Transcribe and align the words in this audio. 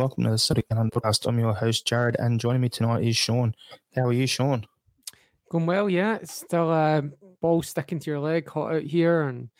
Welcome 0.00 0.24
to 0.24 0.30
the 0.30 0.38
City 0.38 0.64
Gun 0.72 0.88
podcast. 0.90 1.26
I'm 1.26 1.38
your 1.38 1.52
host, 1.52 1.86
Jared, 1.86 2.16
and 2.18 2.40
joining 2.40 2.62
me 2.62 2.70
tonight 2.70 3.04
is 3.04 3.18
Sean. 3.18 3.54
How 3.94 4.06
are 4.06 4.14
you, 4.14 4.26
Sean? 4.26 4.64
Going 5.50 5.66
well, 5.66 5.90
yeah. 5.90 6.14
It's 6.14 6.32
still 6.32 6.72
a 6.72 6.96
uh, 6.96 7.02
ball 7.42 7.60
sticking 7.60 7.98
to 7.98 8.10
your 8.10 8.18
leg, 8.18 8.48
hot 8.48 8.72
out 8.72 8.82
here, 8.82 9.24
and 9.24 9.50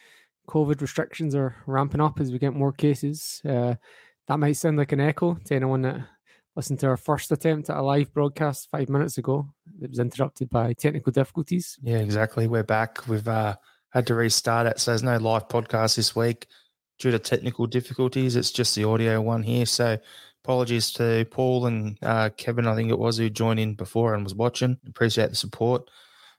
COVID 0.48 0.80
restrictions 0.80 1.34
are 1.34 1.56
ramping 1.66 2.00
up 2.00 2.20
as 2.20 2.32
we 2.32 2.38
get 2.38 2.54
more 2.54 2.72
cases. 2.72 3.42
Uh, 3.46 3.74
that 4.28 4.38
might 4.38 4.54
sound 4.54 4.78
like 4.78 4.92
an 4.92 5.00
echo 5.00 5.34
to 5.44 5.54
anyone 5.54 5.82
that 5.82 6.06
listened 6.56 6.80
to 6.80 6.86
our 6.86 6.96
first 6.96 7.30
attempt 7.32 7.68
at 7.68 7.76
a 7.76 7.82
live 7.82 8.10
broadcast 8.14 8.70
five 8.70 8.88
minutes 8.88 9.18
ago. 9.18 9.46
It 9.82 9.90
was 9.90 9.98
interrupted 9.98 10.48
by 10.48 10.72
technical 10.72 11.12
difficulties. 11.12 11.78
Yeah, 11.82 11.98
exactly. 11.98 12.48
We're 12.48 12.62
back. 12.62 13.06
We've 13.06 13.28
uh, 13.28 13.56
had 13.90 14.06
to 14.06 14.14
restart 14.14 14.68
it, 14.68 14.80
so 14.80 14.92
there's 14.92 15.02
no 15.02 15.18
live 15.18 15.48
podcast 15.48 15.96
this 15.96 16.16
week 16.16 16.46
due 16.98 17.10
to 17.10 17.18
technical 17.18 17.66
difficulties. 17.66 18.36
It's 18.36 18.50
just 18.50 18.74
the 18.74 18.84
audio 18.84 19.20
one 19.20 19.42
here. 19.42 19.66
So 19.66 19.98
apologies 20.44 20.92
to 20.92 21.26
Paul 21.30 21.66
and 21.66 21.98
uh, 22.02 22.30
Kevin, 22.36 22.66
I 22.66 22.74
think 22.74 22.90
it 22.90 22.98
was, 22.98 23.18
who 23.18 23.30
joined 23.30 23.60
in 23.60 23.74
before 23.74 24.14
and 24.14 24.24
was 24.24 24.34
watching. 24.34 24.78
Appreciate 24.86 25.30
the 25.30 25.36
support. 25.36 25.90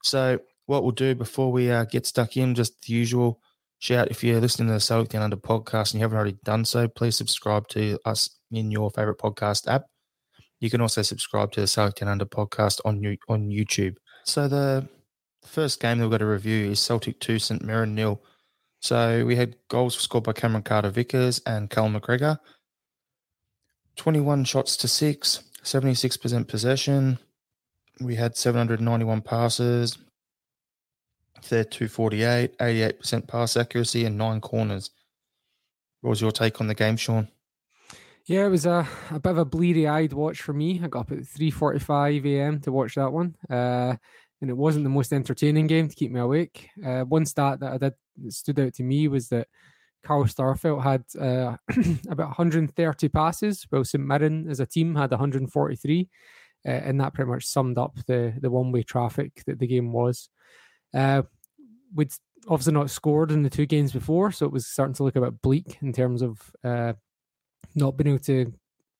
So 0.04 0.40
what 0.66 0.84
we'll 0.84 0.92
do 0.92 1.16
before 1.16 1.52
we 1.52 1.72
uh, 1.72 1.86
get 1.86 2.06
stuck 2.06 2.38
in, 2.38 2.56
just 2.56 2.82
the 2.82 2.94
usual 2.94 3.40
shout 3.80 4.10
if 4.10 4.24
you're 4.24 4.40
listening 4.40 4.68
to 4.68 4.76
the 4.76 4.80
Celtic 4.80 5.10
Down 5.10 5.24
Under 5.24 5.38
podcast 5.38 5.92
and 5.92 5.96
you 5.96 6.02
haven't 6.02 6.18
already 6.18 6.38
done 6.44 6.66
so, 6.66 6.88
please 6.88 7.16
subscribe 7.16 7.68
to 7.70 7.98
us 8.06 8.30
in 8.52 8.72
your 8.72 8.90
favorite 8.92 9.18
podcast 9.18 9.68
app. 9.68 9.86
You 10.60 10.70
can 10.70 10.82
also 10.82 11.02
subscribe 11.02 11.52
to 11.54 11.62
the 11.62 11.68
Celtic 11.68 11.96
Down 11.96 12.10
Under 12.10 12.26
podcast 12.26 12.80
on 12.86 13.04
on 13.28 13.50
YouTube. 13.50 13.96
So 14.26 14.48
the 14.48 14.88
first 15.44 15.80
game 15.80 15.98
that 15.98 16.06
we've 16.06 16.12
got 16.12 16.20
to 16.20 16.26
review 16.26 16.72
is 16.72 16.80
Celtic 16.80 17.20
2, 17.20 17.40
St 17.40 17.64
Mirren 17.64 17.96
nil. 17.96 18.22
So 18.80 19.26
we 19.26 19.36
had 19.36 19.56
goals 19.68 19.98
scored 19.98 20.24
by 20.24 20.34
Cameron 20.34 20.64
Carter 20.64 20.90
Vickers 20.90 21.42
and 21.46 21.70
Callum 21.70 21.94
McGregor. 21.94 22.38
21 23.96 24.44
shots 24.46 24.78
to 24.78 24.88
six, 24.88 25.44
76% 25.64 26.48
possession. 26.48 27.20
We 28.00 28.16
had 28.16 28.36
791 28.36 29.22
passes. 29.22 29.98
They're 31.50 31.64
248, 31.64 32.58
88% 32.58 33.28
pass 33.28 33.58
accuracy, 33.58 34.06
and 34.06 34.18
nine 34.18 34.42
corners. 34.42 34.92
What 36.02 36.12
was 36.12 36.22
your 36.22 36.32
take 36.32 36.62
on 36.62 36.68
the 36.68 36.76
game, 36.76 36.98
Sean? 36.98 37.28
Yeah, 38.26 38.46
it 38.46 38.50
was 38.50 38.66
a, 38.66 38.88
a 39.10 39.20
bit 39.20 39.32
of 39.32 39.38
a 39.40 39.46
bleary 39.46 39.88
eyed 39.88 40.14
watch 40.14 40.42
for 40.42 40.54
me. 40.54 40.80
I 40.84 40.88
got 40.88 41.02
up 41.02 41.12
at 41.12 41.20
3.45 41.20 42.26
a.m. 42.26 42.60
to 42.62 42.72
watch 42.72 42.96
that 42.96 43.12
one. 43.12 43.36
Uh, 43.50 43.96
and 44.42 44.50
it 44.50 44.58
wasn't 44.58 44.84
the 44.84 44.90
most 44.90 45.14
entertaining 45.14 45.68
game 45.68 45.88
to 45.88 45.96
keep 45.96 46.12
me 46.12 46.20
awake. 46.20 46.70
Uh, 46.86 47.02
one 47.02 47.26
stat 47.26 47.60
that 47.60 47.74
I 47.74 47.78
did 47.78 47.94
stood 48.30 48.60
out 48.60 48.74
to 48.76 48.84
me 48.84 49.08
was 49.08 49.30
that 49.30 49.48
Carl 50.04 50.26
Starfelt 50.26 50.84
had 50.84 51.04
uh, 51.20 51.58
about 52.10 52.30
130 52.30 53.10
passes, 53.10 53.66
while 53.70 53.84
St 53.84 54.04
Mirren 54.04 54.50
as 54.50 54.60
a 54.60 54.66
team 54.66 54.96
had 54.96 55.12
143, 55.12 56.10
uh, 56.66 56.70
and 56.70 57.00
that 57.00 57.14
pretty 57.14 57.30
much 57.30 57.46
summed 57.46 57.78
up 57.78 57.98
the 58.08 58.34
the 58.42 58.50
one 58.50 58.72
way 58.72 58.84
traffic 58.84 59.44
that 59.46 59.60
the 59.60 59.68
game 59.68 59.92
was. 59.92 60.30
Uh, 60.94 61.24
we'd 61.94 62.12
obviously 62.48 62.74
not 62.74 62.90
scored 62.90 63.32
in 63.32 63.44
the 63.44 63.50
two 63.50 63.66
games 63.66 63.92
before, 63.92 64.32
so 64.32 64.46
it 64.46 64.52
was 64.52 64.68
starting 64.68 64.96
to 64.96 65.04
look 65.04 65.16
a 65.16 65.22
bit 65.22 65.42
bleak 65.42 65.78
in 65.82 65.94
terms 65.94 66.22
of 66.22 66.40
uh, 66.64 66.94
not 67.76 67.98
being 67.98 68.16
able 68.16 68.24
to 68.24 68.54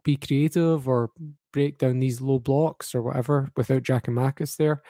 be 0.04 0.18
creative 0.18 0.88
or 0.88 1.12
break 1.52 1.78
down 1.78 2.00
these 2.00 2.22
low 2.22 2.40
blocks 2.40 2.96
or 2.96 3.02
whatever 3.02 3.52
without 3.56 3.84
Giakoumakis 3.84 4.56
there. 4.58 4.82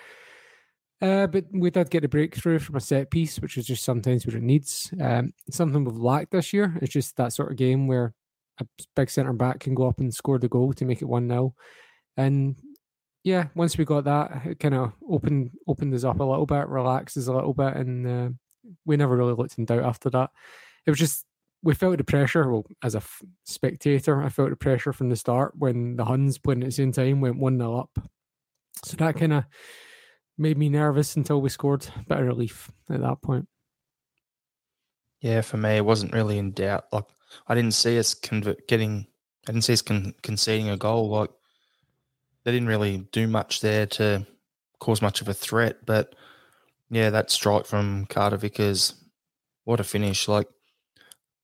Uh, 1.01 1.25
but 1.25 1.45
we 1.51 1.72
did 1.72 1.89
get 1.89 2.06
a 2.06 2.09
breakthrough 2.09 2.59
from 2.59 2.75
a 2.75 2.79
set 2.79 3.09
piece, 3.09 3.39
which 3.39 3.57
is 3.57 3.66
just 3.66 3.84
sometimes 3.84 4.25
what 4.25 4.35
it 4.35 4.44
needs. 4.44 4.94
Um, 5.01 5.34
something 5.50 5.84
we've 5.84 5.95
lacked 5.95 6.31
this 6.31 6.53
year. 6.53 6.78
It's 6.81 6.94
just 6.94 7.17
that 7.17 7.34
sort 7.34 7.51
of 7.51 7.57
game 7.57 7.88
where 7.88 8.13
a 8.59 8.66
big 8.95 9.09
centre 9.09 9.34
back 9.34 9.61
can 9.61 9.73
go 9.73 9.88
up 9.88 10.00
and 10.00 10.13
score 10.13 10.38
the 10.38 10.47
goal 10.47 10.73
to 10.73 10.85
make 10.85 11.01
it 11.01 11.06
1 11.06 11.28
0. 11.28 11.56
And 12.17 12.56
yeah, 13.23 13.47
once 13.56 13.78
we 13.78 13.85
got 13.85 14.03
that, 14.03 14.45
it 14.45 14.59
kind 14.59 14.75
of 14.75 14.94
opened 15.09 15.51
opened 15.67 15.94
us 15.94 16.03
up 16.03 16.19
a 16.19 16.23
little 16.23 16.45
bit, 16.45 16.67
relaxes 16.67 17.28
a 17.28 17.34
little 17.34 17.53
bit, 17.53 17.75
and 17.75 18.07
uh, 18.07 18.29
we 18.85 18.97
never 18.97 19.16
really 19.16 19.34
looked 19.34 19.57
in 19.57 19.66
doubt 19.66 19.84
after 19.84 20.09
that. 20.11 20.29
It 20.85 20.91
was 20.91 21.00
just 21.00 21.25
we 21.63 21.73
felt 21.75 21.97
the 21.97 22.03
pressure. 22.03 22.51
Well, 22.51 22.66
as 22.84 22.95
a 22.95 23.00
f- 23.00 23.22
spectator, 23.45 24.22
I 24.22 24.29
felt 24.29 24.50
the 24.50 24.56
pressure 24.56 24.94
from 24.94 25.09
the 25.09 25.16
start 25.16 25.53
when 25.56 25.95
the 25.95 26.06
Huns 26.06 26.38
playing 26.38 26.63
at 26.63 26.67
the 26.67 26.72
same 26.72 26.91
time 26.91 27.22
went 27.22 27.38
one 27.38 27.57
0 27.57 27.79
up. 27.79 28.09
So 28.84 28.97
that 28.97 29.17
kind 29.17 29.34
of 29.34 29.44
made 30.41 30.57
me 30.57 30.69
nervous 30.69 31.16
until 31.16 31.41
we 31.41 31.50
scored. 31.50 31.88
Bit 32.07 32.19
of 32.19 32.25
relief 32.25 32.72
at 32.90 33.02
that 33.02 33.22
point. 33.22 33.47
Yeah, 35.22 35.41
for 35.41 35.57
me, 35.57 35.78
it 35.78 35.85
wasn't 35.85 36.13
really 36.13 36.38
in 36.38 36.52
doubt. 36.52 36.85
Like 36.91 37.06
I 37.47 37.56
didn't 37.56 37.75
see 37.75 38.00
us 38.00 38.13
convert, 38.13 38.68
getting, 38.68 39.07
I 39.47 39.52
didn't 39.52 39.66
see 39.66 39.74
us 39.74 39.81
con- 39.81 40.16
conceding 40.24 40.69
a 40.69 40.78
goal. 40.78 41.09
Like 41.09 41.29
they 42.44 42.52
didn't 42.52 42.68
really 42.68 43.07
do 43.12 43.28
much 43.28 43.62
there 43.62 43.85
to 43.85 44.25
cause 44.79 45.02
much 45.02 45.22
of 45.22 45.29
a 45.29 45.34
threat. 45.34 45.85
But 45.85 46.16
yeah, 46.90 47.12
that 47.12 47.29
strike 47.29 47.66
from 47.68 48.08
Carter 48.08 48.38
Vickers, 48.38 48.96
what 49.63 49.79
a 49.79 49.84
finish! 49.84 50.28
Like 50.28 50.47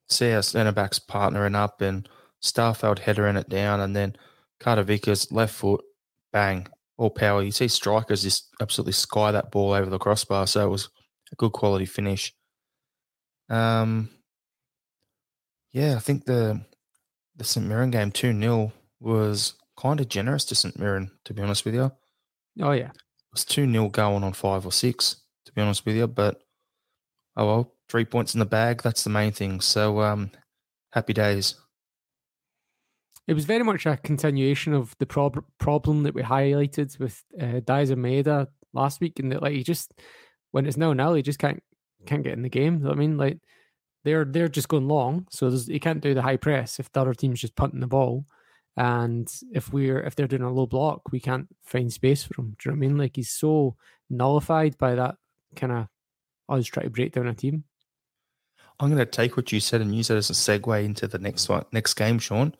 see 0.09 0.34
our 0.34 0.41
centre 0.41 0.72
backs 0.72 1.00
partnering 1.00 1.56
up 1.56 1.81
and 1.81 2.09
Starfelt 2.41 3.00
headering 3.00 3.35
it 3.35 3.50
down, 3.50 3.79
and 3.79 3.96
then 3.96 4.16
Carter 4.59 4.84
Vickers 4.84 5.31
left 5.31 5.53
foot, 5.56 5.84
bang, 6.31 6.68
all 6.97 7.09
power. 7.09 7.44
You 7.44 7.52
see 7.52 7.68
strikers 7.68 8.24
just 8.24 8.50
absolutely 8.62 8.94
sky 8.94 9.31
that 9.31 9.52
ball 9.52 9.74
over 9.74 9.90
the 9.90 10.00
crossbar. 10.00 10.47
So 10.47 10.66
it 10.66 10.69
was 10.69 10.90
a 11.31 11.35
good 11.35 11.52
quality 11.52 11.85
finish. 11.85 12.34
Um, 13.50 14.09
yeah, 15.72 15.96
I 15.96 16.00
think 16.00 16.25
the 16.25 16.62
the 17.35 17.44
St 17.44 17.66
Mirren 17.66 17.91
game 17.91 18.12
two 18.12 18.38
0 18.38 18.74
was 19.00 19.53
kind 19.80 20.00
of 20.00 20.09
generous 20.09 20.44
to 20.46 20.56
St 20.56 20.78
Mirren, 20.78 21.12
to 21.25 21.34
be 21.34 21.41
honest 21.41 21.66
with 21.66 21.75
you. 21.75 21.91
Oh 22.62 22.72
yeah, 22.72 22.90
it 22.90 23.31
was 23.31 23.46
two 23.46 23.72
0 23.72 23.90
going 23.90 24.24
on 24.24 24.34
five 24.34 24.66
or 24.66 24.72
six, 24.72 25.18
to 25.46 25.52
be 25.53 25.62
honest 25.62 25.85
with 25.85 25.96
you. 25.96 26.08
But 26.08 26.41
oh 27.35 27.46
well, 27.46 27.74
three 27.90 28.06
points 28.06 28.34
in 28.34 28.40
the 28.40 28.46
bag. 28.46 28.81
That's 28.81 29.03
the 29.03 29.12
main 29.12 29.31
thing. 29.31 29.62
So 29.62 30.02
um, 30.02 30.31
happy 30.94 31.14
days 31.14 31.56
it 33.27 33.33
was 33.33 33.45
very 33.45 33.63
much 33.63 33.85
a 33.85 33.97
continuation 33.97 34.73
of 34.73 34.95
the 34.99 35.05
prob- 35.05 35.43
problem 35.59 36.03
that 36.03 36.15
we 36.15 36.21
highlighted 36.21 36.97
with 36.97 37.23
uh, 37.39 37.59
Maeda 37.61 38.47
last 38.73 39.01
week, 39.01 39.19
and 39.19 39.31
that 39.31 39.41
like 39.41 39.53
he 39.53 39.63
just 39.63 39.93
when 40.51 40.65
it's 40.65 40.77
now 40.77 40.93
now 40.93 41.13
he 41.13 41.21
just 41.21 41.39
can't 41.39 41.61
can't 42.05 42.23
get 42.23 42.33
in 42.33 42.41
the 42.41 42.49
game. 42.49 42.87
I 42.87 42.93
mean, 42.93 43.17
like 43.17 43.39
they're 44.05 44.25
they're 44.25 44.47
just 44.47 44.69
going 44.69 44.87
long, 44.87 45.27
so 45.29 45.49
he 45.49 45.79
can't 45.79 46.01
do 46.01 46.13
the 46.13 46.21
high 46.21 46.37
press 46.37 46.79
if 46.79 46.91
the 46.91 47.01
other 47.01 47.13
team's 47.13 47.41
just 47.41 47.55
punting 47.55 47.81
the 47.81 47.87
ball. 47.87 48.25
And 48.77 49.29
if 49.51 49.73
we're 49.73 49.99
if 49.99 50.16
they're 50.16 50.27
doing 50.27 50.43
a 50.43 50.51
low 50.51 50.66
block, 50.66 51.11
we 51.11 51.19
can't 51.19 51.47
find 51.63 51.91
space 51.91 52.23
for 52.23 52.39
him. 52.39 52.55
Do 52.57 52.69
you 52.69 52.71
know 52.71 52.79
what 52.79 52.85
I 52.85 52.87
mean? 52.87 52.97
Like 52.97 53.16
he's 53.16 53.31
so 53.31 53.75
nullified 54.09 54.77
by 54.77 54.95
that 54.95 55.16
kind 55.55 55.73
of 55.73 55.87
us 56.47 56.67
trying 56.67 56.85
to 56.85 56.91
break 56.91 57.11
down 57.11 57.27
a 57.27 57.33
team. 57.33 57.66
I'm 58.79 58.89
going 58.89 58.99
to 58.99 59.05
take 59.05 59.35
what 59.35 59.51
you 59.51 59.59
said 59.59 59.81
and 59.81 59.95
use 59.95 60.11
it 60.11 60.16
as 60.16 60.29
a 60.29 60.33
segue 60.33 60.85
into 60.85 61.07
the 61.07 61.17
next 61.17 61.49
one, 61.49 61.66
next 61.71 61.95
game, 61.95 62.19
Sean. 62.19 62.53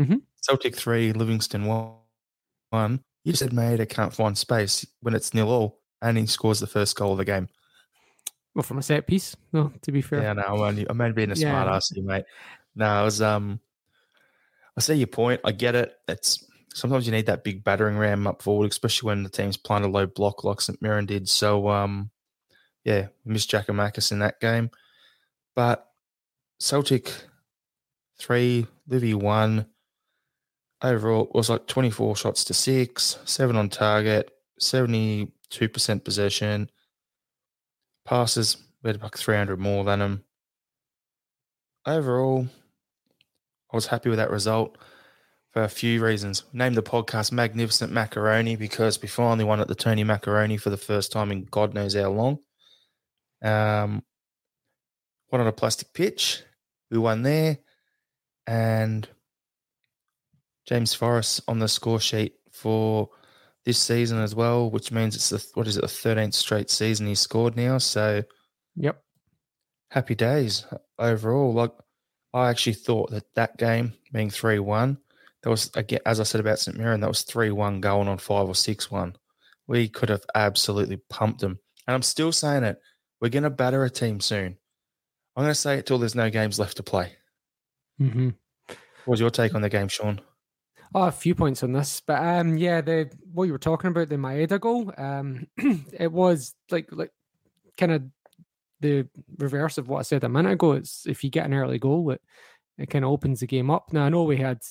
Mm-hmm. 0.00 0.16
Celtic 0.40 0.74
three, 0.74 1.12
Livingston 1.12 1.66
one. 1.66 3.04
You 3.24 3.34
said 3.34 3.50
Maeda 3.50 3.88
can't 3.88 4.14
find 4.14 4.36
space 4.36 4.86
when 5.00 5.14
it's 5.14 5.34
nil 5.34 5.50
all, 5.50 5.80
and 6.00 6.16
he 6.16 6.26
scores 6.26 6.58
the 6.58 6.66
first 6.66 6.96
goal 6.96 7.12
of 7.12 7.18
the 7.18 7.24
game. 7.24 7.48
Well, 8.54 8.62
from 8.62 8.78
a 8.78 8.82
set 8.82 9.06
piece, 9.06 9.36
no, 9.52 9.72
to 9.82 9.92
be 9.92 10.00
fair. 10.00 10.22
Yeah, 10.22 10.32
no, 10.32 10.42
I'm 10.42 10.60
only, 10.60 10.86
I'm 10.88 11.00
only 11.00 11.12
being 11.12 11.30
a 11.30 11.34
yeah. 11.34 11.50
smart 11.50 11.68
ass 11.68 11.90
here, 11.90 12.02
mate. 12.02 12.24
No, 12.74 12.86
I 12.86 13.02
was 13.04 13.20
um, 13.20 13.60
I 14.76 14.80
see 14.80 14.94
your 14.94 15.06
point. 15.06 15.40
I 15.44 15.52
get 15.52 15.74
it. 15.74 15.94
It's 16.08 16.46
sometimes 16.72 17.06
you 17.06 17.12
need 17.12 17.26
that 17.26 17.44
big 17.44 17.62
battering 17.62 17.98
ram 17.98 18.26
up 18.26 18.42
forward, 18.42 18.70
especially 18.70 19.08
when 19.08 19.22
the 19.22 19.28
team's 19.28 19.56
playing 19.56 19.84
a 19.84 19.88
low 19.88 20.06
block 20.06 20.42
like 20.44 20.60
St 20.60 20.80
Mirren 20.80 21.06
did. 21.06 21.28
So 21.28 21.68
um, 21.68 22.10
yeah, 22.84 23.08
missed 23.24 23.50
Giakoumakis 23.50 24.12
in 24.12 24.20
that 24.20 24.40
game, 24.40 24.70
but 25.54 25.86
Celtic 26.58 27.12
three, 28.18 28.66
Livy 28.88 29.14
one 29.14 29.66
overall 30.82 31.24
it 31.24 31.34
was 31.34 31.50
like 31.50 31.66
24 31.66 32.16
shots 32.16 32.44
to 32.44 32.54
six, 32.54 33.18
seven 33.24 33.56
on 33.56 33.68
target, 33.68 34.30
72% 34.60 35.30
possession. 36.04 36.70
Passes, 38.04 38.56
we 38.82 38.88
had 38.88 39.02
like 39.02 39.16
300 39.16 39.58
more 39.58 39.84
than 39.84 39.98
them. 39.98 40.24
Overall, 41.86 42.46
I 43.72 43.76
was 43.76 43.86
happy 43.86 44.08
with 44.08 44.18
that 44.18 44.30
result 44.30 44.76
for 45.52 45.62
a 45.62 45.68
few 45.68 46.04
reasons. 46.04 46.44
Named 46.52 46.76
the 46.76 46.82
podcast 46.82 47.32
Magnificent 47.32 47.92
Macaroni 47.92 48.56
because 48.56 49.00
we 49.00 49.08
finally 49.08 49.44
won 49.44 49.60
at 49.60 49.68
the 49.68 49.74
Tony 49.74 50.04
Macaroni 50.04 50.56
for 50.56 50.70
the 50.70 50.76
first 50.76 51.12
time 51.12 51.30
in 51.30 51.44
God 51.44 51.74
knows 51.74 51.94
how 51.94 52.10
long. 52.10 52.38
Um, 53.42 54.02
won 55.30 55.40
on 55.40 55.46
a 55.46 55.52
plastic 55.52 55.92
pitch. 55.92 56.42
We 56.90 56.98
won 56.98 57.22
there. 57.22 57.58
And 58.46 59.08
James 60.70 60.94
Forrest 60.94 61.40
on 61.48 61.58
the 61.58 61.66
score 61.66 61.98
sheet 61.98 62.34
for 62.52 63.10
this 63.64 63.76
season 63.76 64.20
as 64.20 64.36
well, 64.36 64.70
which 64.70 64.92
means 64.92 65.16
it's 65.16 65.30
the 65.30 65.44
what 65.54 65.66
is 65.66 65.76
it, 65.76 65.80
the 65.80 65.88
thirteenth 65.88 66.34
straight 66.34 66.70
season 66.70 67.08
he's 67.08 67.18
scored 67.18 67.56
now. 67.56 67.78
So, 67.78 68.22
yep, 68.76 69.02
happy 69.90 70.14
days 70.14 70.64
overall. 70.96 71.52
Like 71.52 71.72
I 72.32 72.50
actually 72.50 72.74
thought 72.74 73.10
that 73.10 73.34
that 73.34 73.58
game 73.58 73.94
being 74.12 74.30
three 74.30 74.60
one 74.60 74.98
that 75.42 75.50
was 75.50 75.72
again, 75.74 75.98
as 76.06 76.20
I 76.20 76.22
said 76.22 76.40
about 76.40 76.60
St 76.60 76.78
Mirren, 76.78 77.00
that 77.00 77.08
was 77.08 77.22
three 77.22 77.50
one 77.50 77.80
going 77.80 78.06
on 78.06 78.18
five 78.18 78.46
or 78.46 78.54
six 78.54 78.92
one. 78.92 79.16
We 79.66 79.88
could 79.88 80.08
have 80.08 80.24
absolutely 80.36 80.98
pumped 81.10 81.40
them, 81.40 81.58
and 81.88 81.96
I'm 81.96 82.02
still 82.02 82.30
saying 82.30 82.62
it. 82.62 82.80
We're 83.20 83.28
going 83.30 83.42
to 83.42 83.50
batter 83.50 83.82
a 83.82 83.90
team 83.90 84.20
soon. 84.20 84.56
I'm 85.34 85.42
going 85.42 85.48
to 85.48 85.54
say 85.54 85.78
it 85.78 85.86
till 85.86 85.98
there's 85.98 86.14
no 86.14 86.30
games 86.30 86.60
left 86.60 86.76
to 86.76 86.84
play. 86.84 87.16
Mm-hmm. 88.00 88.30
What's 89.04 89.20
your 89.20 89.30
take 89.30 89.54
on 89.54 89.62
the 89.62 89.68
game, 89.68 89.88
Sean? 89.88 90.20
Oh, 90.92 91.02
a 91.04 91.12
few 91.12 91.36
points 91.36 91.62
on 91.62 91.72
this, 91.72 92.02
but 92.04 92.20
um, 92.20 92.56
yeah, 92.56 92.80
the 92.80 93.08
what 93.32 93.44
you 93.44 93.52
were 93.52 93.58
talking 93.58 93.90
about 93.90 94.08
the 94.08 94.16
Maeda 94.16 94.60
goal, 94.60 94.92
um, 94.98 95.46
it 95.56 96.10
was 96.10 96.54
like 96.70 96.88
like 96.90 97.12
kind 97.76 97.92
of 97.92 98.02
the 98.80 99.06
reverse 99.38 99.78
of 99.78 99.88
what 99.88 100.00
I 100.00 100.02
said 100.02 100.24
a 100.24 100.28
minute 100.28 100.52
ago. 100.52 100.72
It's 100.72 101.06
if 101.06 101.22
you 101.22 101.30
get 101.30 101.46
an 101.46 101.54
early 101.54 101.78
goal, 101.78 102.10
it 102.10 102.20
it 102.76 102.90
kind 102.90 103.04
of 103.04 103.12
opens 103.12 103.38
the 103.40 103.46
game 103.46 103.70
up. 103.70 103.92
Now 103.92 104.04
I 104.04 104.08
know 104.08 104.24
we 104.24 104.38
had, 104.38 104.62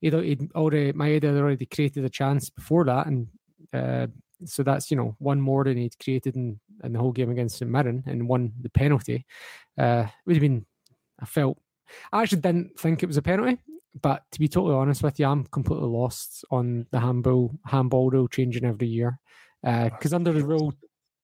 you 0.00 0.12
know, 0.12 0.20
he'd 0.20 0.52
already 0.54 0.92
Maeda 0.92 1.24
had 1.24 1.36
already 1.36 1.66
created 1.66 2.04
a 2.04 2.10
chance 2.10 2.48
before 2.48 2.84
that, 2.84 3.08
and 3.08 3.26
uh, 3.72 4.06
so 4.44 4.62
that's 4.62 4.88
you 4.90 4.96
know 4.96 5.16
one 5.18 5.40
more 5.40 5.64
than 5.64 5.78
he'd 5.78 5.98
created 5.98 6.36
in, 6.36 6.60
in 6.84 6.92
the 6.92 7.00
whole 7.00 7.12
game 7.12 7.30
against 7.30 7.58
St 7.58 7.70
Mirren 7.70 8.04
and 8.06 8.28
won 8.28 8.52
the 8.60 8.70
penalty. 8.70 9.26
Uh, 9.76 10.06
it 10.06 10.26
would 10.26 10.36
have 10.36 10.42
been, 10.42 10.64
I 11.18 11.24
felt, 11.26 11.58
I 12.12 12.22
actually 12.22 12.42
didn't 12.42 12.78
think 12.78 13.02
it 13.02 13.06
was 13.06 13.16
a 13.16 13.22
penalty. 13.22 13.58
But 14.00 14.22
to 14.32 14.38
be 14.38 14.48
totally 14.48 14.74
honest 14.74 15.02
with 15.02 15.18
you, 15.18 15.26
I'm 15.26 15.44
completely 15.46 15.88
lost 15.88 16.44
on 16.50 16.86
the 16.90 17.00
handball 17.00 17.58
handball 17.64 18.10
rule 18.10 18.28
changing 18.28 18.64
every 18.64 18.86
year. 18.86 19.18
Because 19.62 20.12
uh, 20.12 20.16
under 20.16 20.32
the 20.32 20.44
rule 20.44 20.72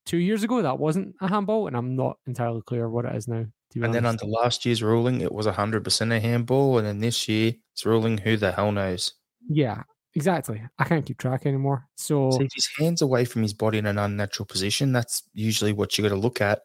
two 0.04 0.18
years 0.18 0.42
ago, 0.42 0.62
that 0.62 0.78
wasn't 0.78 1.14
a 1.20 1.28
handball, 1.28 1.66
and 1.66 1.76
I'm 1.76 1.96
not 1.96 2.18
entirely 2.26 2.62
clear 2.62 2.88
what 2.88 3.04
it 3.04 3.14
is 3.14 3.28
now. 3.28 3.44
And 3.74 3.84
honest. 3.84 3.92
then 3.92 4.06
under 4.06 4.26
last 4.26 4.64
year's 4.64 4.82
ruling, 4.82 5.20
it 5.20 5.32
was 5.32 5.46
100% 5.46 6.16
a 6.16 6.20
handball, 6.20 6.78
and 6.78 6.86
then 6.86 7.00
this 7.00 7.28
year 7.28 7.52
it's 7.72 7.84
ruling 7.84 8.18
who 8.18 8.36
the 8.36 8.52
hell 8.52 8.72
knows. 8.72 9.12
Yeah, 9.48 9.82
exactly. 10.14 10.62
I 10.78 10.84
can't 10.84 11.04
keep 11.04 11.18
track 11.18 11.46
anymore. 11.46 11.86
So, 11.96 12.40
if 12.40 12.52
his 12.54 12.68
hands 12.78 13.02
away 13.02 13.24
from 13.24 13.42
his 13.42 13.52
body 13.52 13.78
in 13.78 13.86
an 13.86 13.98
unnatural 13.98 14.46
position, 14.46 14.92
that's 14.92 15.22
usually 15.34 15.72
what 15.72 15.96
you 15.96 16.02
got 16.02 16.10
to 16.10 16.16
look 16.16 16.40
at. 16.40 16.62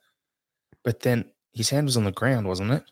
But 0.84 1.02
then 1.02 1.26
his 1.54 1.70
hand 1.70 1.86
was 1.86 1.98
on 1.98 2.06
the 2.06 2.12
ground, 2.12 2.48
wasn't 2.48 2.72
it? 2.72 2.84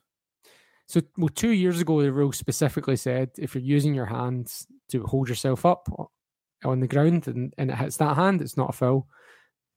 So, 0.90 1.02
well, 1.20 1.30
two 1.30 1.52
years 1.52 1.80
ago, 1.80 2.02
the 2.02 2.12
rule 2.12 2.32
specifically 2.32 2.96
said 2.96 3.30
if 3.38 3.54
you're 3.54 3.64
using 3.64 3.94
your 3.94 4.08
hands 4.08 4.66
to 4.90 5.04
hold 5.04 5.30
yourself 5.30 5.64
up 5.64 5.88
on 6.66 6.80
the 6.80 6.88
ground 6.88 7.28
and, 7.28 7.54
and 7.60 7.70
it 7.70 7.78
hits 7.78 7.98
that 7.98 8.16
hand, 8.16 8.42
it's 8.42 8.58
not 8.58 8.72
a 8.72 8.74
foul. 8.74 9.08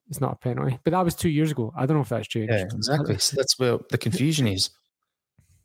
It's 0.09 0.23
not 0.23 0.33
a 0.33 0.37
penalty. 0.37 0.79
But 0.83 0.93
that 0.93 1.05
was 1.05 1.15
two 1.15 1.29
years 1.29 1.51
ago. 1.51 1.71
I 1.77 1.85
don't 1.85 1.99
know 1.99 2.03
if 2.03 2.09
that's 2.09 2.29
changed. 2.29 2.55
Yeah, 2.55 2.63
exactly. 2.63 3.19
So 3.19 3.37
that's 3.37 3.59
where 3.59 3.79
the 3.91 3.99
confusion 3.99 4.47
is. 4.47 4.71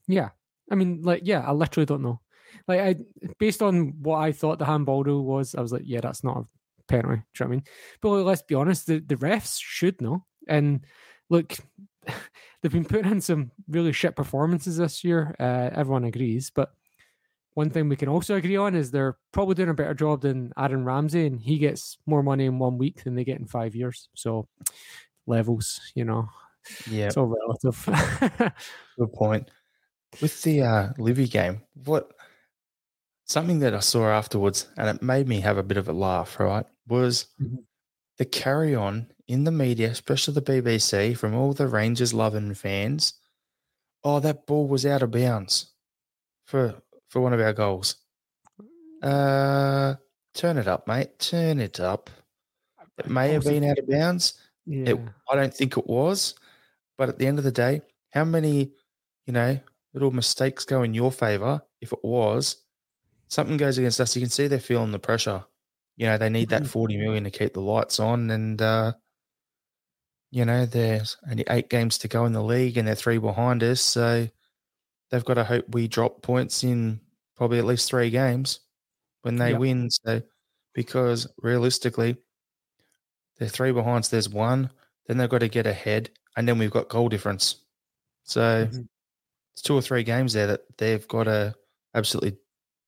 Yeah. 0.09 0.29
I 0.71 0.75
mean, 0.75 1.01
like, 1.01 1.23
yeah, 1.25 1.41
I 1.45 1.51
literally 1.51 1.85
don't 1.85 2.01
know. 2.01 2.21
Like, 2.65 2.79
I 2.79 2.95
based 3.39 3.61
on 3.61 3.93
what 4.01 4.19
I 4.19 4.31
thought 4.31 4.57
the 4.57 4.63
handball 4.63 5.03
rule 5.03 5.25
was, 5.25 5.53
I 5.53 5.59
was 5.59 5.73
like, 5.73 5.81
yeah, 5.83 5.99
that's 5.99 6.23
not 6.23 6.37
a 6.37 6.45
penalty. 6.87 7.23
Do 7.33 7.43
you 7.43 7.45
know 7.45 7.45
what 7.45 7.45
I 7.45 7.49
mean? 7.49 7.63
But 8.01 8.09
let's 8.23 8.41
be 8.41 8.55
honest, 8.55 8.87
the, 8.87 8.99
the 8.99 9.15
refs 9.15 9.59
should 9.61 10.01
know. 10.01 10.23
And 10.47 10.85
look, 11.29 11.57
they've 12.61 12.71
been 12.71 12.85
putting 12.85 13.11
in 13.11 13.21
some 13.21 13.51
really 13.67 13.91
shit 13.91 14.15
performances 14.15 14.77
this 14.77 15.03
year. 15.03 15.35
Uh, 15.39 15.69
everyone 15.73 16.03
agrees, 16.03 16.49
but 16.49 16.73
one 17.53 17.71
thing 17.71 17.89
we 17.89 17.95
can 17.95 18.09
also 18.09 18.35
agree 18.35 18.55
on 18.55 18.75
is 18.75 18.91
they're 18.91 19.17
probably 19.31 19.55
doing 19.55 19.69
a 19.69 19.73
better 19.73 19.95
job 19.95 20.21
than 20.21 20.53
Aaron 20.57 20.85
Ramsey, 20.85 21.25
and 21.25 21.41
he 21.41 21.57
gets 21.57 21.97
more 22.05 22.21
money 22.21 22.45
in 22.45 22.59
one 22.59 22.77
week 22.77 23.03
than 23.03 23.15
they 23.15 23.23
get 23.23 23.39
in 23.39 23.47
five 23.47 23.75
years. 23.75 24.09
So 24.13 24.47
levels, 25.25 25.81
you 25.95 26.05
know, 26.05 26.29
yeah, 26.89 27.07
it's 27.07 27.17
all 27.17 27.25
relative. 27.25 28.53
Good 28.99 29.13
point. 29.13 29.49
With 30.21 30.39
the 30.43 30.61
uh, 30.61 30.89
Livy 30.99 31.27
game, 31.27 31.63
what 31.85 32.11
something 33.25 33.57
that 33.59 33.73
I 33.73 33.79
saw 33.79 34.07
afterwards, 34.07 34.67
and 34.77 34.87
it 34.95 35.01
made 35.01 35.27
me 35.27 35.41
have 35.41 35.57
a 35.57 35.63
bit 35.63 35.77
of 35.77 35.89
a 35.89 35.93
laugh. 35.93 36.39
Right, 36.39 36.65
was 36.87 37.25
mm-hmm. 37.41 37.55
The 38.17 38.25
carry 38.25 38.75
on 38.75 39.07
in 39.27 39.43
the 39.43 39.51
media, 39.51 39.89
especially 39.89 40.33
the 40.33 40.41
BBC, 40.41 41.17
from 41.17 41.35
all 41.35 41.53
the 41.53 41.67
Rangers 41.67 42.13
loving 42.13 42.53
fans, 42.53 43.13
oh, 44.03 44.19
that 44.19 44.45
ball 44.45 44.67
was 44.67 44.85
out 44.85 45.03
of 45.03 45.11
bounds 45.11 45.71
for 46.45 46.75
for 47.09 47.21
one 47.21 47.33
of 47.33 47.39
our 47.39 47.53
goals. 47.53 47.95
Uh, 49.01 49.95
turn 50.33 50.57
it 50.57 50.67
up, 50.67 50.87
mate. 50.87 51.19
Turn 51.19 51.59
it 51.59 51.79
up. 51.79 52.09
It 52.97 53.09
may 53.09 53.31
have 53.33 53.43
been 53.43 53.63
out 53.63 53.77
of 53.77 53.87
bounds. 53.87 54.33
Yeah. 54.65 54.91
It, 54.91 54.99
I 55.29 55.35
don't 55.35 55.53
think 55.53 55.77
it 55.77 55.87
was, 55.87 56.35
but 56.97 57.09
at 57.09 57.19
the 57.19 57.27
end 57.27 57.37
of 57.37 57.43
the 57.43 57.51
day, 57.51 57.81
how 58.11 58.25
many, 58.25 58.71
you 59.25 59.33
know, 59.33 59.59
little 59.93 60.11
mistakes 60.11 60.65
go 60.65 60.83
in 60.83 60.93
your 60.93 61.11
favour 61.11 61.61
if 61.79 61.93
it 61.93 62.03
was? 62.03 62.57
Something 63.29 63.57
goes 63.57 63.77
against 63.77 64.01
us. 64.01 64.15
You 64.15 64.21
can 64.21 64.29
see 64.29 64.47
they're 64.47 64.59
feeling 64.59 64.91
the 64.91 64.99
pressure. 64.99 65.43
You 65.97 66.05
know, 66.05 66.17
they 66.17 66.29
need 66.29 66.49
that 66.49 66.63
mm-hmm. 66.63 66.71
40 66.71 66.97
million 66.97 67.23
to 67.25 67.31
keep 67.31 67.53
the 67.53 67.61
lights 67.61 67.99
on. 67.99 68.29
And 68.29 68.61
uh, 68.61 68.93
you 70.31 70.45
know, 70.45 70.65
there's 70.65 71.17
only 71.29 71.43
eight 71.49 71.69
games 71.69 71.97
to 71.99 72.07
go 72.07 72.25
in 72.25 72.33
the 72.33 72.43
league 72.43 72.77
and 72.77 72.87
they're 72.87 72.95
three 72.95 73.17
behind 73.17 73.63
us. 73.63 73.81
So 73.81 74.27
they've 75.09 75.25
got 75.25 75.35
to 75.35 75.43
hope 75.43 75.65
we 75.69 75.87
drop 75.87 76.21
points 76.21 76.63
in 76.63 76.99
probably 77.35 77.59
at 77.59 77.65
least 77.65 77.89
three 77.89 78.09
games 78.09 78.59
when 79.21 79.37
they 79.37 79.51
yep. 79.51 79.59
win. 79.59 79.89
So, 79.89 80.21
because 80.73 81.27
realistically, 81.41 82.17
they're 83.37 83.47
three 83.47 83.71
behind, 83.71 84.05
so 84.05 84.15
there's 84.15 84.29
one. 84.29 84.69
Then 85.07 85.17
they've 85.17 85.29
got 85.29 85.39
to 85.39 85.47
get 85.47 85.65
ahead, 85.65 86.09
and 86.35 86.47
then 86.47 86.57
we've 86.57 86.71
got 86.71 86.89
goal 86.89 87.09
difference. 87.09 87.63
So 88.23 88.41
mm-hmm. 88.41 88.81
it's 89.53 89.61
two 89.61 89.75
or 89.75 89.81
three 89.81 90.03
games 90.03 90.33
there 90.33 90.47
that 90.47 90.61
they've 90.77 91.07
got 91.07 91.23
to 91.23 91.55
absolutely 91.95 92.37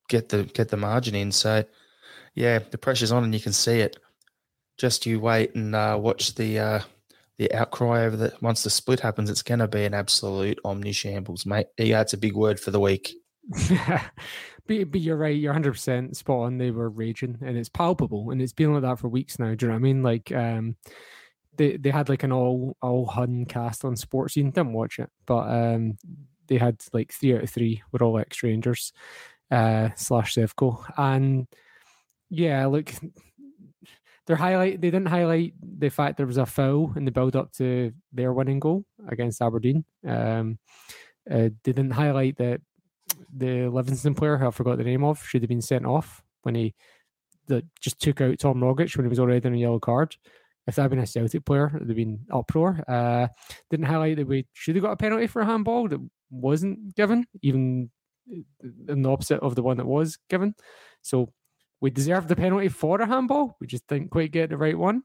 get 0.10 0.30
the 0.30 0.44
get 0.44 0.70
the 0.70 0.78
margin 0.78 1.16
in. 1.16 1.32
So 1.32 1.64
yeah, 2.36 2.60
the 2.60 2.78
pressure's 2.78 3.12
on, 3.12 3.24
and 3.24 3.34
you 3.34 3.40
can 3.40 3.54
see 3.54 3.80
it. 3.80 3.98
Just 4.78 5.06
you 5.06 5.20
wait 5.20 5.56
and 5.56 5.76
uh, 5.76 5.98
watch 6.00 6.36
the 6.36 6.60
uh, 6.60 6.80
the 7.38 7.54
outcry 7.54 8.06
over 8.06 8.16
the 8.16 8.34
once 8.42 8.64
the 8.64 8.70
split 8.70 9.00
happens, 9.00 9.30
it's 9.30 9.42
going 9.42 9.60
to 9.60 9.68
be 9.68 9.86
an 9.86 9.94
absolute 9.94 10.60
omni 10.64 10.92
shambles, 10.92 11.46
mate. 11.46 11.68
Yeah, 11.78 12.02
it's 12.02 12.14
a 12.14 12.18
big 12.18 12.36
word 12.36 12.60
for 12.60 12.72
the 12.72 12.80
week. 12.80 13.14
but, 14.68 14.92
but 14.92 15.02
you're 15.02 15.18
right. 15.18 15.36
You're 15.36 15.52
100 15.52 15.72
percent 15.72 16.18
spot 16.18 16.46
on. 16.46 16.58
They 16.58 16.72
were 16.72 16.90
raging, 16.90 17.38
and 17.42 17.58
it's 17.58 17.70
palpable, 17.70 18.32
and 18.32 18.42
it's 18.42 18.54
been 18.54 18.74
like 18.74 18.84
that 18.84 19.00
for 19.00 19.08
weeks 19.08 19.40
now. 19.40 19.56
Do 19.56 19.66
you 19.66 19.68
know 19.70 19.76
what 19.76 19.80
I 19.80 19.82
mean? 19.82 20.04
Like, 20.04 20.32
um, 20.32 20.76
they 21.56 21.78
they 21.78 21.90
had 21.90 22.10
like 22.10 22.24
an 22.24 22.32
all 22.32 22.76
all 22.82 23.06
Hun 23.06 23.46
cast 23.46 23.86
on 23.86 23.96
Sportscene. 23.96 24.54
Didn't 24.54 24.74
watch 24.74 25.00
it, 25.00 25.10
but 25.26 25.50
um, 25.50 25.98
they 26.48 26.58
had 26.58 26.82
like 26.92 27.14
three 27.14 27.36
out 27.36 27.44
of 27.44 27.50
three 27.50 27.84
were 27.92 28.04
all 28.04 28.20
ex 28.20 28.44
Rangers 28.44 28.92
uh, 29.50 29.90
slash 29.96 30.36
Sevco, 30.36 30.84
and 30.98 31.48
yeah, 32.30 32.66
look 32.66 32.92
they 34.30 34.36
highlight 34.36 34.80
they 34.80 34.92
didn't 34.92 35.08
highlight 35.08 35.54
the 35.62 35.90
fact 35.90 36.18
there 36.18 36.28
was 36.28 36.38
a 36.38 36.46
foul 36.46 36.94
in 36.96 37.04
the 37.04 37.12
build 37.12 37.36
up 37.36 37.52
to 37.54 37.92
their 38.14 38.32
winning 38.32 38.60
goal 38.60 38.86
against 39.08 39.42
Aberdeen. 39.42 39.84
Um, 40.08 40.60
uh, 41.30 41.50
they 41.64 41.74
didn't 41.74 41.92
highlight 41.92 42.38
that 42.38 42.62
the 43.36 43.68
Livingston 43.68 44.14
player, 44.14 44.38
who 44.38 44.48
I 44.48 44.52
forgot 44.52 44.78
the 44.78 44.84
name 44.84 45.04
of, 45.04 45.24
should 45.26 45.42
have 45.42 45.50
been 45.50 45.64
sent 45.64 45.86
off 45.86 46.24
when 46.44 46.54
he 46.54 46.76
the, 47.48 47.66
just 47.82 48.00
took 48.00 48.22
out 48.22 48.38
Tom 48.38 48.62
Rogic 48.62 48.96
when 48.96 49.06
he 49.06 49.10
was 49.10 49.20
already 49.20 49.46
on 49.48 49.56
a 49.56 49.58
yellow 49.58 49.80
card. 49.80 50.16
If 50.68 50.76
that 50.76 50.84
had 50.84 50.92
been 50.92 51.00
a 51.00 51.08
Celtic 51.08 51.44
player, 51.44 51.66
it 51.66 51.80
would 51.80 51.90
have 51.90 51.96
been 51.96 52.20
uproar. 52.32 52.84
Uh, 52.88 53.30
didn't 53.72 53.88
highlight 53.88 54.18
that 54.18 54.28
we 54.28 54.46
should 54.54 54.76
have 54.76 54.84
got 54.84 54.92
a 54.92 54.98
penalty 54.98 55.26
for 55.26 55.42
a 55.42 55.46
handball 55.46 55.88
that 55.88 56.08
wasn't 56.30 56.96
given, 56.96 57.26
even 57.42 57.90
in 58.88 59.02
the 59.02 59.10
opposite 59.10 59.40
of 59.40 59.56
the 59.56 59.64
one 59.64 59.78
that 59.78 59.88
was 59.88 60.20
given. 60.30 60.54
So 61.02 61.34
we 61.82 61.90
deserve 61.90 62.28
the 62.28 62.36
penalty 62.36 62.68
for 62.68 63.00
a 63.02 63.06
handball. 63.06 63.56
We 63.60 63.68
just 63.68 63.88
didn't 63.88 64.12
quite 64.12 64.32
get 64.32 64.50
the 64.50 64.58
right 64.58 64.78
one. 64.78 65.04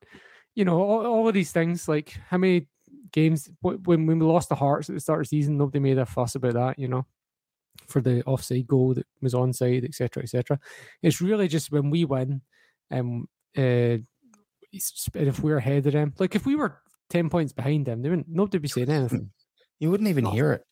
You 0.55 0.65
know, 0.65 0.81
all, 0.81 1.07
all 1.07 1.29
of 1.29 1.35
these 1.35 1.53
things. 1.53 1.89
Like 1.89 2.19
how 2.29 2.39
many 2.39 2.69
games 3.13 3.49
when 3.61 3.83
when 3.83 4.07
we 4.07 4.15
lost 4.27 4.49
the 4.49 4.55
Hearts 4.55 4.89
at 4.89 4.95
the 4.95 5.01
start 5.01 5.21
of 5.21 5.25
the 5.25 5.29
season, 5.29 5.57
nobody 5.57 5.81
made 5.81 5.99
a 5.99 6.07
fuss 6.07 6.35
about 6.35 6.55
that. 6.55 6.79
You 6.79 6.89
know, 6.89 7.07
for 7.89 8.01
the 8.01 8.23
offside 8.25 8.67
goal 8.67 8.95
that 8.95 9.07
was 9.21 9.35
onside, 9.35 9.85
etc., 9.85 10.23
etc. 10.23 10.59
It's 11.03 11.21
really 11.21 11.49
just 11.49 11.71
when 11.71 11.91
we 11.91 12.05
win, 12.05 12.41
um, 12.91 13.29
uh, 13.57 13.99
if 14.73 15.41
we're 15.41 15.59
ahead 15.59 15.87
of 15.87 15.93
them, 15.93 16.15
like 16.19 16.35
if 16.35 16.47
we 16.47 16.57
were 16.57 16.81
ten 17.09 17.31
points 17.31 17.53
behind 17.53 17.87
them, 17.87 18.03
they 18.03 18.11
wouldn't 18.11 18.29
nobody 18.29 18.59
would 18.59 18.63
be 18.63 18.69
saying 18.69 18.91
anything. 18.91 19.31
You 19.79 19.91
wouldn't 19.91 20.09
even 20.09 20.25
hear 20.25 20.53
it. 20.53 20.65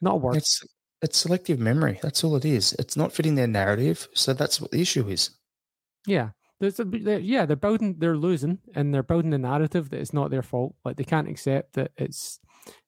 Not 0.00 0.14
a 0.14 0.16
word. 0.16 0.36
It's 0.36 0.62
it's 1.02 1.18
selective 1.18 1.58
memory. 1.58 1.98
That's 2.02 2.24
all 2.24 2.36
it 2.36 2.44
is. 2.44 2.74
It's 2.78 2.96
not 2.96 3.12
fitting 3.12 3.34
their 3.34 3.46
narrative. 3.46 4.06
So 4.14 4.32
that's 4.32 4.60
what 4.60 4.70
the 4.70 4.80
issue 4.80 5.08
is. 5.08 5.30
Yeah. 6.06 6.30
There's 6.60 6.78
a, 6.78 6.84
they're, 6.84 7.18
yeah, 7.18 7.46
they're 7.46 7.56
building, 7.56 7.96
they're 7.98 8.18
losing, 8.18 8.58
and 8.74 8.92
they're 8.92 9.02
building 9.02 9.30
the 9.30 9.38
narrative 9.38 9.88
that 9.90 10.00
it's 10.00 10.12
not 10.12 10.30
their 10.30 10.42
fault. 10.42 10.74
Like 10.84 10.96
they 10.96 11.04
can't 11.04 11.28
accept 11.28 11.72
that 11.74 11.92
it's 11.96 12.38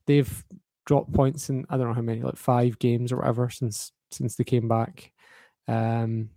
they've 0.07 0.45
dropped 0.85 1.13
points 1.13 1.49
in 1.49 1.65
I 1.71 1.77
don't 1.77 1.89
know 1.89 1.95
how 1.95 2.03
many, 2.03 2.21
like 2.23 2.37
five 2.37 2.79
games 2.79 3.13
or 3.13 3.19
whatever 3.19 3.49
since 3.49 3.93
since 4.11 4.37
they 4.37 4.45
came 4.45 4.69
back. 4.69 5.11
Um, 5.69 6.31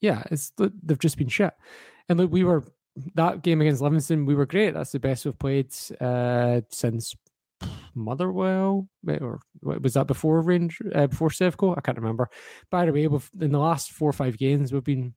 yeah, 0.00 0.22
it's 0.30 0.52
they've 0.56 0.98
just 0.98 1.18
been 1.18 1.28
shit. 1.28 1.52
And 2.08 2.18
look, 2.18 2.30
we 2.30 2.44
were 2.44 2.64
that 3.14 3.42
game 3.42 3.60
against 3.60 3.82
Livingston, 3.82 4.26
we 4.26 4.34
were 4.34 4.46
great. 4.46 4.74
That's 4.74 4.92
the 4.92 5.00
best 5.00 5.24
we've 5.24 5.38
played 5.38 5.74
uh, 6.00 6.60
since 6.70 7.14
Motherwell, 7.94 8.88
or 9.20 9.40
was 9.62 9.94
that 9.94 10.06
before 10.06 10.40
Range 10.42 10.78
uh, 10.94 11.06
before 11.08 11.30
Sevco? 11.30 11.76
I 11.76 11.80
can't 11.80 11.98
remember. 11.98 12.28
By 12.70 12.86
the 12.86 12.92
way, 12.92 13.06
we've 13.08 13.30
in 13.40 13.52
the 13.52 13.58
last 13.58 13.90
four 13.92 14.10
or 14.10 14.14
five 14.14 14.38
games 14.38 14.72
we've 14.72 14.84
been 14.84 15.14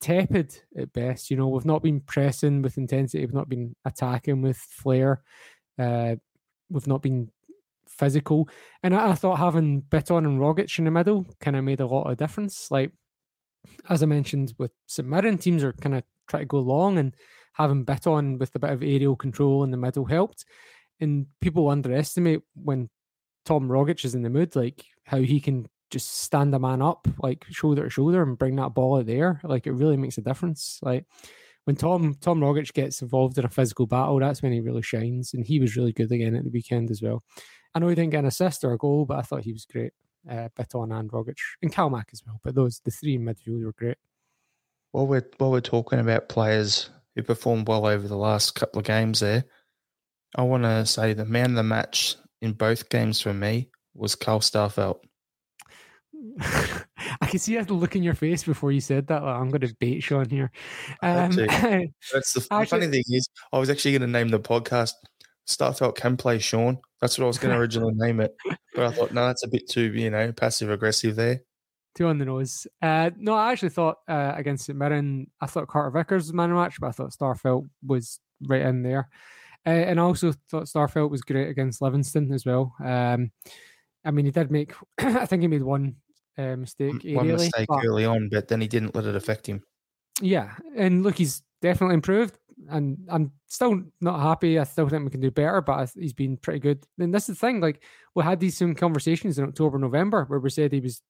tepid 0.00 0.60
at 0.76 0.92
best. 0.92 1.30
You 1.30 1.36
know, 1.36 1.48
we've 1.48 1.64
not 1.64 1.82
been 1.82 2.00
pressing 2.00 2.62
with 2.62 2.78
intensity, 2.78 3.24
we've 3.24 3.34
not 3.34 3.48
been 3.48 3.74
attacking 3.84 4.42
with 4.42 4.56
flair, 4.56 5.22
uh, 5.78 6.16
we've 6.70 6.86
not 6.86 7.02
been 7.02 7.30
physical. 7.88 8.48
And 8.82 8.94
I, 8.94 9.10
I 9.10 9.14
thought 9.14 9.38
having 9.38 9.82
Bitton 9.82 10.18
and 10.18 10.40
Rogic 10.40 10.78
in 10.78 10.84
the 10.84 10.90
middle 10.90 11.26
kind 11.40 11.56
of 11.56 11.64
made 11.64 11.80
a 11.80 11.86
lot 11.86 12.10
of 12.10 12.16
difference. 12.18 12.70
Like 12.70 12.92
as 13.88 14.02
I 14.02 14.06
mentioned 14.06 14.54
with 14.58 14.72
St 14.86 15.08
Mirren, 15.08 15.38
teams 15.38 15.64
are 15.64 15.72
kind 15.72 15.96
of 15.96 16.02
trying 16.28 16.42
to 16.42 16.46
go 16.46 16.60
long 16.60 16.98
and 16.98 17.14
having 17.52 17.84
Bitton 17.84 18.38
with 18.38 18.54
a 18.54 18.58
bit 18.58 18.70
of 18.70 18.82
aerial 18.82 19.16
control 19.16 19.64
in 19.64 19.70
the 19.70 19.76
middle 19.76 20.04
helped. 20.04 20.44
And 21.00 21.26
people 21.40 21.68
underestimate 21.68 22.40
when 22.54 22.88
Tom 23.44 23.68
Rogic 23.68 24.04
is 24.04 24.14
in 24.14 24.22
the 24.22 24.30
mood, 24.30 24.56
like 24.56 24.84
how 25.04 25.18
he 25.18 25.40
can 25.40 25.68
just 25.90 26.18
stand 26.18 26.54
a 26.54 26.58
man 26.58 26.82
up, 26.82 27.06
like 27.18 27.44
shoulder 27.50 27.84
to 27.84 27.90
shoulder, 27.90 28.22
and 28.22 28.38
bring 28.38 28.56
that 28.56 28.74
ball 28.74 28.98
out 28.98 29.06
there. 29.06 29.40
Like 29.44 29.66
it 29.66 29.72
really 29.72 29.96
makes 29.96 30.18
a 30.18 30.22
difference. 30.22 30.78
Like 30.82 31.04
when 31.64 31.76
Tom 31.76 32.16
Tom 32.20 32.40
Rogic 32.40 32.72
gets 32.72 33.02
involved 33.02 33.38
in 33.38 33.44
a 33.44 33.50
physical 33.50 33.86
battle, 33.86 34.18
that's 34.18 34.42
when 34.42 34.52
he 34.52 34.60
really 34.60 34.82
shines. 34.82 35.34
And 35.34 35.46
he 35.46 35.60
was 35.60 35.76
really 35.76 35.92
good 35.92 36.10
again 36.10 36.34
at 36.34 36.44
the 36.44 36.50
weekend 36.50 36.90
as 36.90 37.02
well. 37.02 37.22
I 37.74 37.78
know 37.78 37.88
he 37.88 37.94
didn't 37.94 38.12
get 38.12 38.20
an 38.20 38.26
assist 38.26 38.64
or 38.64 38.72
a 38.72 38.78
goal, 38.78 39.04
but 39.04 39.18
I 39.18 39.22
thought 39.22 39.42
he 39.42 39.52
was 39.52 39.66
great. 39.66 39.92
Uh, 40.28 40.48
Bitton 40.58 40.98
and 40.98 41.10
Rogic 41.10 41.36
and 41.62 41.72
Calmac 41.72 42.06
as 42.12 42.22
well. 42.26 42.40
But 42.42 42.54
those 42.54 42.80
the 42.84 42.90
three 42.90 43.18
midfield 43.18 43.64
were 43.64 43.72
great. 43.72 43.98
While 44.92 45.06
we're 45.06 45.28
while 45.38 45.50
we're 45.50 45.60
talking 45.60 46.00
about 46.00 46.28
players 46.28 46.90
who 47.14 47.22
performed 47.22 47.68
well 47.68 47.86
over 47.86 48.08
the 48.08 48.16
last 48.16 48.54
couple 48.54 48.78
of 48.80 48.86
games, 48.86 49.20
there, 49.20 49.44
I 50.36 50.42
want 50.42 50.64
to 50.64 50.84
say 50.86 51.12
the 51.12 51.24
man 51.24 51.50
of 51.50 51.56
the 51.56 51.62
match 51.62 52.16
in 52.42 52.52
both 52.52 52.88
games 52.88 53.20
for 53.20 53.32
me 53.32 53.70
was 53.94 54.14
Carl 54.14 54.40
Starfelt. 54.40 54.98
I 57.20 57.26
can 57.26 57.38
see 57.38 57.56
that 57.56 57.70
look 57.70 57.96
in 57.96 58.02
your 58.02 58.14
face 58.14 58.44
before 58.44 58.72
you 58.72 58.80
said 58.80 59.06
that. 59.08 59.22
Like, 59.22 59.36
I'm 59.36 59.50
going 59.50 59.60
to 59.62 59.74
bait 59.78 60.00
Sean 60.00 60.28
here. 60.28 60.50
Um, 61.02 61.30
That's 62.12 62.32
the 62.32 62.46
actually, 62.50 62.66
funny 62.66 62.86
thing 62.88 63.04
is, 63.08 63.28
I 63.52 63.58
was 63.58 63.70
actually 63.70 63.92
going 63.92 64.02
to 64.02 64.06
name 64.06 64.28
the 64.28 64.40
podcast 64.40 64.92
Starfelt 65.46 65.94
can 65.94 66.16
play 66.16 66.38
Sean. 66.38 66.78
That's 67.00 67.18
what 67.18 67.24
I 67.24 67.28
was 67.28 67.38
going 67.38 67.52
to 67.54 67.60
originally 67.60 67.94
name 67.94 68.20
it, 68.20 68.34
but 68.74 68.86
I 68.86 68.90
thought 68.90 69.12
no, 69.12 69.26
that's 69.26 69.44
a 69.44 69.48
bit 69.48 69.68
too 69.68 69.92
you 69.94 70.10
know 70.10 70.32
passive 70.32 70.70
aggressive 70.70 71.16
there. 71.16 71.42
Too 71.94 72.08
on 72.08 72.18
the 72.18 72.24
nose. 72.24 72.66
Uh, 72.82 73.10
no, 73.16 73.34
I 73.34 73.52
actually 73.52 73.70
thought 73.70 73.98
uh, 74.08 74.32
against 74.36 74.66
St 74.66 74.78
Mirren, 74.78 75.30
I 75.40 75.46
thought 75.46 75.68
Carter 75.68 75.90
Vickers 75.90 76.24
was 76.24 76.32
man 76.34 76.50
of 76.50 76.56
match, 76.56 76.78
but 76.80 76.88
I 76.88 76.90
thought 76.90 77.12
Starfelt 77.12 77.68
was 77.86 78.20
right 78.46 78.62
in 78.62 78.82
there. 78.82 79.08
Uh, 79.64 79.70
and 79.70 79.98
I 79.98 80.02
also 80.02 80.34
thought 80.50 80.64
Starfelt 80.64 81.10
was 81.10 81.22
great 81.22 81.48
against 81.48 81.80
Livingston 81.80 82.32
as 82.32 82.44
well. 82.44 82.74
Um, 82.84 83.30
I 84.04 84.10
mean, 84.10 84.26
he 84.26 84.30
did 84.30 84.50
make, 84.50 84.74
I 84.98 85.24
think 85.24 85.40
he 85.40 85.48
made 85.48 85.62
one 85.62 85.96
uh, 86.38 86.56
mistake. 86.56 86.94
One 87.04 87.28
mistake 87.28 87.66
but, 87.68 87.84
early 87.84 88.04
on, 88.04 88.28
but 88.30 88.48
then 88.48 88.60
he 88.60 88.68
didn't 88.68 88.94
let 88.94 89.04
it 89.04 89.16
affect 89.16 89.46
him. 89.46 89.62
Yeah, 90.20 90.54
and 90.76 91.02
look, 91.02 91.16
he's 91.16 91.42
definitely 91.60 91.94
improved, 91.94 92.38
and 92.70 92.98
I'm 93.08 93.32
still 93.46 93.82
not 94.00 94.20
happy. 94.20 94.58
I 94.58 94.64
still 94.64 94.88
think 94.88 95.04
we 95.04 95.10
can 95.10 95.20
do 95.20 95.30
better, 95.30 95.60
but 95.60 95.90
he's 95.94 96.12
been 96.12 96.36
pretty 96.36 96.60
good. 96.60 96.86
And 96.98 97.14
this 97.14 97.28
is 97.28 97.38
the 97.38 97.46
thing, 97.46 97.60
like 97.60 97.82
we 98.14 98.22
had 98.22 98.40
these 98.40 98.56
same 98.56 98.74
conversations 98.74 99.38
in 99.38 99.44
October, 99.44 99.78
November, 99.78 100.24
where 100.24 100.40
we 100.40 100.50
said 100.50 100.72
he 100.72 100.80
was 100.80 101.02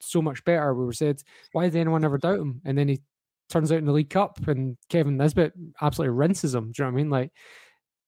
so 0.00 0.20
much 0.20 0.44
better. 0.44 0.74
We 0.74 0.84
were 0.84 0.92
said, 0.92 1.22
why 1.52 1.64
did 1.64 1.76
anyone 1.76 2.04
ever 2.04 2.18
doubt 2.18 2.40
him? 2.40 2.60
And 2.64 2.76
then 2.76 2.88
he 2.88 3.00
turns 3.48 3.70
out 3.70 3.78
in 3.78 3.86
the 3.86 3.92
League 3.92 4.10
Cup, 4.10 4.38
and 4.48 4.76
Kevin 4.88 5.16
Nisbet 5.16 5.52
absolutely 5.80 6.16
rinses 6.16 6.54
him. 6.54 6.72
Do 6.72 6.82
you 6.82 6.84
know 6.84 6.92
what 6.92 6.98
I 6.98 7.02
mean? 7.02 7.10
Like, 7.10 7.32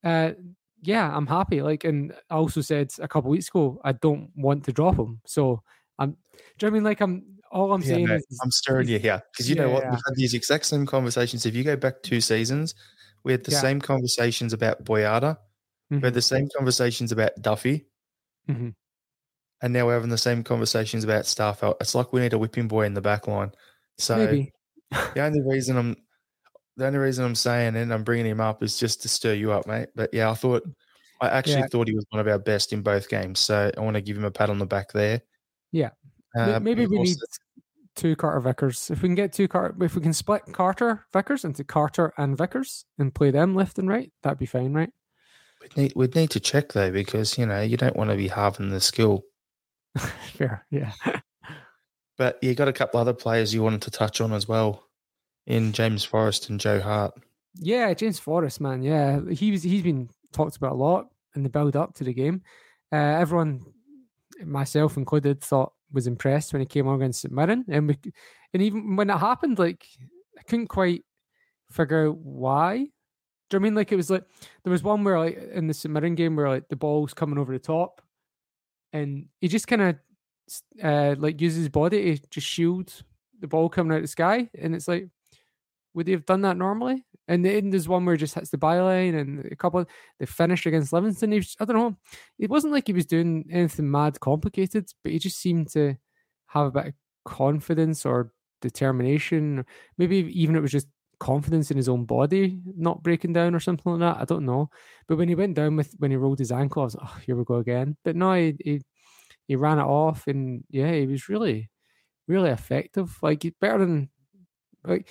uh, 0.03 0.33
yeah, 0.83 1.11
I'm 1.17 1.27
happy. 1.27 1.63
Like, 1.63 1.85
and 1.85 2.13
I 2.29 2.35
also 2.35 2.61
said 2.61 2.91
a 2.99 3.09
couple 3.09 3.31
weeks 3.31 3.49
ago, 3.49 3.81
I 3.85 3.93
don't 3.93 4.31
want 4.37 4.65
to 4.65 4.73
drop 4.73 4.99
him. 4.99 5.21
So 5.25 5.63
I'm, 5.99 6.11
do 6.11 6.17
you 6.37 6.41
know 6.63 6.69
I 6.69 6.71
mean? 6.71 6.85
Like, 6.85 7.01
I'm 7.01 7.23
all 7.51 7.73
I'm 7.73 7.83
yeah, 7.83 7.87
saying 7.87 8.07
no, 8.07 8.15
is 8.17 8.41
I'm 8.43 8.51
stirring 8.51 8.89
you 8.89 8.99
here 8.99 9.23
because 9.33 9.49
you 9.49 9.57
yeah, 9.57 9.63
know 9.63 9.71
what? 9.71 9.85
We've 9.85 9.93
had 9.93 10.15
these 10.17 10.35
exact 10.35 10.67
same 10.67 10.87
conversations. 10.87 11.47
If 11.47 11.55
you 11.55 11.63
go 11.63 11.77
back 11.77 12.03
two 12.03 12.21
seasons, 12.21 12.75
we 13.23 13.33
had 13.33 13.45
the 13.45 13.53
yeah. 13.53 13.61
same 13.61 13.81
conversations 13.81 14.53
about 14.53 14.85
Boyata. 14.85 15.37
Mm-hmm. 15.93 15.97
We 15.97 16.03
had 16.03 16.15
the 16.15 16.21
mm-hmm. 16.21 16.37
same 16.37 16.49
conversations 16.57 17.13
about 17.13 17.33
Duffy. 17.41 17.87
Mm-hmm. 18.49 18.71
And 19.63 19.73
now 19.73 19.87
we're 19.87 19.95
having 19.95 20.11
the 20.11 20.19
same 20.19 20.43
conversations 20.43 21.05
about 21.05 21.25
Starfelt. 21.25 21.77
It's 21.81 21.95
like 21.95 22.13
we 22.13 22.21
need 22.21 22.33
a 22.33 22.39
whipping 22.39 22.69
boy 22.69 22.85
in 22.85 22.95
the 22.95 23.01
back 23.01 23.29
line. 23.29 23.53
So 23.99 24.27
the 24.91 25.21
only 25.21 25.41
reason 25.41 25.77
I'm 25.77 25.97
the 26.77 26.87
only 26.87 26.99
reason 26.99 27.25
I'm 27.25 27.37
saying 27.37 27.77
it 27.77 27.83
and 27.83 27.95
I'm 27.95 28.03
bringing 28.03 28.27
him 28.27 28.41
up 28.41 28.63
is 28.63 28.79
just 28.79 29.03
to 29.03 29.09
stir 29.09 29.35
you 29.35 29.53
up, 29.53 29.67
mate. 29.67 29.89
But 29.95 30.13
yeah, 30.13 30.31
I 30.31 30.35
thought 30.35 30.65
I 31.21 31.29
actually 31.29 31.61
yeah. 31.61 31.67
thought 31.71 31.89
he 31.89 31.95
was 31.95 32.05
one 32.11 32.21
of 32.21 32.29
our 32.29 32.39
best 32.39 32.73
in 32.73 32.83
both 32.83 33.09
games. 33.09 33.39
So 33.41 33.71
I 33.77 33.81
want 33.81 33.95
to 33.95 34.03
give 34.03 34.17
him 34.17 34.25
a 34.25 34.31
pat 34.31 34.51
on 34.51 34.59
the 34.59 34.67
back 34.67 34.93
there. 34.93 35.23
Yeah. 35.75 35.91
Uh, 36.37 36.61
Maybe 36.61 36.87
we 36.87 37.01
need 37.01 37.17
two 37.97 38.15
Carter 38.15 38.41
Vickers. 38.41 38.91
If 38.91 39.03
we 39.03 39.09
can 39.09 39.17
get 39.17 39.33
two 39.33 39.49
Carter, 39.49 39.75
if 39.85 39.97
we 39.97 40.03
can 40.03 40.13
split 40.13 40.43
Carter 40.53 41.05
Vickers 41.13 41.45
into 41.45 41.65
Carter 41.65 42.15
and 42.17 42.39
Vickers 42.39 42.85
and 42.99 43.13
play 43.13 43.33
them 43.33 43.57
left 43.57 43.79
and 43.79 43.89
right, 43.89 44.13
that'd 44.23 44.39
be 44.39 44.47
fine, 44.47 44.73
right? 44.73 44.91
We'd 45.61 45.77
need, 45.77 45.93
we'd 45.97 46.15
need 46.15 46.31
to 46.31 46.41
check 46.41 46.73
though, 46.73 46.93
because 46.93 47.37
you 47.37 47.45
know 47.45 47.61
you 47.61 47.77
don't 47.77 47.97
want 47.97 48.11
to 48.11 48.17
be 48.17 48.29
halving 48.29 48.71
the 48.71 48.81
skill. 48.81 49.25
Fair, 49.99 50.65
yeah. 50.71 50.93
but 52.19 52.39
you 52.41 52.55
got 52.55 52.69
a 52.69 52.73
couple 52.73 53.01
other 53.01 53.15
players 53.15 53.53
you 53.53 53.63
wanted 53.63 53.83
to 53.83 53.91
touch 53.91 54.21
on 54.21 54.33
as 54.33 54.47
well, 54.47 54.85
in 55.47 55.73
James 55.73 56.05
Forrest 56.05 56.51
and 56.51 56.61
Joe 56.61 56.81
Hart. 56.81 57.15
Yeah, 57.57 57.93
James 57.95 58.21
Forrest, 58.21 58.61
man. 58.61 58.83
Yeah, 58.83 59.21
he 59.31 59.51
was. 59.51 59.65
He's 59.65 59.83
been 59.83 60.09
talked 60.33 60.57
about 60.57 60.73
a 60.73 60.77
lot 60.77 61.09
in 61.35 61.43
the 61.43 61.49
build 61.49 61.75
up 61.75 61.95
to 61.95 62.05
the 62.05 62.15
game. 62.15 62.43
Uh, 62.93 62.97
everyone, 62.97 63.65
myself 64.45 64.97
included, 64.97 65.41
thought 65.41 65.73
was 65.93 66.07
impressed 66.07 66.53
when 66.53 66.61
he 66.61 66.67
came 66.67 66.89
on 66.89 66.97
against 66.97 67.23
St 67.23 67.33
Mirren, 67.33 67.65
and 67.69 67.89
we, 67.89 67.99
and 68.53 68.63
even 68.63 68.97
when 68.97 69.11
it 69.11 69.19
happened, 69.19 69.59
like 69.59 69.87
I 70.39 70.43
couldn't 70.43 70.69
quite 70.69 71.05
figure 71.71 72.09
out 72.09 72.19
why. 72.19 72.77
Do 72.77 73.57
you 73.57 73.61
know 73.61 73.67
I 73.67 73.69
mean? 73.69 73.75
Like 73.75 73.93
it 73.93 73.97
was 73.97 74.11
like 74.11 74.25
there 74.63 74.71
was 74.71 74.83
one 74.83 75.05
where 75.05 75.19
like 75.19 75.39
in 75.53 75.67
the 75.67 75.75
St 75.75 75.93
Mirren 75.93 76.15
game 76.15 76.37
where 76.37 76.49
like 76.49 76.69
the 76.69 76.77
ball's 76.77 77.15
coming 77.15 77.39
over 77.39 77.53
the 77.53 77.59
top, 77.59 78.03
and 78.93 79.27
he 79.41 79.49
just 79.49 79.69
kind 79.69 79.83
of 79.83 79.97
uh, 80.83 81.15
like 81.19 81.41
uses 81.41 81.59
his 81.59 81.69
body 81.69 82.19
to 82.19 82.29
just 82.31 82.47
shield 82.47 82.93
the 83.41 83.47
ball 83.47 83.69
coming 83.69 83.93
out 83.93 83.97
of 83.97 84.03
the 84.03 84.09
sky, 84.09 84.49
and 84.59 84.75
it's 84.75 84.89
like 84.89 85.09
would 85.95 86.07
they 86.07 86.13
have 86.13 86.27
done 86.27 86.43
that 86.43 86.57
normally? 86.57 87.05
And 87.27 87.45
then 87.45 87.71
there's 87.71 87.89
one 87.89 88.05
where 88.05 88.15
he 88.15 88.19
just 88.19 88.35
hits 88.35 88.51
the 88.51 88.59
byline, 88.59 89.19
and 89.19 89.47
a 89.51 89.57
couple 89.57 89.85
they 90.19 90.27
finished 90.27 90.67
against 90.67 90.93
Livingston. 90.93 91.33
He 91.33 91.39
was, 91.39 91.57
I 91.59 91.65
don't 91.65 91.77
know. 91.77 91.97
It 92.39 92.51
wasn't 92.51 92.73
like 92.73 92.87
he 92.87 92.93
was 92.93 93.07
doing 93.07 93.47
anything 93.51 93.91
mad 93.91 94.21
complicated, 94.21 94.91
but 95.03 95.13
he 95.13 95.19
just 95.19 95.39
seemed 95.39 95.71
to 95.71 95.97
have 96.49 96.67
a 96.67 96.71
bit 96.71 96.87
of 96.89 96.95
confidence 97.25 98.05
or 98.05 98.33
determination. 98.61 99.65
Maybe 99.97 100.19
even 100.35 100.57
it 100.57 100.61
was 100.61 100.73
just 100.73 100.89
confidence 101.19 101.71
in 101.71 101.77
his 101.77 101.89
own 101.89 102.05
body 102.05 102.61
not 102.77 103.03
breaking 103.03 103.33
down 103.33 103.55
or 103.55 103.61
something 103.61 103.93
like 103.93 104.01
that. 104.01 104.21
I 104.21 104.25
don't 104.25 104.45
know. 104.45 104.69
But 105.09 105.17
when 105.17 105.29
he 105.29 105.35
went 105.35 105.55
down 105.55 105.77
with 105.77 105.95
when 105.99 106.11
he 106.11 106.17
rolled 106.19 106.39
his 106.39 106.53
ankle, 106.53 106.83
I 106.83 106.85
was 106.87 106.97
like, 106.97 107.09
oh, 107.09 107.19
here 107.25 107.37
we 107.37 107.45
go 107.45 107.57
again. 107.57 107.97
But 108.05 108.17
no, 108.17 108.35
he, 108.35 108.55
he 108.63 108.83
he 109.47 109.57
ran 109.57 109.79
it 109.79 109.83
off, 109.85 110.27
and 110.27 110.65
yeah, 110.71 110.93
he 110.93 111.07
was 111.07 111.29
really 111.29 111.71
really 112.29 112.51
effective. 112.51 113.17
Like 113.23 113.45
better 113.61 113.79
than 113.79 114.11
like 114.85 115.09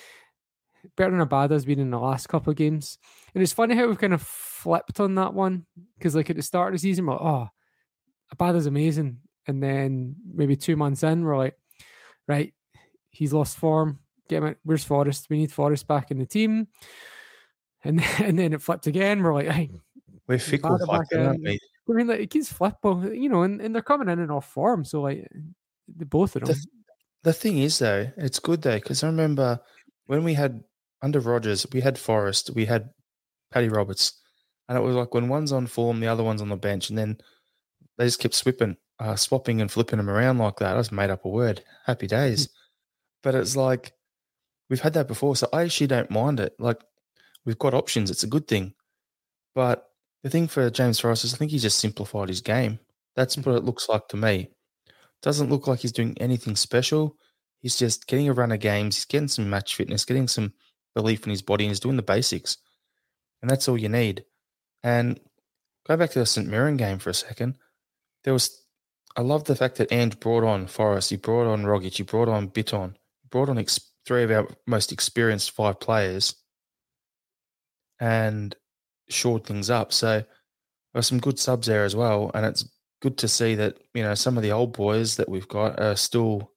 better 0.96 1.10
than 1.10 1.26
Abada's 1.26 1.64
been 1.64 1.78
in 1.78 1.90
the 1.90 1.98
last 1.98 2.28
couple 2.28 2.50
of 2.50 2.56
games. 2.56 2.98
And 3.34 3.42
it's 3.42 3.52
funny 3.52 3.74
how 3.74 3.86
we've 3.86 3.98
kind 3.98 4.14
of 4.14 4.22
flipped 4.22 5.00
on 5.00 5.14
that 5.16 5.34
one 5.34 5.66
because, 5.98 6.14
like, 6.14 6.30
at 6.30 6.36
the 6.36 6.42
start 6.42 6.68
of 6.68 6.74
the 6.74 6.78
season, 6.82 7.06
we're 7.06 7.14
like, 7.14 7.22
oh, 7.22 7.48
Abada's 8.34 8.66
amazing. 8.66 9.18
And 9.46 9.62
then 9.62 10.16
maybe 10.32 10.56
two 10.56 10.76
months 10.76 11.02
in, 11.02 11.24
we're 11.24 11.36
like, 11.36 11.56
right, 12.26 12.54
he's 13.10 13.32
lost 13.32 13.56
form. 13.56 13.98
Get 14.28 14.38
him 14.38 14.48
out. 14.48 14.56
Where's 14.64 14.84
Forrest? 14.84 15.26
We 15.28 15.38
need 15.38 15.52
Forrest 15.52 15.86
back 15.86 16.10
in 16.10 16.18
the 16.18 16.26
team. 16.26 16.68
And 17.82 17.98
then, 17.98 18.08
and 18.24 18.38
then 18.38 18.52
it 18.52 18.62
flipped 18.62 18.86
again. 18.86 19.22
We're 19.22 19.34
like, 19.34 19.48
hey, 19.48 19.70
we're 20.26 20.38
fickle 20.38 20.78
fucking, 20.86 21.18
aren't 21.18 21.42
we? 21.42 21.58
I 21.88 21.92
mean, 21.92 22.06
like, 22.06 22.20
it 22.20 22.30
keeps 22.30 22.50
flipping, 22.50 23.14
you 23.14 23.28
know, 23.28 23.42
and, 23.42 23.60
and 23.60 23.74
they're 23.74 23.82
coming 23.82 24.08
in 24.08 24.18
and 24.18 24.32
off 24.32 24.48
form. 24.48 24.84
So, 24.84 25.02
like, 25.02 25.28
the 25.94 26.06
both 26.06 26.34
of 26.36 26.44
them. 26.44 26.54
The, 26.54 26.66
the 27.24 27.32
thing 27.34 27.58
is, 27.58 27.78
though, 27.78 28.10
it's 28.16 28.38
good, 28.38 28.62
though, 28.62 28.76
because 28.76 29.04
I 29.04 29.08
remember 29.08 29.60
when 30.06 30.24
we 30.24 30.32
had 30.32 30.64
under 31.04 31.20
Rodgers, 31.20 31.66
we 31.70 31.82
had 31.82 31.98
Forrest, 31.98 32.50
we 32.54 32.64
had 32.64 32.88
Paddy 33.52 33.68
Roberts, 33.68 34.18
and 34.68 34.78
it 34.78 34.80
was 34.80 34.96
like 34.96 35.12
when 35.12 35.28
one's 35.28 35.52
on 35.52 35.66
form, 35.66 36.00
the 36.00 36.06
other 36.08 36.24
one's 36.24 36.40
on 36.40 36.48
the 36.48 36.56
bench, 36.56 36.88
and 36.88 36.98
then 36.98 37.18
they 37.98 38.06
just 38.06 38.20
kept 38.20 38.34
swapping, 38.34 38.76
uh, 38.98 39.14
swapping 39.14 39.60
and 39.60 39.70
flipping 39.70 39.98
them 39.98 40.08
around 40.08 40.38
like 40.38 40.56
that. 40.56 40.74
I 40.74 40.80
just 40.80 40.92
made 40.92 41.10
up 41.10 41.26
a 41.26 41.28
word. 41.28 41.62
Happy 41.84 42.06
days. 42.06 42.48
but 43.22 43.34
it's 43.34 43.54
like 43.54 43.92
we've 44.70 44.80
had 44.80 44.94
that 44.94 45.08
before, 45.08 45.36
so 45.36 45.46
I 45.52 45.62
actually 45.62 45.88
don't 45.88 46.10
mind 46.10 46.40
it. 46.40 46.54
Like 46.58 46.80
we've 47.44 47.58
got 47.58 47.74
options; 47.74 48.10
it's 48.10 48.24
a 48.24 48.28
good 48.28 48.48
thing. 48.48 48.72
But 49.54 49.84
the 50.22 50.30
thing 50.30 50.48
for 50.48 50.70
James 50.70 51.00
Forrest 51.00 51.24
is, 51.24 51.34
I 51.34 51.36
think 51.36 51.50
he 51.50 51.58
just 51.58 51.78
simplified 51.78 52.30
his 52.30 52.40
game. 52.40 52.78
That's 53.14 53.36
what 53.36 53.56
it 53.56 53.64
looks 53.64 53.88
like 53.90 54.08
to 54.08 54.16
me. 54.16 54.48
Doesn't 55.22 55.50
look 55.50 55.66
like 55.66 55.80
he's 55.80 55.92
doing 55.92 56.16
anything 56.18 56.56
special. 56.56 57.16
He's 57.60 57.76
just 57.76 58.06
getting 58.06 58.28
a 58.28 58.32
run 58.32 58.52
of 58.52 58.60
games. 58.60 58.96
He's 58.96 59.04
getting 59.04 59.28
some 59.28 59.50
match 59.50 59.76
fitness, 59.76 60.04
getting 60.06 60.28
some 60.28 60.54
belief 60.94 61.24
in 61.24 61.30
his 61.30 61.42
body 61.42 61.64
and 61.64 61.70
he's 61.70 61.80
doing 61.80 61.96
the 61.96 62.02
basics. 62.02 62.58
And 63.42 63.50
that's 63.50 63.68
all 63.68 63.78
you 63.78 63.88
need. 63.88 64.24
And 64.82 65.20
go 65.86 65.96
back 65.96 66.10
to 66.10 66.18
the 66.18 66.26
St 66.26 66.48
Mirren 66.48 66.76
game 66.76 66.98
for 66.98 67.10
a 67.10 67.14
second. 67.14 67.56
There 68.24 68.32
was, 68.32 68.64
I 69.16 69.20
love 69.20 69.44
the 69.44 69.56
fact 69.56 69.76
that 69.76 69.92
Ange 69.92 70.18
brought 70.20 70.44
on 70.44 70.66
Forrest, 70.66 71.10
he 71.10 71.16
brought 71.16 71.46
on 71.46 71.64
Rogic, 71.64 71.94
he 71.96 72.02
brought 72.02 72.28
on 72.28 72.48
Bitton, 72.48 72.92
he 73.22 73.28
brought 73.30 73.48
on 73.48 73.58
ex- 73.58 73.92
three 74.06 74.22
of 74.22 74.30
our 74.30 74.48
most 74.66 74.92
experienced 74.92 75.50
five 75.52 75.78
players, 75.80 76.34
and 78.00 78.54
shored 79.08 79.44
things 79.44 79.70
up. 79.70 79.92
So 79.92 80.08
there 80.18 80.26
were 80.94 81.02
some 81.02 81.20
good 81.20 81.38
subs 81.38 81.66
there 81.66 81.84
as 81.84 81.94
well, 81.96 82.30
and 82.34 82.44
it's 82.46 82.68
good 83.00 83.18
to 83.18 83.28
see 83.28 83.54
that 83.56 83.76
you 83.94 84.02
know 84.02 84.14
some 84.14 84.36
of 84.36 84.42
the 84.42 84.52
old 84.52 84.72
boys 84.76 85.16
that 85.16 85.28
we've 85.28 85.48
got 85.48 85.78
are 85.80 85.96
still 85.96 86.50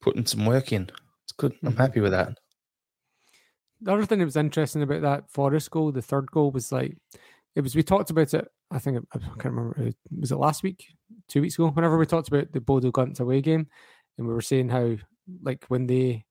putting 0.00 0.26
some 0.26 0.46
work 0.46 0.72
in. 0.72 0.90
It's 1.24 1.32
good. 1.36 1.54
I'm 1.62 1.72
Mhm. 1.74 1.78
happy 1.78 2.00
with 2.00 2.12
that. 2.12 2.38
The 3.80 3.92
other 3.92 4.06
thing 4.06 4.18
that 4.20 4.24
was 4.24 4.36
interesting 4.36 4.82
about 4.82 5.02
that 5.02 5.30
Forrest 5.30 5.70
goal, 5.70 5.92
the 5.92 6.02
third 6.02 6.30
goal, 6.30 6.50
was 6.50 6.72
like 6.72 6.96
it 7.54 7.60
was. 7.60 7.74
We 7.74 7.82
talked 7.82 8.10
about 8.10 8.32
it. 8.34 8.48
I 8.70 8.78
think 8.78 8.98
I 9.14 9.18
can't 9.18 9.44
remember. 9.44 9.76
uh, 9.78 9.90
Was 10.18 10.32
it 10.32 10.36
last 10.36 10.62
week, 10.62 10.86
two 11.28 11.42
weeks 11.42 11.54
ago? 11.54 11.68
Whenever 11.68 11.98
we 11.98 12.06
talked 12.06 12.28
about 12.28 12.52
the 12.52 12.60
Bodo 12.60 12.90
Glimt 12.90 13.20
away 13.20 13.40
game, 13.40 13.66
and 14.18 14.26
we 14.26 14.32
were 14.32 14.40
saying 14.40 14.68
how 14.70 14.96
like 15.42 15.64
when 15.68 15.86
they 15.86 16.24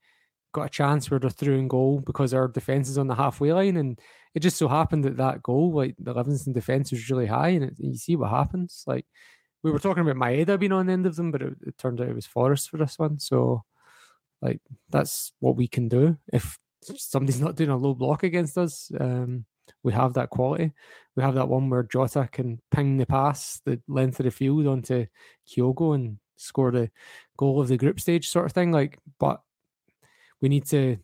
got 0.53 0.67
a 0.67 0.69
chance 0.69 1.09
where 1.09 1.19
they're 1.19 1.29
through 1.29 1.57
in 1.57 1.67
goal 1.67 1.99
because 1.99 2.33
our 2.33 2.47
defense 2.47 2.87
is 2.87 2.97
on 2.97 3.07
the 3.07 3.15
halfway 3.15 3.53
line, 3.53 3.77
and 3.77 3.99
it 4.35 4.39
just 4.41 4.57
so 4.57 4.67
happened 4.67 5.03
that 5.05 5.17
that 5.17 5.43
goal, 5.43 5.73
like 5.73 5.95
the 5.99 6.13
Livingston 6.13 6.53
defense, 6.53 6.91
was 6.91 7.09
really 7.09 7.27
high, 7.27 7.49
and 7.49 7.65
it, 7.65 7.73
you 7.77 7.95
see 7.95 8.15
what 8.15 8.29
happens. 8.29 8.83
Like 8.87 9.05
we 9.63 9.71
were 9.71 9.79
talking 9.79 10.01
about 10.01 10.15
Maeda 10.15 10.59
being 10.59 10.71
on 10.71 10.87
the 10.87 10.93
end 10.93 11.05
of 11.05 11.15
them, 11.15 11.31
but 11.31 11.41
it, 11.41 11.53
it 11.65 11.77
turned 11.77 12.01
out 12.01 12.09
it 12.09 12.15
was 12.15 12.25
Forrest 12.25 12.69
for 12.69 12.77
this 12.77 12.97
one. 12.99 13.19
So 13.19 13.63
like 14.41 14.61
that's 14.89 15.31
what 15.39 15.55
we 15.55 15.67
can 15.67 15.87
do 15.87 16.17
if 16.31 16.57
somebody's 16.85 17.41
not 17.41 17.55
doing 17.55 17.69
a 17.69 17.77
low 17.77 17.93
block 17.93 18.23
against 18.23 18.57
us. 18.57 18.91
Um, 18.99 19.45
we 19.83 19.93
have 19.93 20.13
that 20.13 20.29
quality. 20.29 20.71
We 21.15 21.23
have 21.23 21.35
that 21.35 21.47
one 21.47 21.69
where 21.69 21.83
Jota 21.83 22.27
can 22.31 22.61
ping 22.71 22.97
the 22.97 23.05
pass 23.05 23.61
the 23.65 23.81
length 23.87 24.19
of 24.19 24.25
the 24.25 24.31
field 24.31 24.67
onto 24.67 25.05
Kyogo 25.47 25.95
and 25.95 26.17
score 26.35 26.71
the 26.71 26.89
goal 27.37 27.61
of 27.61 27.67
the 27.67 27.77
group 27.77 27.99
stage 27.99 28.29
sort 28.29 28.45
of 28.45 28.51
thing. 28.51 28.71
Like, 28.71 28.99
but 29.19 29.41
we 30.41 30.49
need 30.49 30.65
to. 30.67 30.97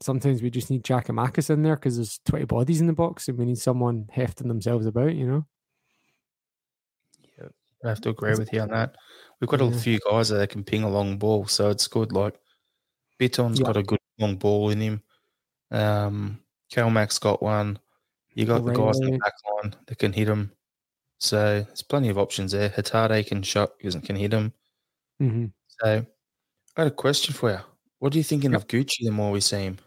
Sometimes 0.00 0.40
we 0.40 0.50
just 0.50 0.70
need 0.70 0.84
Giakoumakis 0.84 1.50
in 1.50 1.62
there 1.62 1.76
because 1.76 1.96
there's 1.96 2.20
20 2.24 2.46
bodies 2.46 2.80
in 2.80 2.86
the 2.86 2.92
box 2.94 3.28
and 3.28 3.36
we 3.36 3.44
need 3.44 3.58
someone 3.58 4.08
hefting 4.10 4.48
themselves 4.48 4.86
about, 4.86 5.14
you 5.14 5.26
know? 5.26 5.46
I 7.84 7.88
have 7.88 8.00
to 8.02 8.10
agree 8.10 8.34
with 8.34 8.52
you 8.52 8.60
on 8.60 8.68
that. 8.68 8.96
We've 9.40 9.48
got 9.48 9.60
a 9.62 9.64
Yeah. 9.66 9.78
few 9.78 9.98
guys 10.10 10.28
that 10.28 10.50
can 10.50 10.64
ping 10.64 10.82
a 10.82 10.88
long 10.88 11.18
ball, 11.18 11.46
so 11.46 11.70
it's 11.70 11.86
good. 11.86 12.12
Like 12.12 12.38
Bitton's 13.18 13.58
Yeah. 13.58 13.66
got 13.66 13.76
a 13.78 13.82
good 13.82 13.98
long 14.18 14.36
ball 14.36 14.70
in 14.70 14.80
him. 14.80 15.02
Um, 15.70 16.40
Calmax 16.72 17.20
got 17.20 17.42
one. 17.42 17.78
You 18.34 18.46
got 18.46 18.64
the 18.64 18.72
guys 18.72 18.98
in 19.00 19.10
the 19.12 19.18
back 19.18 19.34
line 19.62 19.74
that 19.86 19.98
can 19.98 20.12
hit 20.12 20.28
him. 20.28 20.52
So 21.18 21.62
there's 21.62 21.82
plenty 21.82 22.08
of 22.08 22.18
options 22.18 22.52
there. 22.52 22.70
Hatate 22.70 23.26
can 23.26 23.42
shot, 23.42 23.76
because 23.76 23.94
it 23.94 24.04
can 24.04 24.16
hit 24.16 24.32
him. 24.32 24.52
hmm 25.18 25.46
So 25.82 26.06
I 26.76 26.80
got 26.80 26.86
a 26.86 26.90
question 26.90 27.34
for 27.34 27.50
you. 27.50 27.58
What 27.98 28.14
are 28.14 28.18
you 28.18 28.24
thinking 28.24 28.52
Yep. 28.52 28.60
of 28.62 28.68
Gucci 28.68 29.04
the 29.04 29.10
more 29.10 29.30
we 29.32 29.40
see 29.40 29.64
him? 29.64 29.78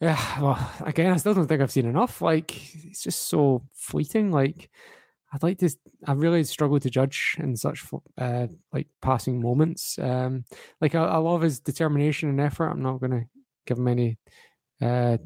Yeah, 0.00 0.40
well, 0.40 0.72
again, 0.84 1.12
I 1.12 1.16
still 1.16 1.34
don't 1.34 1.46
think 1.46 1.60
I've 1.62 1.70
seen 1.70 1.86
enough. 1.86 2.20
Like, 2.20 2.56
it's 2.84 3.02
just 3.02 3.28
so 3.28 3.62
fleeting. 3.72 4.32
Like, 4.32 4.68
I'd 5.32 5.42
like 5.42 5.58
to. 5.58 5.70
I 6.06 6.12
really 6.12 6.44
struggle 6.44 6.78
to 6.80 6.90
judge 6.90 7.36
in 7.38 7.56
such 7.56 7.84
uh, 8.18 8.48
like 8.72 8.88
passing 9.00 9.40
moments. 9.40 9.98
Um, 9.98 10.44
like, 10.80 10.94
I, 10.94 11.04
I 11.04 11.16
love 11.18 11.42
his 11.42 11.60
determination 11.60 12.28
and 12.28 12.40
effort. 12.40 12.66
I'm 12.68 12.82
not 12.82 12.98
going 13.00 13.12
to 13.12 13.24
give 13.66 13.78
him 13.78 13.88
any. 13.88 14.18
Uh, 14.80 15.18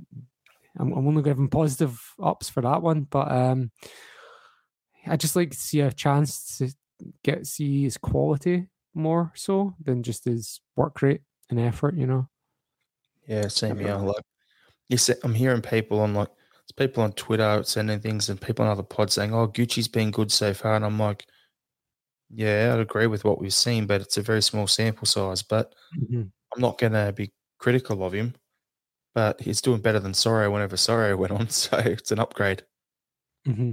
I'm, 0.79 0.93
I'm 0.93 1.09
only 1.09 1.23
giving 1.23 1.49
positive 1.49 2.01
ups 2.23 2.49
for 2.49 2.61
that 2.63 2.83
one, 2.83 3.03
but 3.03 3.31
um, 3.31 3.71
I 5.07 5.17
just 5.17 5.37
like 5.37 5.51
to 5.51 5.57
see 5.57 5.81
a 5.81 5.93
chance 5.93 6.59
to 6.59 6.71
get 7.23 7.47
see 7.47 7.85
his 7.85 7.97
quality 7.97 8.67
more 8.95 9.33
so 9.35 9.75
than 9.83 10.03
just 10.03 10.25
his 10.25 10.61
work 10.75 11.01
rate 11.03 11.23
and 11.51 11.61
effort. 11.61 11.97
You 11.97 12.07
know. 12.07 12.29
Yeah, 13.27 13.49
same 13.49 13.79
here. 13.79 13.97
Like 13.97 14.23
you 14.89 14.99
said, 14.99 15.19
I'm 15.25 15.35
hearing 15.35 15.63
people 15.63 16.01
on 16.01 16.15
like 16.15 16.29
it's 16.63 16.73
people 16.73 17.03
on 17.03 17.13
Twitter 17.13 17.63
sending 17.65 18.01
things 18.01 18.29
and 18.29 18.41
people 18.41 18.65
on 18.65 18.71
other 18.71 18.83
pods 18.83 19.15
saying, 19.15 19.33
"Oh, 19.33 19.49
Gucci's 19.49 19.89
been 19.89 20.11
good 20.11 20.31
so 20.33 20.53
far," 20.53 20.77
and 20.77 20.85
I'm 20.85 20.99
like, 20.99 21.25
"Yeah, 22.31 22.73
I'd 22.75 22.81
agree 22.81 23.07
with 23.07 23.25
what 23.25 23.41
we've 23.41 23.55
seen, 23.55 23.87
but 23.87 24.01
it's 24.01 24.17
a 24.17 24.23
very 24.23 24.43
small 24.43 24.67
sample 24.67 25.07
size." 25.07 25.43
But 25.43 25.75
Mhm. 25.97 26.31
I'm 26.55 26.61
not 26.61 26.79
going 26.79 26.93
to 26.93 27.13
be 27.13 27.33
critical 27.67 28.05
of 28.05 28.13
him. 28.13 28.35
But 29.13 29.41
he's 29.41 29.61
doing 29.61 29.81
better 29.81 29.99
than 29.99 30.13
Soro 30.13 30.53
whenever 30.53 30.77
Soro 30.77 31.19
went 31.19 31.33
on, 31.33 31.49
so 31.63 31.77
it's 31.79 32.13
an 32.13 32.21
upgrade. 32.21 32.63
hmm 33.45 33.73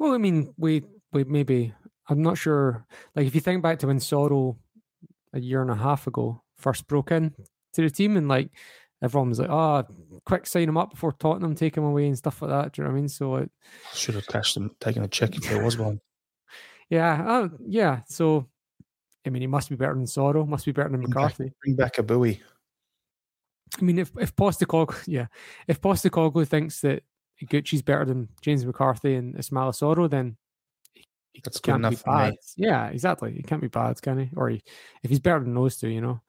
Well, 0.00 0.14
I 0.14 0.18
mean, 0.18 0.52
we 0.56 0.82
we 1.12 1.22
maybe 1.24 1.72
I'm 2.08 2.22
not 2.22 2.36
sure. 2.38 2.84
Like, 3.14 3.26
if 3.26 3.34
you 3.36 3.40
think 3.40 3.62
back 3.62 3.78
to 3.80 3.86
when 3.86 3.98
Soro 4.00 4.56
a 5.32 5.40
year 5.40 5.62
and 5.62 5.70
a 5.70 5.76
half 5.76 6.06
ago 6.08 6.42
first 6.58 6.86
broke 6.88 7.12
in 7.12 7.34
to 7.74 7.82
the 7.82 7.90
team, 7.90 8.16
and 8.16 8.26
like 8.26 8.50
everyone 9.02 9.28
was 9.28 9.38
like, 9.38 9.50
"Oh, 9.50 9.84
quick 10.24 10.46
sign 10.46 10.68
him 10.68 10.76
up 10.78 10.90
before 10.90 11.12
Tottenham 11.12 11.54
take 11.54 11.76
him 11.76 11.84
away 11.84 12.06
and 12.06 12.18
stuff 12.18 12.42
like 12.42 12.50
that." 12.50 12.72
Do 12.72 12.80
you 12.82 12.84
know 12.84 12.90
what 12.92 12.96
I 12.98 13.00
mean? 13.00 13.08
So, 13.08 13.30
like, 13.32 13.50
Should 13.92 14.14
have 14.16 14.26
cashed 14.26 14.56
him, 14.56 14.70
taken 14.80 15.04
a 15.04 15.08
check 15.08 15.36
if 15.36 15.44
there 15.48 15.62
was 15.62 15.76
one. 15.78 16.00
yeah, 16.88 17.22
uh, 17.32 17.48
yeah. 17.66 18.00
So, 18.08 18.48
I 19.26 19.30
mean, 19.30 19.42
he 19.42 19.46
must 19.48 19.68
be 19.68 19.76
better 19.76 19.94
than 19.94 20.06
Soro. 20.06 20.48
Must 20.48 20.64
be 20.66 20.72
better 20.72 20.88
than 20.88 21.00
Bring 21.02 21.10
back- 21.12 21.38
McCarthy. 21.38 21.52
Bring 21.62 21.76
back 21.76 21.98
a 21.98 22.02
buoy. 22.02 22.40
I 23.78 23.82
mean, 23.82 23.98
if 23.98 24.12
if 24.18 24.34
Postecoglou, 24.36 25.02
yeah, 25.06 25.26
if 25.68 25.80
Postecoglou 25.80 26.46
thinks 26.46 26.80
that 26.82 27.02
Gucci's 27.44 27.82
better 27.82 28.04
than 28.04 28.28
James 28.40 28.64
McCarthy 28.64 29.14
and 29.14 29.38
Ismail 29.38 29.72
Soro, 29.72 30.08
then 30.08 30.36
he, 30.94 31.06
he 31.32 31.40
That's 31.44 31.60
can't 31.60 31.82
be 31.82 31.88
enough 31.88 32.00
for 32.00 32.10
me. 32.10 32.16
bad. 32.16 32.34
Yeah, 32.56 32.86
exactly. 32.88 33.32
He 33.32 33.42
can't 33.42 33.60
be 33.62 33.68
bad, 33.68 34.00
can 34.00 34.18
he? 34.18 34.30
Or 34.36 34.48
he, 34.50 34.62
if 35.02 35.10
he's 35.10 35.20
better 35.20 35.40
than 35.40 35.54
those 35.54 35.76
two, 35.76 35.88
you 35.88 36.00
know. 36.00 36.20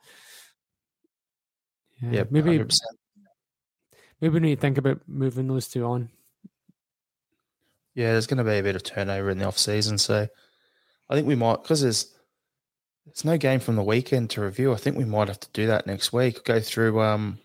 Yeah, 2.01 2.10
Yeah, 2.12 2.23
maybe 2.29 2.58
100%. 2.60 2.71
maybe 4.19 4.34
we 4.34 4.39
need 4.39 4.55
to 4.55 4.62
think 4.62 4.77
about 4.77 5.01
moving 5.08 5.47
those 5.47 5.67
two 5.67 5.86
on. 5.86 6.10
Yeah, 7.93 8.12
there's 8.12 8.27
going 8.27 8.39
to 8.39 8.43
be 8.43 8.58
a 8.58 8.63
bit 8.63 8.75
of 8.75 8.84
turnover 8.84 9.29
in 9.29 9.38
the 9.38 9.45
off 9.45 9.58
season, 9.58 9.97
so 9.97 10.27
I 11.10 11.15
think 11.15 11.27
we 11.27 11.36
might 11.36 11.62
because 11.62 11.81
there's 11.81 12.13
there's 13.06 13.26
no 13.26 13.38
game 13.38 13.60
from 13.60 13.76
the 13.76 13.84
weekend 13.84 14.32
to 14.32 14.41
review. 14.41 14.74
I 14.74 14.78
think 14.78 14.98
we 14.98 15.06
might 15.06 15.28
have 15.28 15.39
to 15.39 15.50
do 15.54 15.68
that 15.68 15.88
next 15.88 16.12
week. 16.12 16.44
Go 16.44 16.60
through 16.60 17.02
um 17.02 17.39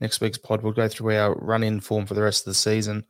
next 0.00 0.20
week's 0.20 0.38
pod. 0.38 0.62
We'll 0.62 0.72
go 0.72 0.88
through 0.88 1.16
our 1.16 1.34
run 1.34 1.62
in 1.62 1.80
form 1.80 2.06
for 2.06 2.14
the 2.14 2.22
rest 2.22 2.42
of 2.42 2.50
the 2.50 2.54
season 2.54 3.04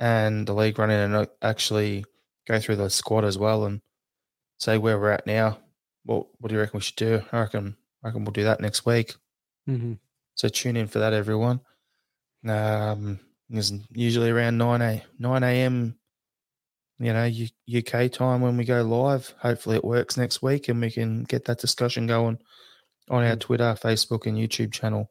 and 0.00 0.46
the 0.46 0.54
league 0.54 0.78
run 0.78 0.90
in, 0.90 1.00
and 1.00 1.14
uh, 1.14 1.26
actually 1.42 2.04
go 2.46 2.58
through 2.58 2.76
the 2.76 2.90
squad 2.90 3.24
as 3.24 3.38
well 3.38 3.64
and 3.64 3.80
say 4.58 4.78
where 4.78 4.98
we're 4.98 5.10
at 5.10 5.26
now. 5.26 5.58
What 6.04 6.26
what 6.38 6.48
do 6.48 6.54
you 6.54 6.60
reckon 6.60 6.78
we 6.78 6.82
should 6.82 6.96
do? 6.96 7.22
I 7.32 7.40
reckon 7.40 7.76
I 8.02 8.08
reckon 8.08 8.24
we'll 8.24 8.32
do 8.32 8.44
that 8.44 8.60
next 8.60 8.84
week. 8.86 9.14
hmm 9.66 9.94
So 10.34 10.48
tune 10.48 10.76
in 10.76 10.88
for 10.88 10.98
that, 10.98 11.12
everyone. 11.12 11.60
Um, 12.46 13.20
it's 13.50 13.72
usually 13.90 14.30
around 14.30 14.58
nine 14.58 14.82
a 14.82 15.02
nine 15.18 15.42
a.m. 15.42 15.96
You 16.98 17.12
know, 17.12 17.24
U- 17.24 17.48
UK 17.80 18.10
time 18.10 18.40
when 18.40 18.56
we 18.56 18.64
go 18.64 18.82
live. 18.82 19.34
Hopefully, 19.38 19.76
it 19.76 19.84
works 19.84 20.16
next 20.16 20.42
week, 20.42 20.68
and 20.68 20.80
we 20.80 20.90
can 20.90 21.24
get 21.24 21.44
that 21.46 21.58
discussion 21.58 22.06
going 22.06 22.38
on 23.10 23.24
our 23.24 23.36
Mm. 23.36 23.40
Twitter, 23.40 23.74
Facebook, 23.80 24.26
and 24.26 24.38
YouTube 24.38 24.72
channel. 24.72 25.10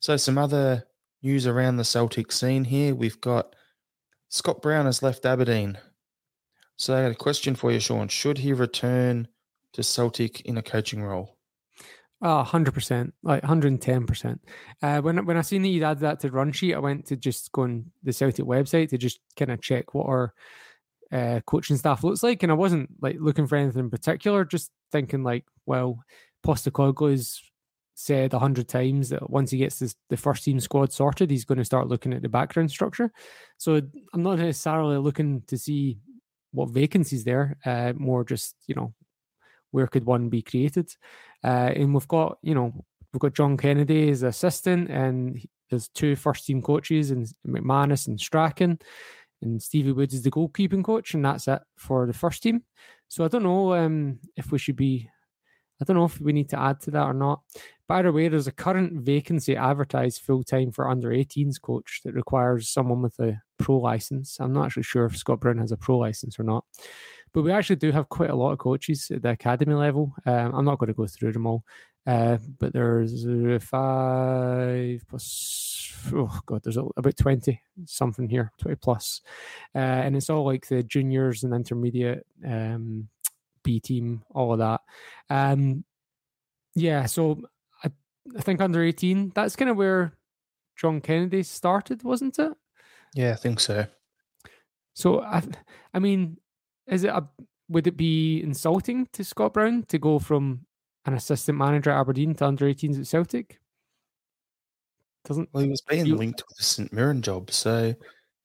So, 0.00 0.16
some 0.16 0.36
other 0.38 0.86
news 1.22 1.46
around 1.46 1.76
the 1.76 1.84
Celtic 1.84 2.30
scene 2.30 2.64
here. 2.64 2.94
We've 2.94 3.20
got 3.20 3.56
Scott 4.28 4.60
Brown 4.60 4.84
has 4.86 5.02
left 5.02 5.24
Aberdeen. 5.24 5.78
So, 6.76 6.94
I 6.94 7.02
got 7.02 7.12
a 7.12 7.16
question 7.16 7.54
for 7.54 7.72
you, 7.72 7.80
Sean. 7.80 8.08
Should 8.08 8.38
he 8.38 8.52
return 8.52 9.28
to 9.72 9.82
Celtic 9.82 10.42
in 10.42 10.58
a 10.58 10.62
coaching 10.62 11.02
role? 11.02 11.38
Oh, 12.26 12.42
100%, 12.42 13.12
like 13.22 13.42
110%. 13.42 14.38
Uh, 14.82 15.02
when, 15.02 15.26
when 15.26 15.36
I 15.36 15.42
seen 15.42 15.60
that 15.60 15.68
you'd 15.68 15.82
add 15.82 15.98
that 15.98 16.20
to 16.20 16.30
run 16.30 16.52
sheet, 16.52 16.74
I 16.74 16.78
went 16.78 17.04
to 17.08 17.16
just 17.16 17.52
go 17.52 17.62
on 17.62 17.90
the 18.02 18.14
Celtic 18.14 18.46
website 18.46 18.88
to 18.88 18.98
just 18.98 19.20
kind 19.36 19.50
of 19.50 19.60
check 19.60 19.92
what 19.92 20.06
our 20.06 20.32
uh, 21.12 21.40
coaching 21.44 21.76
staff 21.76 22.02
looks 22.02 22.22
like. 22.22 22.42
And 22.42 22.50
I 22.50 22.54
wasn't 22.54 22.88
like 23.02 23.16
looking 23.20 23.46
for 23.46 23.56
anything 23.56 23.80
in 23.80 23.90
particular, 23.90 24.46
just 24.46 24.70
thinking 24.90 25.22
like, 25.22 25.44
well, 25.66 26.02
Postecoglou's 26.42 27.42
said 27.94 28.32
a 28.32 28.38
hundred 28.38 28.68
times 28.68 29.10
that 29.10 29.28
once 29.28 29.50
he 29.50 29.58
gets 29.58 29.78
this, 29.78 29.94
the 30.08 30.16
first 30.16 30.44
team 30.44 30.60
squad 30.60 30.94
sorted, 30.94 31.30
he's 31.30 31.44
going 31.44 31.58
to 31.58 31.64
start 31.64 31.88
looking 31.88 32.14
at 32.14 32.22
the 32.22 32.30
background 32.30 32.70
structure. 32.70 33.12
So 33.58 33.82
I'm 34.14 34.22
not 34.22 34.38
necessarily 34.38 34.96
looking 34.96 35.42
to 35.48 35.58
see 35.58 35.98
what 36.52 36.70
vacancies 36.70 37.24
there, 37.24 37.58
uh, 37.66 37.92
more 37.98 38.24
just, 38.24 38.56
you 38.66 38.74
know, 38.74 38.94
where 39.72 39.88
could 39.88 40.04
one 40.04 40.28
be 40.28 40.40
created? 40.40 40.88
Uh, 41.44 41.70
and 41.76 41.92
we've 41.92 42.08
got, 42.08 42.38
you 42.42 42.54
know, 42.54 42.72
we've 43.12 43.20
got 43.20 43.34
John 43.34 43.56
Kennedy 43.56 44.10
as 44.10 44.22
assistant, 44.22 44.90
and 44.90 45.40
there's 45.70 45.88
two 45.88 46.16
first 46.16 46.46
team 46.46 46.62
coaches, 46.62 47.10
and 47.10 47.28
McManus 47.46 48.08
and 48.08 48.18
Strachan, 48.18 48.78
and 49.42 49.62
Stevie 49.62 49.92
Woods 49.92 50.14
is 50.14 50.22
the 50.22 50.30
goalkeeping 50.30 50.82
coach, 50.82 51.14
and 51.14 51.24
that's 51.24 51.46
it 51.46 51.60
for 51.76 52.06
the 52.06 52.12
first 52.12 52.42
team. 52.42 52.62
So 53.08 53.24
I 53.24 53.28
don't 53.28 53.42
know 53.42 53.74
um, 53.74 54.18
if 54.36 54.50
we 54.50 54.58
should 54.58 54.76
be. 54.76 55.08
I 55.80 55.84
don't 55.84 55.96
know 55.96 56.04
if 56.04 56.20
we 56.20 56.32
need 56.32 56.48
to 56.50 56.60
add 56.60 56.80
to 56.82 56.92
that 56.92 57.02
or 57.04 57.12
not. 57.12 57.42
By 57.86 58.02
the 58.02 58.12
way, 58.12 58.28
there's 58.28 58.46
a 58.46 58.52
current 58.52 59.02
vacancy 59.02 59.56
advertised 59.56 60.22
full 60.22 60.44
time 60.44 60.70
for 60.70 60.88
under 60.88 61.10
18s 61.10 61.60
coach 61.60 62.00
that 62.04 62.14
requires 62.14 62.70
someone 62.70 63.02
with 63.02 63.18
a 63.18 63.40
pro 63.58 63.78
license. 63.78 64.38
I'm 64.40 64.52
not 64.52 64.66
actually 64.66 64.84
sure 64.84 65.04
if 65.04 65.16
Scott 65.16 65.40
Brown 65.40 65.58
has 65.58 65.72
a 65.72 65.76
pro 65.76 65.98
license 65.98 66.38
or 66.38 66.44
not, 66.44 66.64
but 67.34 67.42
we 67.42 67.50
actually 67.50 67.76
do 67.76 67.90
have 67.90 68.08
quite 68.08 68.30
a 68.30 68.34
lot 68.34 68.52
of 68.52 68.58
coaches 68.58 69.10
at 69.10 69.22
the 69.22 69.30
academy 69.30 69.74
level. 69.74 70.14
Um, 70.24 70.54
I'm 70.54 70.64
not 70.64 70.78
going 70.78 70.86
to 70.86 70.94
go 70.94 71.08
through 71.08 71.32
them 71.32 71.46
all, 71.46 71.64
uh, 72.06 72.38
but 72.60 72.72
there's 72.72 73.26
five 73.64 75.02
plus, 75.08 75.92
oh 76.14 76.40
God, 76.46 76.62
there's 76.62 76.76
about 76.76 77.16
20 77.16 77.60
something 77.86 78.28
here, 78.28 78.52
20 78.60 78.76
plus. 78.76 79.20
Uh, 79.74 79.78
and 79.78 80.16
it's 80.16 80.30
all 80.30 80.44
like 80.44 80.68
the 80.68 80.84
juniors 80.84 81.42
and 81.42 81.52
intermediate 81.52 82.24
um, 82.46 83.08
B 83.64 83.80
team, 83.80 84.22
all 84.30 84.52
of 84.52 84.60
that. 84.60 84.80
Um, 85.28 85.84
yeah, 86.76 87.06
so 87.06 87.42
I, 87.82 87.90
I 88.38 88.42
think 88.42 88.60
under 88.60 88.80
18, 88.80 89.32
that's 89.34 89.56
kind 89.56 89.72
of 89.72 89.76
where 89.76 90.16
John 90.76 91.00
Kennedy 91.00 91.42
started, 91.42 92.04
wasn't 92.04 92.38
it? 92.38 92.52
Yeah, 93.12 93.32
I 93.32 93.36
think 93.36 93.58
so. 93.58 93.86
So, 94.94 95.20
I, 95.20 95.42
I 95.92 95.98
mean, 95.98 96.38
is 96.86 97.04
it 97.04 97.08
a, 97.08 97.26
would 97.68 97.86
it 97.86 97.96
be 97.96 98.42
insulting 98.42 99.08
to 99.12 99.24
Scott 99.24 99.54
Brown 99.54 99.84
to 99.88 99.98
go 99.98 100.18
from 100.18 100.66
an 101.06 101.14
assistant 101.14 101.58
manager 101.58 101.90
at 101.90 102.00
Aberdeen 102.00 102.34
to 102.36 102.46
under 102.46 102.66
18s 102.66 103.00
at 103.00 103.06
Celtic? 103.06 103.60
Doesn't 105.24 105.48
well, 105.52 105.62
he 105.62 105.70
was 105.70 105.80
being 105.80 106.06
you, 106.06 106.16
linked 106.16 106.42
with 106.46 106.58
the 106.58 106.64
St 106.64 106.92
Mirren 106.92 107.22
job, 107.22 107.50
so 107.50 107.94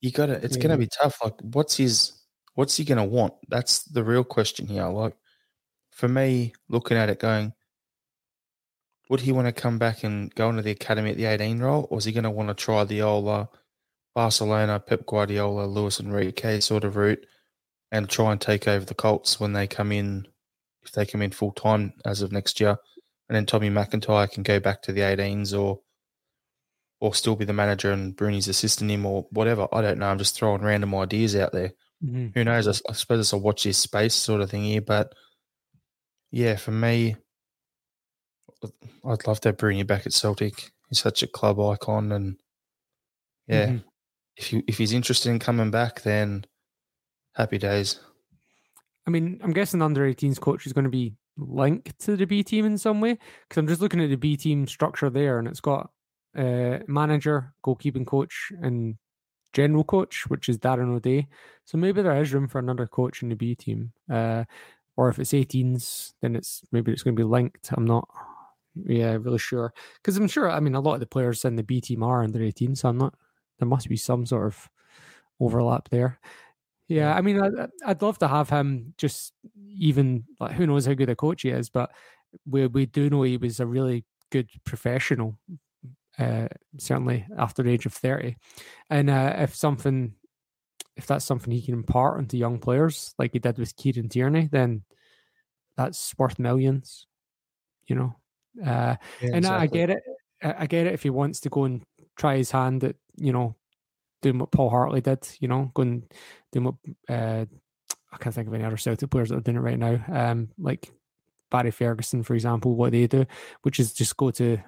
you 0.00 0.10
got 0.10 0.30
it. 0.30 0.42
It's 0.42 0.56
yeah. 0.56 0.62
going 0.62 0.72
to 0.72 0.78
be 0.78 0.88
tough. 0.88 1.18
Like, 1.22 1.38
what's 1.42 1.76
his? 1.76 2.12
What's 2.54 2.76
he 2.76 2.84
going 2.84 2.98
to 2.98 3.04
want? 3.04 3.34
That's 3.48 3.84
the 3.84 4.02
real 4.02 4.24
question 4.24 4.66
here. 4.66 4.86
Like, 4.86 5.14
for 5.90 6.08
me, 6.08 6.54
looking 6.68 6.96
at 6.96 7.10
it, 7.10 7.18
going, 7.18 7.52
would 9.10 9.20
he 9.20 9.32
want 9.32 9.46
to 9.46 9.52
come 9.52 9.78
back 9.78 10.04
and 10.04 10.34
go 10.34 10.48
into 10.48 10.62
the 10.62 10.70
academy 10.70 11.10
at 11.10 11.16
the 11.18 11.26
18 11.26 11.58
role, 11.60 11.86
or 11.90 11.98
is 11.98 12.06
he 12.06 12.12
going 12.12 12.24
to 12.24 12.30
want 12.30 12.48
to 12.48 12.54
try 12.54 12.82
the 12.84 13.02
old 13.02 13.28
uh, 13.28 13.46
Barcelona, 14.14 14.80
Pep 14.80 15.04
Guardiola, 15.06 15.66
Luis 15.66 16.00
Enrique 16.00 16.60
sort 16.60 16.84
of 16.84 16.96
route 16.96 17.24
and 17.92 18.08
try 18.08 18.32
and 18.32 18.40
take 18.40 18.68
over 18.68 18.84
the 18.84 18.94
Colts 18.94 19.40
when 19.40 19.52
they 19.52 19.66
come 19.66 19.92
in, 19.92 20.26
if 20.82 20.92
they 20.92 21.06
come 21.06 21.22
in 21.22 21.30
full 21.30 21.52
time 21.52 21.92
as 22.04 22.22
of 22.22 22.32
next 22.32 22.60
year, 22.60 22.76
and 23.28 23.36
then 23.36 23.46
Tommy 23.46 23.70
McIntyre 23.70 24.30
can 24.30 24.42
go 24.42 24.60
back 24.60 24.82
to 24.82 24.92
the 24.92 25.00
18s 25.00 25.58
or 25.58 25.80
or 27.00 27.14
still 27.14 27.34
be 27.34 27.46
the 27.46 27.52
manager 27.52 27.92
and 27.92 28.14
Broony's 28.14 28.48
assisting 28.48 28.90
him 28.90 29.06
or 29.06 29.26
whatever. 29.30 29.66
I 29.72 29.80
don't 29.80 29.98
know. 29.98 30.08
I'm 30.08 30.18
just 30.18 30.36
throwing 30.36 30.60
random 30.60 30.94
ideas 30.94 31.34
out 31.34 31.50
there. 31.50 31.72
Mm-hmm. 32.04 32.28
Who 32.34 32.44
knows? 32.44 32.68
I, 32.68 32.90
I 32.90 32.92
suppose 32.92 33.20
it's 33.20 33.32
a 33.32 33.38
watch 33.38 33.64
this 33.64 33.78
space 33.78 34.14
sort 34.14 34.42
of 34.42 34.50
thing 34.50 34.64
here, 34.64 34.82
but 34.82 35.14
yeah, 36.30 36.56
for 36.56 36.70
me, 36.70 37.16
I'd 39.04 39.26
love 39.26 39.40
to 39.40 39.52
bring 39.52 39.78
you 39.78 39.84
back 39.84 40.06
at 40.06 40.12
Celtic. 40.12 40.70
He's 40.88 41.00
such 41.00 41.22
a 41.22 41.26
club 41.26 41.58
icon, 41.60 42.12
and 42.12 42.36
yeah, 43.46 43.66
mm-hmm. 43.66 43.78
if 44.36 44.52
you 44.52 44.62
if 44.66 44.78
he's 44.78 44.92
interested 44.92 45.30
in 45.30 45.38
coming 45.38 45.70
back, 45.70 46.02
then 46.02 46.44
happy 47.34 47.58
days. 47.58 48.00
I 49.06 49.10
mean, 49.10 49.40
I'm 49.42 49.52
guessing 49.52 49.82
under 49.82 50.02
18s 50.02 50.40
coach 50.40 50.66
is 50.66 50.72
going 50.72 50.84
to 50.84 50.90
be 50.90 51.14
linked 51.36 51.98
to 52.00 52.16
the 52.16 52.26
B 52.26 52.42
team 52.42 52.66
in 52.66 52.78
some 52.78 53.00
way 53.00 53.18
because 53.48 53.58
I'm 53.58 53.68
just 53.68 53.80
looking 53.80 54.00
at 54.00 54.10
the 54.10 54.16
B 54.16 54.36
team 54.36 54.66
structure 54.66 55.10
there, 55.10 55.38
and 55.38 55.48
it's 55.48 55.60
got 55.60 55.90
uh, 56.36 56.78
manager, 56.86 57.54
goalkeeping 57.64 58.06
coach, 58.06 58.52
and 58.60 58.96
general 59.52 59.84
coach, 59.84 60.24
which 60.28 60.48
is 60.48 60.58
Darren 60.58 60.94
O'Dea. 60.94 61.26
So 61.64 61.78
maybe 61.78 62.02
there 62.02 62.20
is 62.20 62.32
room 62.32 62.48
for 62.48 62.58
another 62.58 62.86
coach 62.86 63.22
in 63.22 63.30
the 63.30 63.36
B 63.36 63.54
team. 63.54 63.92
Uh, 64.10 64.44
or 64.96 65.08
if 65.08 65.18
it's 65.18 65.32
18s, 65.32 66.12
then 66.20 66.36
it's 66.36 66.62
maybe 66.72 66.92
it's 66.92 67.02
going 67.02 67.16
to 67.16 67.20
be 67.20 67.26
linked. 67.26 67.70
I'm 67.72 67.86
not 67.86 68.06
yeah, 68.86 69.16
really 69.20 69.38
sure. 69.38 69.72
Because 69.96 70.16
I'm 70.16 70.28
sure, 70.28 70.50
I 70.50 70.60
mean, 70.60 70.74
a 70.74 70.80
lot 70.80 70.94
of 70.94 71.00
the 71.00 71.06
players 71.06 71.44
in 71.44 71.56
the 71.56 71.62
B 71.62 71.80
team 71.80 72.02
are 72.02 72.22
under 72.22 72.42
18, 72.42 72.76
so 72.76 72.88
I'm 72.88 72.98
not, 72.98 73.14
there 73.58 73.68
must 73.68 73.88
be 73.88 73.96
some 73.96 74.26
sort 74.26 74.46
of 74.46 74.68
overlap 75.40 75.88
there. 75.88 76.20
Yeah, 76.90 77.14
I 77.14 77.20
mean, 77.20 77.40
I'd, 77.40 77.70
I'd 77.86 78.02
love 78.02 78.18
to 78.18 78.28
have 78.28 78.50
him 78.50 78.94
just 78.98 79.32
even, 79.78 80.24
like, 80.40 80.52
who 80.52 80.66
knows 80.66 80.86
how 80.86 80.94
good 80.94 81.08
a 81.08 81.14
coach 81.14 81.42
he 81.42 81.50
is, 81.50 81.70
but 81.70 81.92
we, 82.44 82.66
we 82.66 82.86
do 82.86 83.08
know 83.08 83.22
he 83.22 83.36
was 83.36 83.60
a 83.60 83.66
really 83.66 84.04
good 84.30 84.50
professional, 84.64 85.38
uh, 86.18 86.48
certainly 86.78 87.26
after 87.38 87.62
the 87.62 87.70
age 87.70 87.86
of 87.86 87.92
30. 87.92 88.36
And 88.90 89.08
uh, 89.08 89.34
if 89.38 89.54
something, 89.54 90.14
if 90.96 91.06
that's 91.06 91.24
something 91.24 91.52
he 91.52 91.62
can 91.62 91.74
impart 91.74 92.18
onto 92.18 92.36
young 92.36 92.58
players, 92.58 93.14
like 93.18 93.32
he 93.32 93.38
did 93.38 93.56
with 93.56 93.76
Kieran 93.76 94.08
Tierney, 94.08 94.48
then 94.50 94.82
that's 95.76 96.12
worth 96.18 96.40
millions, 96.40 97.06
you 97.86 97.94
know? 97.94 98.16
Uh, 98.60 98.96
yeah, 99.22 99.28
and 99.28 99.36
exactly. 99.36 99.48
I 99.62 99.66
get 99.86 99.90
it. 99.90 100.02
I 100.42 100.66
get 100.66 100.86
it 100.86 100.94
if 100.94 101.02
he 101.02 101.10
wants 101.10 101.40
to 101.40 101.50
go 101.50 101.64
and 101.64 101.82
try 102.16 102.36
his 102.36 102.50
hand 102.50 102.82
at 102.82 102.96
you 103.16 103.32
know 103.32 103.54
doing 104.22 104.38
what 104.38 104.50
Paul 104.50 104.70
Hartley 104.70 105.00
did. 105.00 105.28
You 105.40 105.48
know, 105.48 105.70
going 105.74 106.04
doing 106.52 106.64
what 106.64 106.74
uh, 107.08 107.44
I 108.12 108.16
can't 108.18 108.34
think 108.34 108.48
of 108.48 108.54
any 108.54 108.64
other 108.64 108.76
Celtic 108.76 109.10
players 109.10 109.28
that 109.28 109.36
are 109.36 109.40
doing 109.40 109.56
it 109.56 109.60
right 109.60 109.78
now. 109.78 110.04
Um, 110.10 110.50
like 110.58 110.90
Barry 111.50 111.70
Ferguson, 111.70 112.22
for 112.22 112.34
example, 112.34 112.74
what 112.74 112.92
they 112.92 113.06
do, 113.06 113.26
which 113.62 113.80
is 113.80 113.92
just 113.92 114.16
go 114.16 114.30
to 114.32 114.58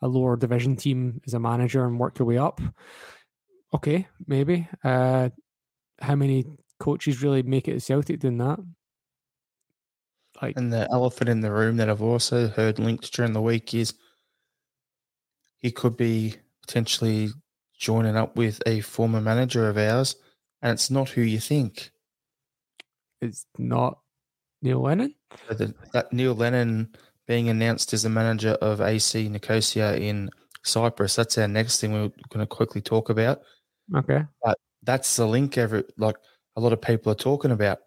a 0.00 0.08
lower 0.08 0.36
division 0.36 0.76
team 0.76 1.20
as 1.26 1.34
a 1.34 1.40
manager 1.40 1.84
and 1.84 1.98
work 1.98 2.18
your 2.18 2.26
way 2.26 2.38
up. 2.38 2.60
Okay, 3.74 4.06
maybe. 4.26 4.68
Uh, 4.82 5.30
how 6.00 6.14
many 6.14 6.44
coaches 6.78 7.22
really 7.22 7.42
make 7.42 7.68
it 7.68 7.76
at 7.76 7.82
Celtic 7.82 8.20
doing 8.20 8.38
that? 8.38 8.58
Like, 10.40 10.56
and 10.56 10.72
the 10.72 10.88
elephant 10.90 11.28
in 11.28 11.40
the 11.40 11.50
room 11.50 11.76
that 11.78 11.90
I've 11.90 12.02
also 12.02 12.48
heard 12.48 12.78
linked 12.78 13.12
during 13.12 13.32
the 13.32 13.42
week 13.42 13.74
is 13.74 13.94
he 15.58 15.72
could 15.72 15.96
be 15.96 16.36
potentially 16.62 17.30
joining 17.78 18.16
up 18.16 18.36
with 18.36 18.60
a 18.66 18.80
former 18.80 19.20
manager 19.20 19.68
of 19.68 19.78
ours, 19.78 20.16
and 20.62 20.72
it's 20.72 20.90
not 20.90 21.10
who 21.10 21.22
you 21.22 21.40
think. 21.40 21.90
It's 23.20 23.46
not 23.56 23.98
Neil 24.62 24.82
Lennon. 24.82 25.14
that, 25.48 25.74
that 25.92 26.12
Neil 26.12 26.34
Lennon 26.34 26.94
being 27.26 27.48
announced 27.48 27.92
as 27.92 28.02
the 28.02 28.08
manager 28.08 28.52
of 28.60 28.80
AC 28.80 29.28
Nicosia 29.28 29.96
in 29.96 30.30
Cyprus. 30.64 31.16
That's 31.16 31.38
our 31.38 31.48
next 31.48 31.80
thing 31.80 31.92
we're 31.92 32.10
going 32.28 32.40
to 32.40 32.46
quickly 32.46 32.80
talk 32.80 33.10
about. 33.10 33.40
Okay, 33.94 34.22
but 34.42 34.58
that's 34.82 35.16
the 35.16 35.26
link. 35.26 35.56
Every 35.56 35.84
like 35.96 36.16
a 36.56 36.60
lot 36.60 36.72
of 36.72 36.80
people 36.80 37.12
are 37.12 37.16
talking 37.16 37.52
about. 37.52 37.78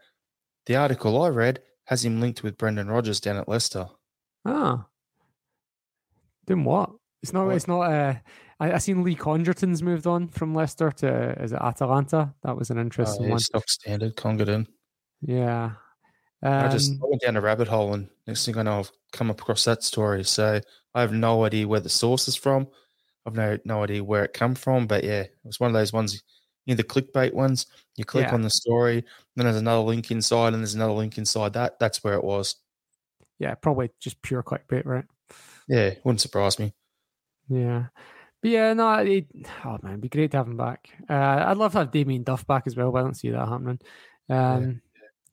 The 0.65 0.75
article 0.75 1.21
I 1.21 1.30
read 1.30 1.62
has 1.86 2.06
him 2.06 2.21
linked 2.21 2.43
with 2.43 2.58
Brendan 2.58 2.88
Rodgers 2.88 3.19
down 3.19 3.38
at 3.38 3.49
Leicester. 3.49 3.88
Ah, 4.45 4.86
doing 6.45 6.63
what? 6.63 6.91
It's 7.21 7.34
not. 7.34 7.47
What? 7.47 7.56
It's 7.56 7.67
not. 7.67 7.82
Uh, 7.82 8.15
I, 8.62 8.74
I 8.74 8.78
seen 8.78 9.04
Lee 9.04 9.15
Congerton's 9.15 9.82
moved 9.82 10.06
on 10.06 10.28
from 10.28 10.54
Leicester 10.54 10.91
to 10.91 11.41
is 11.41 11.52
it 11.52 11.60
Atalanta? 11.60 12.34
That 12.43 12.56
was 12.56 12.69
an 12.69 12.78
interesting 12.78 13.26
oh, 13.26 13.30
one. 13.30 13.39
Stock 13.39 13.67
standard 13.67 14.15
Congerton. 14.15 14.67
Yeah. 15.21 15.71
Um, 16.43 16.65
I 16.65 16.67
just 16.69 16.93
I 16.93 17.06
went 17.08 17.21
down 17.21 17.38
a 17.38 17.41
rabbit 17.41 17.67
hole, 17.67 17.93
and 17.93 18.08
next 18.28 18.45
thing 18.45 18.58
I 18.58 18.63
know, 18.63 18.80
I've 18.80 18.91
come 19.12 19.32
across 19.32 19.65
that 19.65 19.84
story. 19.84 20.24
So 20.24 20.62
I 20.93 21.02
have 21.02 21.12
no 21.12 21.43
idea 21.43 21.67
where 21.67 21.80
the 21.80 21.89
source 21.89 22.28
is 22.28 22.36
from. 22.36 22.67
I've 23.26 23.36
no 23.36 23.58
no 23.65 23.84
idea 23.84 24.04
where 24.04 24.26
it 24.26 24.34
come 24.34 24.54
from, 24.54 24.86
but 24.86 25.04
yeah, 25.04 25.21
it 25.21 25.36
was 25.43 25.60
one 25.60 25.69
of 25.69 25.74
those 25.74 25.91
ones 25.91 26.21
you 26.65 26.76
know, 26.76 26.78
the 26.78 26.84
clickbait 26.84 27.34
ones. 27.34 27.65
You 27.97 28.06
click 28.06 28.28
yeah. 28.28 28.34
on 28.34 28.43
the 28.43 28.50
story, 28.52 29.04
then 29.36 29.45
there's 29.45 29.58
another 29.58 29.82
link 29.82 30.12
inside, 30.12 30.54
and 30.54 30.62
there's 30.62 30.76
another 30.76 30.93
link 30.93 31.17
inside 31.17 31.54
that. 31.54 31.80
That's 31.80 32.04
where 32.04 32.13
it 32.13 32.24
was. 32.24 32.56
Yeah, 33.39 33.56
probably 33.56 33.89
just 34.00 34.21
pure 34.21 34.43
clickbait, 34.43 34.86
right? 34.86 35.06
Yeah, 35.67 35.95
wouldn't 36.04 36.21
surprise 36.21 36.60
me. 36.60 36.74
Yeah. 37.50 37.86
But 38.41 38.51
yeah, 38.51 38.73
no, 38.73 38.93
it, 38.95 39.27
oh 39.65 39.77
man, 39.82 39.93
it'd 39.93 40.01
be 40.01 40.10
great 40.10 40.32
to 40.32 40.38
have 40.38 40.47
him 40.47 40.58
back. 40.58 40.89
Uh, 41.10 41.43
I'd 41.45 41.58
love 41.58 41.73
to 41.73 41.80
have 41.80 41.91
Damien 41.91 42.23
Duff 42.23 42.45
back 42.47 42.63
as 42.65 42.75
well, 42.75 42.91
but 42.91 42.99
I 42.99 43.01
don't 43.04 43.17
see 43.17 43.30
that 43.30 43.47
happening. 43.47 43.80
Um, 44.30 44.82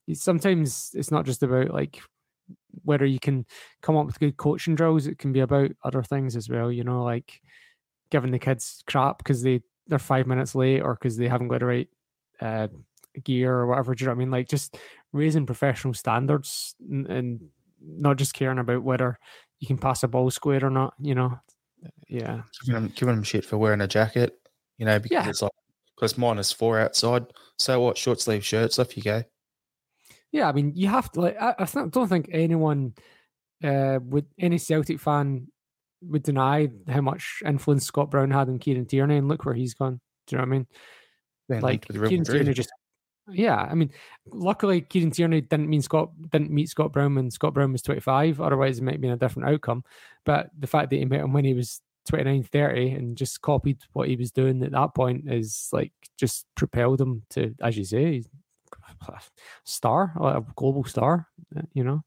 yeah. 0.06 0.14
Sometimes 0.14 0.90
it's 0.94 1.10
not 1.10 1.24
just 1.24 1.42
about 1.42 1.70
like 1.70 2.00
whether 2.84 3.06
you 3.06 3.18
can 3.18 3.46
come 3.82 3.96
up 3.96 4.06
with 4.06 4.20
good 4.20 4.36
coaching 4.36 4.74
drills, 4.74 5.06
it 5.06 5.18
can 5.18 5.32
be 5.32 5.40
about 5.40 5.70
other 5.84 6.02
things 6.02 6.36
as 6.36 6.48
well, 6.48 6.70
you 6.70 6.84
know, 6.84 7.02
like 7.02 7.40
giving 8.10 8.30
the 8.30 8.38
kids 8.38 8.82
crap 8.86 9.18
because 9.18 9.42
they 9.42 9.62
they're 9.86 9.98
five 9.98 10.26
minutes 10.26 10.54
late 10.54 10.80
or 10.80 10.94
because 10.94 11.16
they 11.16 11.28
haven't 11.28 11.48
got 11.48 11.60
the 11.60 11.66
right 11.66 11.88
uh, 12.40 12.68
gear 13.24 13.54
or 13.54 13.66
whatever. 13.66 13.94
Do 13.94 14.02
you 14.02 14.06
know 14.06 14.12
what 14.12 14.16
I 14.16 14.18
mean? 14.18 14.30
Like 14.30 14.48
just 14.48 14.76
raising 15.12 15.46
professional 15.46 15.94
standards 15.94 16.74
and, 16.88 17.06
and, 17.06 17.40
not 17.80 18.16
just 18.16 18.34
caring 18.34 18.58
about 18.58 18.82
whether 18.82 19.16
you 19.60 19.68
can 19.68 19.78
pass 19.78 20.02
a 20.02 20.08
ball 20.08 20.32
square 20.32 20.64
or 20.64 20.68
not. 20.68 20.94
You 21.00 21.14
know, 21.14 21.38
yeah. 22.08 22.42
Giving 22.64 22.82
them, 22.82 22.92
giving 22.94 23.14
them 23.14 23.24
shit 23.24 23.44
for 23.44 23.58
wearing 23.58 23.80
a 23.80 23.88
jacket. 23.88 24.38
You 24.78 24.86
know, 24.86 24.98
because 24.98 25.24
yeah. 25.24 25.28
it's 25.28 25.42
like 25.42 25.52
because 25.96 26.16
minus 26.16 26.52
four 26.52 26.78
outside. 26.78 27.26
So 27.58 27.80
what? 27.80 27.98
Short 27.98 28.20
sleeve 28.20 28.44
shirts. 28.44 28.78
Off 28.78 28.96
you 28.96 29.02
go. 29.02 29.24
Yeah, 30.30 30.48
I 30.48 30.52
mean, 30.52 30.72
you 30.74 30.88
have 30.88 31.10
to 31.12 31.20
like. 31.20 31.36
I, 31.40 31.54
I 31.58 31.64
don't 31.88 32.08
think 32.08 32.28
anyone 32.30 32.94
uh, 33.64 33.98
would 34.02 34.26
any 34.38 34.58
Celtic 34.58 35.00
fan 35.00 35.48
would 36.02 36.22
deny 36.22 36.68
how 36.86 37.00
much 37.00 37.40
influence 37.44 37.86
Scott 37.86 38.10
Brown 38.10 38.30
had 38.30 38.48
on 38.48 38.58
Kieran 38.58 38.86
Tierney, 38.86 39.16
and 39.16 39.28
look 39.28 39.44
where 39.44 39.54
he's 39.54 39.74
gone. 39.74 40.00
Do 40.26 40.36
you 40.36 40.38
know 40.38 40.42
what 40.42 40.48
I 40.48 40.50
mean? 40.50 40.66
Then 41.48 41.60
like 41.62 41.88
Kieran 41.88 42.24
Tierney 42.24 42.54
just 42.54 42.70
Yeah, 43.30 43.56
I 43.56 43.74
mean, 43.74 43.90
luckily 44.26 44.80
Kieran 44.80 45.10
Tierney 45.10 45.42
didn't 45.42 45.68
mean 45.68 45.82
Scott 45.82 46.10
didn't 46.30 46.50
meet 46.50 46.68
Scott 46.68 46.92
Brown 46.92 47.14
when 47.14 47.30
Scott 47.30 47.54
Brown 47.54 47.72
was 47.72 47.82
25. 47.82 48.40
Otherwise, 48.40 48.78
it 48.78 48.84
might 48.84 48.92
have 48.92 49.00
been 49.00 49.10
a 49.10 49.16
different 49.16 49.48
outcome. 49.48 49.84
But 50.24 50.50
the 50.58 50.66
fact 50.66 50.90
that 50.90 50.96
he 50.96 51.04
met 51.04 51.20
him 51.20 51.32
when 51.32 51.44
he 51.44 51.54
was 51.54 51.80
29, 52.08 52.44
30 52.44 52.90
and 52.90 53.16
just 53.16 53.40
copied 53.42 53.78
what 53.92 54.08
he 54.08 54.16
was 54.16 54.30
doing 54.30 54.62
at 54.62 54.72
that 54.72 54.94
point 54.94 55.30
is 55.30 55.68
like 55.72 55.92
just 56.18 56.46
propelled 56.54 57.00
him 57.00 57.22
to, 57.30 57.54
as 57.60 57.76
you 57.76 57.84
say, 57.84 58.22
a 59.08 59.20
star, 59.64 60.12
a 60.20 60.42
global 60.56 60.84
star, 60.84 61.28
uh, 61.56 61.62
you 61.74 61.84
know. 61.84 62.02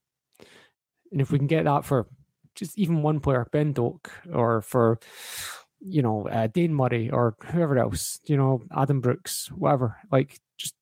And 1.12 1.22
if 1.22 1.32
we 1.32 1.38
can 1.38 1.48
get 1.48 1.66
that 1.66 1.86
for 1.86 2.08
just 2.56 2.78
even 2.78 3.02
one 3.02 3.20
player, 3.20 3.48
Ben 3.52 3.74
Doak, 3.74 4.12
or 4.34 4.62
for 4.62 5.00
you 5.80 6.02
know 6.02 6.28
uh, 6.28 6.48
Dane 6.48 6.74
Murray 6.74 7.10
or 7.10 7.36
whoever 7.46 7.78
else, 7.78 8.20
you 8.26 8.38
know 8.38 8.64
Adam 8.76 9.02
Brooks, 9.02 9.50
whatever, 9.52 9.98
like 10.12 10.40
just 10.58 10.76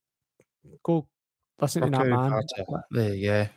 go 0.84 1.08
listen 1.60 1.82
Rocco 1.82 1.92
to 1.92 1.98
that 1.98 2.10
man. 2.10 2.32
Vata. 2.32 2.82
There 2.92 3.16
go. 3.16 3.50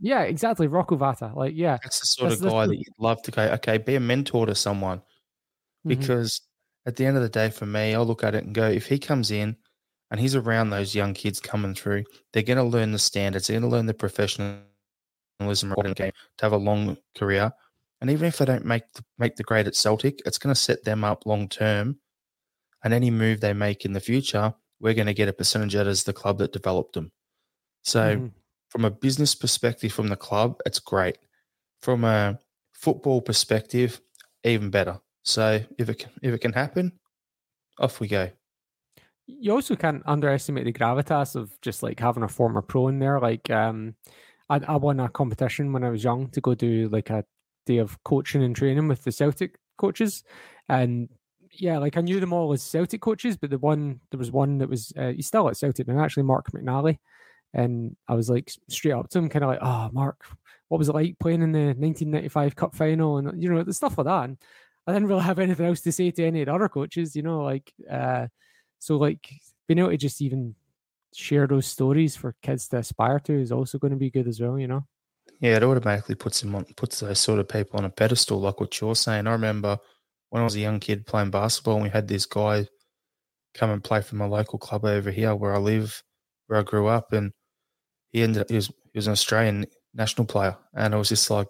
Yeah, 0.00 0.22
exactly. 0.22 0.66
Rocco 0.66 0.96
Vata. 0.96 1.34
Like, 1.34 1.52
yeah. 1.54 1.78
That's 1.82 2.00
the 2.00 2.06
sort 2.06 2.30
that's, 2.30 2.42
of 2.42 2.50
guy 2.50 2.66
that 2.66 2.76
you'd 2.76 2.98
love 2.98 3.22
to 3.22 3.30
go, 3.30 3.42
okay, 3.42 3.78
be 3.78 3.96
a 3.96 4.00
mentor 4.00 4.46
to 4.46 4.54
someone. 4.54 4.98
Mm-hmm. 4.98 5.88
Because 5.88 6.32
mm-hmm. 6.32 6.88
at 6.88 6.96
the 6.96 7.06
end 7.06 7.16
of 7.16 7.22
the 7.22 7.28
day, 7.28 7.50
for 7.50 7.66
me, 7.66 7.94
I'll 7.94 8.06
look 8.06 8.24
at 8.24 8.34
it 8.34 8.44
and 8.44 8.54
go, 8.54 8.66
if 8.66 8.86
he 8.86 8.98
comes 8.98 9.30
in 9.30 9.56
and 10.10 10.18
he's 10.18 10.34
around 10.34 10.70
those 10.70 10.94
young 10.94 11.12
kids 11.12 11.38
coming 11.38 11.74
through, 11.74 12.04
they're 12.32 12.42
going 12.42 12.56
to 12.56 12.64
learn 12.64 12.92
the 12.92 12.98
standards, 12.98 13.46
they're 13.46 13.60
going 13.60 13.70
to 13.70 13.76
learn 13.76 13.86
the 13.86 13.94
professionalism 13.94 14.64
to 15.38 16.12
have 16.40 16.52
a 16.52 16.56
long 16.56 16.96
career. 17.16 17.52
And 18.00 18.10
even 18.10 18.26
if 18.26 18.38
they 18.38 18.46
don't 18.46 18.64
make 18.64 18.90
the, 18.94 19.04
make 19.18 19.36
the 19.36 19.42
grade 19.42 19.66
at 19.66 19.76
Celtic, 19.76 20.20
it's 20.24 20.38
going 20.38 20.54
to 20.54 20.60
set 20.60 20.84
them 20.84 21.04
up 21.04 21.26
long 21.26 21.48
term. 21.48 21.98
And 22.82 22.94
any 22.94 23.10
move 23.10 23.40
they 23.40 23.52
make 23.52 23.84
in 23.84 23.92
the 23.92 24.00
future, 24.00 24.54
we're 24.80 24.94
going 24.94 25.06
to 25.06 25.14
get 25.14 25.28
a 25.28 25.32
percentage 25.32 25.76
out 25.76 25.86
as 25.86 26.04
the 26.04 26.12
club 26.12 26.38
that 26.38 26.52
developed 26.52 26.94
them. 26.94 27.12
So, 27.82 28.16
mm-hmm. 28.16 28.26
from 28.68 28.84
a 28.84 28.90
business 28.90 29.34
perspective, 29.34 29.92
from 29.92 30.08
the 30.08 30.16
club, 30.16 30.60
it's 30.66 30.78
great. 30.78 31.18
From 31.80 32.04
a 32.04 32.38
football 32.72 33.20
perspective, 33.20 34.00
even 34.44 34.70
better. 34.70 35.00
So, 35.24 35.60
if 35.78 35.88
it 35.88 35.98
can, 36.00 36.10
if 36.22 36.34
it 36.34 36.40
can 36.40 36.52
happen, 36.52 36.92
off 37.78 38.00
we 38.00 38.08
go. 38.08 38.30
You 39.26 39.52
also 39.52 39.76
can't 39.76 40.02
underestimate 40.06 40.64
the 40.64 40.72
gravitas 40.72 41.36
of 41.36 41.52
just 41.62 41.82
like 41.82 42.00
having 42.00 42.22
a 42.22 42.28
former 42.28 42.62
pro 42.62 42.88
in 42.88 42.98
there. 42.98 43.20
Like, 43.20 43.48
um, 43.50 43.94
I, 44.48 44.60
I 44.66 44.76
won 44.76 44.98
a 44.98 45.08
competition 45.08 45.72
when 45.72 45.84
I 45.84 45.90
was 45.90 46.02
young 46.02 46.28
to 46.30 46.40
go 46.40 46.54
do 46.54 46.88
like 46.88 47.10
a 47.10 47.24
day 47.66 47.78
of 47.78 48.02
coaching 48.02 48.42
and 48.42 48.56
training 48.56 48.88
with 48.88 49.04
the 49.04 49.12
Celtic 49.12 49.56
coaches, 49.78 50.24
and 50.68 51.08
yeah, 51.52 51.78
like 51.78 51.96
I 51.96 52.00
knew 52.00 52.20
them 52.20 52.32
all 52.32 52.52
as 52.52 52.62
Celtic 52.62 53.00
coaches, 53.00 53.36
but 53.36 53.50
the 53.50 53.58
one 53.58 54.00
there 54.10 54.18
was 54.18 54.30
one 54.30 54.58
that 54.58 54.68
was 54.68 54.92
uh, 54.96 55.08
he's 55.08 55.26
still 55.26 55.48
at 55.48 55.56
Celtic 55.56 55.88
and 55.88 56.00
actually 56.00 56.22
Mark 56.22 56.50
McNally, 56.52 56.98
and 57.54 57.96
I 58.08 58.14
was 58.14 58.30
like 58.30 58.52
straight 58.68 58.92
up 58.92 59.08
to 59.10 59.18
him, 59.18 59.28
kind 59.28 59.44
of 59.44 59.50
like, 59.50 59.60
oh 59.62 59.90
Mark, 59.92 60.24
what 60.68 60.78
was 60.78 60.88
it 60.88 60.94
like 60.94 61.18
playing 61.18 61.42
in 61.42 61.52
the 61.52 61.74
1995 61.74 62.56
Cup 62.56 62.74
final 62.74 63.18
and 63.18 63.42
you 63.42 63.52
know 63.52 63.62
the 63.62 63.74
stuff 63.74 63.98
like 63.98 64.06
that. 64.06 64.24
And 64.24 64.38
I 64.86 64.92
didn't 64.92 65.08
really 65.08 65.22
have 65.22 65.38
anything 65.38 65.66
else 65.66 65.80
to 65.82 65.92
say 65.92 66.10
to 66.10 66.24
any 66.24 66.42
of 66.42 66.46
the 66.46 66.54
other 66.54 66.68
coaches, 66.68 67.16
you 67.16 67.22
know, 67.22 67.42
like 67.42 67.72
uh, 67.90 68.28
so 68.78 68.96
like 68.96 69.28
being 69.66 69.78
able 69.78 69.90
to 69.90 69.96
just 69.96 70.22
even 70.22 70.54
share 71.14 71.46
those 71.46 71.66
stories 71.66 72.16
for 72.16 72.34
kids 72.42 72.68
to 72.68 72.78
aspire 72.78 73.18
to 73.20 73.32
is 73.32 73.52
also 73.52 73.78
going 73.78 73.92
to 73.92 73.96
be 73.96 74.10
good 74.10 74.28
as 74.28 74.40
well, 74.40 74.58
you 74.58 74.68
know. 74.68 74.86
Yeah, 75.40 75.56
it 75.56 75.64
automatically 75.64 76.14
puts 76.14 76.42
him 76.42 76.54
on 76.54 76.64
puts 76.76 77.00
those 77.00 77.18
sort 77.18 77.38
of 77.38 77.48
people 77.48 77.78
on 77.78 77.84
a 77.84 77.90
pedestal, 77.90 78.40
like 78.40 78.60
what 78.60 78.80
you're 78.80 78.94
saying. 78.94 79.26
I 79.26 79.32
remember 79.32 79.78
when 80.30 80.40
I 80.40 80.44
was 80.44 80.54
a 80.56 80.60
young 80.60 80.80
kid 80.80 81.06
playing 81.06 81.30
basketball, 81.30 81.74
and 81.74 81.84
we 81.84 81.90
had 81.90 82.08
this 82.08 82.26
guy 82.26 82.66
come 83.54 83.70
and 83.70 83.84
play 83.84 84.00
for 84.00 84.16
my 84.16 84.26
local 84.26 84.58
club 84.58 84.84
over 84.84 85.10
here 85.10 85.34
where 85.34 85.54
I 85.54 85.58
live, 85.58 86.02
where 86.46 86.58
I 86.58 86.62
grew 86.62 86.86
up, 86.86 87.12
and 87.12 87.32
he 88.10 88.22
ended 88.22 88.42
up 88.42 88.48
he 88.48 88.56
was 88.56 88.68
he 88.68 88.98
was 88.98 89.06
an 89.06 89.12
Australian 89.12 89.66
national 89.94 90.26
player, 90.26 90.56
and 90.74 90.94
I 90.94 90.98
was 90.98 91.08
just 91.08 91.30
like 91.30 91.48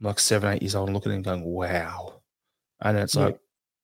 I'm 0.00 0.06
like 0.06 0.18
seven, 0.18 0.52
eight 0.52 0.62
years 0.62 0.74
old, 0.74 0.88
and 0.88 0.94
looking 0.94 1.12
at 1.12 1.16
him 1.16 1.22
going, 1.22 1.44
"Wow!" 1.44 2.20
And 2.80 2.98
it's 2.98 3.14
yeah. 3.14 3.26
like 3.26 3.40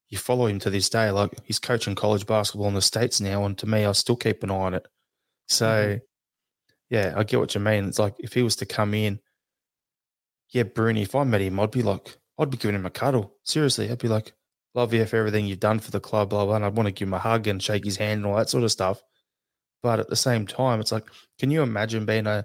you 0.09 0.19
follow 0.19 0.47
him 0.47 0.59
to 0.61 0.71
this 0.71 0.91
day. 0.91 1.11
Like 1.11 1.31
he's 1.45 1.59
coaching 1.59 1.95
college 1.95 2.27
basketball 2.27 2.69
in 2.69 2.75
the 2.75 2.83
states 2.83 3.21
now, 3.21 3.45
and 3.45 3.57
to 3.59 3.67
me, 3.67 3.85
I 3.85 3.93
still 3.93 4.17
keep 4.17 4.43
an 4.43 4.51
eye 4.51 4.55
on 4.55 4.75
it. 4.75 4.87
So, 5.49 5.67
mm-hmm. 5.67 5.99
yeah, 6.91 7.15
I 7.17 7.25
get 7.25 7.41
what 7.41 7.55
you 7.55 7.61
mean. 7.61 7.87
It's 7.87 7.99
like 7.99 8.15
if 8.19 8.33
he 8.33 8.43
was 8.43 8.57
to 8.57 8.67
come 8.67 8.95
in, 8.95 9.21
yeah, 10.51 10.65
Broony. 10.65 11.03
If 11.03 11.15
I 11.15 11.25
met 11.25 11.41
him, 11.41 11.59
I'd 11.59 11.71
be 11.71 11.83
like, 11.83 12.19
I'd 12.39 12.51
be 12.51 12.57
giving 12.57 12.77
him 12.77 12.87
a 12.87 12.91
cuddle. 12.91 13.35
Seriously, 13.45 13.91
I'd 13.91 13.99
be 13.99 14.09
like, 14.09 14.33
love 14.75 14.93
you 14.93 15.05
for 15.05 15.17
everything 15.17 15.47
you've 15.47 15.61
done 15.61 15.79
for 15.79 15.91
the 15.91 16.01
club, 16.01 16.31
blah, 16.31 16.45
blah. 16.45 16.57
And 16.57 16.65
I'd 16.65 16.77
want 16.77 16.87
to 16.87 16.93
give 16.93 17.09
him 17.09 17.15
a 17.15 17.19
hug 17.19 17.47
and 17.47 17.63
shake 17.63 17.85
his 17.85 17.97
hand 17.97 18.19
and 18.19 18.27
all 18.27 18.37
that 18.37 18.49
sort 18.49 18.65
of 18.65 18.73
stuff. 18.73 19.03
But 19.83 20.01
at 20.01 20.09
the 20.09 20.17
same 20.17 20.47
time, 20.47 20.81
it's 20.81 20.93
like, 20.93 21.05
can 21.39 21.51
you 21.51 21.63
imagine 21.63 22.07
being 22.07 22.27
a 22.27 22.45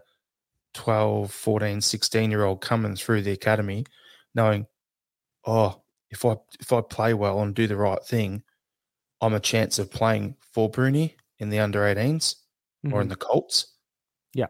12, 0.73 1.31
14, 1.31 1.81
16 1.81 2.31
year 2.31 2.43
old 2.43 2.61
coming 2.61 2.95
through 2.95 3.21
the 3.21 3.31
academy 3.31 3.85
knowing, 4.35 4.67
oh, 5.45 5.81
if 6.09 6.25
I 6.25 6.35
if 6.59 6.71
I 6.71 6.81
play 6.81 7.13
well 7.13 7.41
and 7.41 7.53
do 7.53 7.67
the 7.67 7.75
right 7.75 8.03
thing, 8.03 8.43
I'm 9.21 9.33
a 9.33 9.39
chance 9.39 9.79
of 9.79 9.91
playing 9.91 10.35
for 10.53 10.69
Broony 10.69 11.15
in 11.39 11.49
the 11.49 11.59
under 11.59 11.79
18s 11.79 11.95
mm-hmm. 11.95 12.93
or 12.93 13.01
in 13.01 13.05
mm-hmm. 13.05 13.09
the 13.09 13.15
Colts. 13.15 13.73
Yeah. 14.33 14.47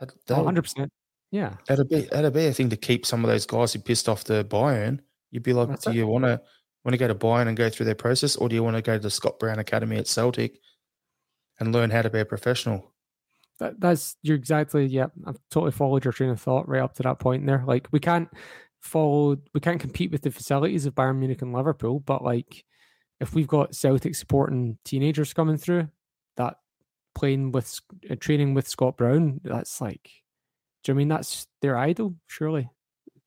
That, 0.00 0.12
100%. 0.28 0.88
Yeah, 1.30 1.54
that'd 1.66 1.88
be 1.88 2.02
that'd 2.02 2.32
be 2.32 2.46
a 2.46 2.52
thing 2.52 2.70
to 2.70 2.76
keep 2.76 3.04
some 3.04 3.24
of 3.24 3.30
those 3.30 3.46
guys 3.46 3.72
who 3.72 3.80
pissed 3.80 4.08
off 4.08 4.24
the 4.24 4.44
Bayern. 4.44 5.00
You'd 5.30 5.42
be 5.42 5.52
like, 5.52 5.68
That's 5.68 5.84
do 5.84 5.90
it. 5.90 5.96
you 5.96 6.06
want 6.06 6.24
to 6.24 6.40
want 6.84 6.94
to 6.94 6.98
go 6.98 7.08
to 7.08 7.14
Bayern 7.14 7.48
and 7.48 7.56
go 7.56 7.68
through 7.68 7.86
their 7.86 7.94
process, 7.94 8.36
or 8.36 8.48
do 8.48 8.54
you 8.54 8.62
want 8.62 8.76
to 8.76 8.82
go 8.82 8.94
to 8.94 9.02
the 9.02 9.10
Scott 9.10 9.38
Brown 9.38 9.58
Academy 9.58 9.96
at 9.96 10.06
Celtic 10.06 10.58
and 11.60 11.72
learn 11.72 11.90
how 11.90 12.02
to 12.02 12.10
be 12.10 12.20
a 12.20 12.24
professional? 12.24 12.92
That, 13.58 13.78
that's 13.80 14.16
you're 14.22 14.36
exactly 14.36 14.86
yeah. 14.86 15.08
I've 15.26 15.38
totally 15.50 15.72
followed 15.72 16.04
your 16.04 16.12
train 16.12 16.30
of 16.30 16.40
thought 16.40 16.68
right 16.68 16.82
up 16.82 16.94
to 16.94 17.02
that 17.02 17.18
point 17.18 17.44
there. 17.44 17.62
Like 17.66 17.88
we 17.90 18.00
can't 18.00 18.28
follow, 18.80 19.36
we 19.52 19.60
can't 19.60 19.80
compete 19.80 20.10
with 20.10 20.22
the 20.22 20.30
facilities 20.30 20.86
of 20.86 20.94
Bayern 20.94 21.18
Munich 21.18 21.42
and 21.42 21.52
Liverpool, 21.52 22.00
but 22.00 22.22
like 22.24 22.64
if 23.20 23.34
we've 23.34 23.48
got 23.48 23.74
Celtic 23.74 24.14
supporting 24.14 24.78
teenagers 24.84 25.32
coming 25.34 25.56
through, 25.56 25.88
that 26.36 26.56
playing 27.14 27.50
with 27.50 27.80
uh, 28.08 28.14
training 28.20 28.54
with 28.54 28.68
Scott 28.68 28.96
Brown, 28.96 29.40
that's 29.42 29.80
like 29.80 30.08
do 30.88 30.92
you 30.92 30.96
mean 30.96 31.08
that's 31.08 31.46
their 31.60 31.76
idol? 31.76 32.14
Surely, 32.28 32.70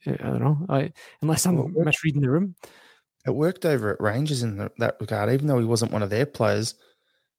I 0.08 0.16
don't 0.16 0.42
know. 0.42 0.66
I, 0.68 0.92
unless 1.22 1.46
I'm 1.46 1.76
misreading 1.78 2.22
the 2.22 2.30
room. 2.32 2.56
It 3.24 3.36
worked 3.36 3.68
over 3.68 3.94
at 3.94 4.02
Rangers 4.02 4.42
in 4.42 4.58
the, 4.58 4.72
that 4.80 4.96
regard, 5.00 5.32
even 5.32 5.46
though 5.46 5.60
he 5.60 5.66
wasn't 5.66 5.92
one 5.92 6.02
of 6.02 6.10
their 6.10 6.26
players. 6.26 6.74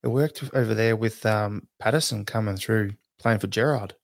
It 0.04 0.08
worked 0.08 0.44
over 0.54 0.74
there 0.74 0.94
with 0.94 1.26
um, 1.26 1.66
Patterson 1.80 2.24
coming 2.24 2.54
through 2.54 2.92
playing 3.18 3.40
for 3.40 3.48
Gerrard. 3.48 3.96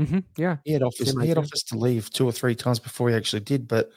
Mm-hmm, 0.00 0.20
yeah, 0.38 0.56
he 0.64 0.72
had 0.72 0.82
offers. 0.82 1.14
He 1.20 1.28
had 1.28 1.36
offers 1.36 1.62
to 1.64 1.76
leave 1.76 2.08
two 2.08 2.24
or 2.24 2.32
three 2.32 2.54
times 2.54 2.78
before 2.78 3.10
he 3.10 3.14
actually 3.14 3.40
did, 3.40 3.68
but 3.68 3.90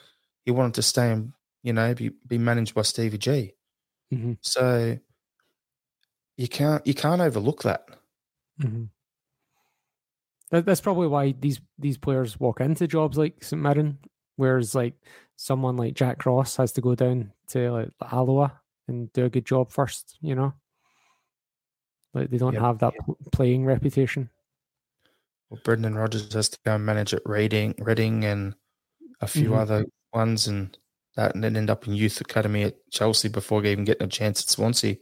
he 0.43 0.51
wanted 0.51 0.73
to 0.73 0.81
stay 0.81 1.12
and 1.12 1.31
you 1.63 1.71
know 1.71 1.93
be 1.93 2.12
be 2.27 2.38
managed 2.38 2.75
by 2.75 2.81
Stevie 2.81 3.17
G. 3.17 3.53
Mm-hmm. 4.13 4.33
So 4.41 4.99
you 6.36 6.49
can't 6.49 6.86
you 6.86 6.93
can't 6.93 7.21
overlook 7.21 7.63
that. 7.63 7.88
Mm-hmm. 8.62 8.83
That, 10.51 10.65
that's 10.65 10.81
probably 10.81 11.07
why 11.07 11.33
these 11.39 11.60
these 11.77 11.97
players 11.97 12.39
walk 12.39 12.62
into 12.62 12.88
jobs 12.88 13.17
like 13.17 13.43
St 13.43 13.62
Mirren, 13.62 13.97
whereas 14.38 14.73
like 14.73 14.93
someone 15.36 15.77
like 15.77 15.93
Jack 15.93 16.25
Ross 16.25 16.55
has 16.57 16.71
to 16.73 16.81
go 16.81 16.95
down 16.95 17.31
to 17.49 17.71
like 17.71 17.89
Alloa 18.12 18.60
and 18.88 19.12
do 19.13 19.25
a 19.25 19.29
good 19.29 19.45
job 19.45 19.71
first. 19.71 20.17
You 20.21 20.36
know, 20.36 20.53
like 22.13 22.29
they 22.29 22.38
don't 22.38 22.53
yep. 22.53 22.62
have 22.62 22.79
that 22.79 22.93
playing 23.31 23.65
reputation. 23.65 24.29
Well, 25.49 25.62
Brendan 25.63 25.95
Rodgers 25.95 26.33
has 26.33 26.49
to 26.49 26.60
go 26.65 26.75
and 26.75 26.86
manage 26.86 27.13
at 27.13 27.21
Reading, 27.25 27.73
Reading, 27.79 28.25
and 28.25 28.53
a 29.21 29.27
few 29.27 29.49
mm-hmm. 29.49 29.60
other 29.60 29.86
ones, 30.13 30.47
and 30.47 30.77
that, 31.15 31.36
and 31.36 31.43
then 31.43 31.55
end 31.55 31.69
up 31.69 31.88
in 31.88 31.93
youth 31.93 32.21
academy 32.21 32.63
at 32.63 32.75
Chelsea 32.91 33.27
before 33.29 33.63
even 33.65 33.86
getting 33.86 34.07
a 34.07 34.10
chance 34.10 34.41
at 34.41 34.49
Swansea. 34.49 34.97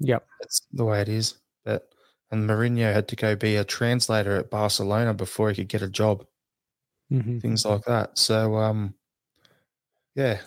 Yep, 0.00 0.26
that's 0.40 0.66
the 0.72 0.84
way 0.84 1.00
it 1.00 1.08
is. 1.08 1.34
But 1.64 1.93
and 2.34 2.50
Mourinho 2.50 2.92
had 2.92 3.08
to 3.08 3.16
go 3.16 3.36
be 3.36 3.56
a 3.56 3.64
translator 3.64 4.36
at 4.36 4.50
Barcelona 4.50 5.14
before 5.14 5.50
he 5.50 5.56
could 5.56 5.68
get 5.68 5.82
a 5.82 5.88
job. 5.88 6.26
Mm-hmm. 7.12 7.38
Things 7.38 7.64
like 7.64 7.84
that. 7.84 8.18
So, 8.18 8.56
um, 8.56 8.94
yeah, 10.14 10.40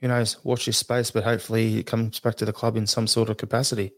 who 0.00 0.08
knows? 0.08 0.38
Watch 0.44 0.64
his 0.64 0.78
space, 0.78 1.10
but 1.10 1.24
hopefully 1.24 1.70
he 1.70 1.82
comes 1.82 2.18
back 2.20 2.36
to 2.36 2.44
the 2.44 2.52
club 2.52 2.76
in 2.76 2.86
some 2.86 3.06
sort 3.06 3.28
of 3.28 3.36
capacity. 3.36 3.92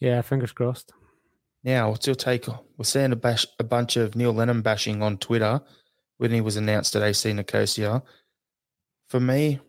Yeah, 0.00 0.22
fingers 0.22 0.52
crossed. 0.52 0.92
Now, 1.62 1.90
what's 1.90 2.06
your 2.06 2.16
take? 2.16 2.46
We're 2.46 2.84
seeing 2.84 3.12
a, 3.12 3.16
bash, 3.16 3.44
a 3.58 3.64
bunch 3.64 3.96
of 3.96 4.16
Neil 4.16 4.32
Lennon 4.32 4.62
bashing 4.62 5.02
on 5.02 5.18
Twitter 5.18 5.60
when 6.16 6.30
he 6.30 6.40
was 6.40 6.56
announced 6.56 6.96
at 6.96 7.02
AC 7.02 7.30
Nicosia. 7.32 8.02
For 9.08 9.20
me, 9.20 9.60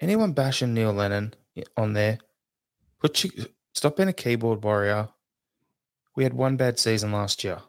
anyone 0.00 0.32
bashing 0.32 0.72
Neil 0.72 0.92
Lennon 0.92 1.34
on 1.76 1.92
there, 1.92 2.18
put 3.00 3.24
you, 3.24 3.30
Stop 3.74 3.96
being 3.96 4.08
a 4.08 4.12
keyboard 4.12 4.62
warrior. 4.64 5.08
We 6.16 6.24
had 6.24 6.34
one 6.34 6.56
bad 6.56 6.78
season 6.78 7.12
last 7.12 7.44
year. 7.44 7.60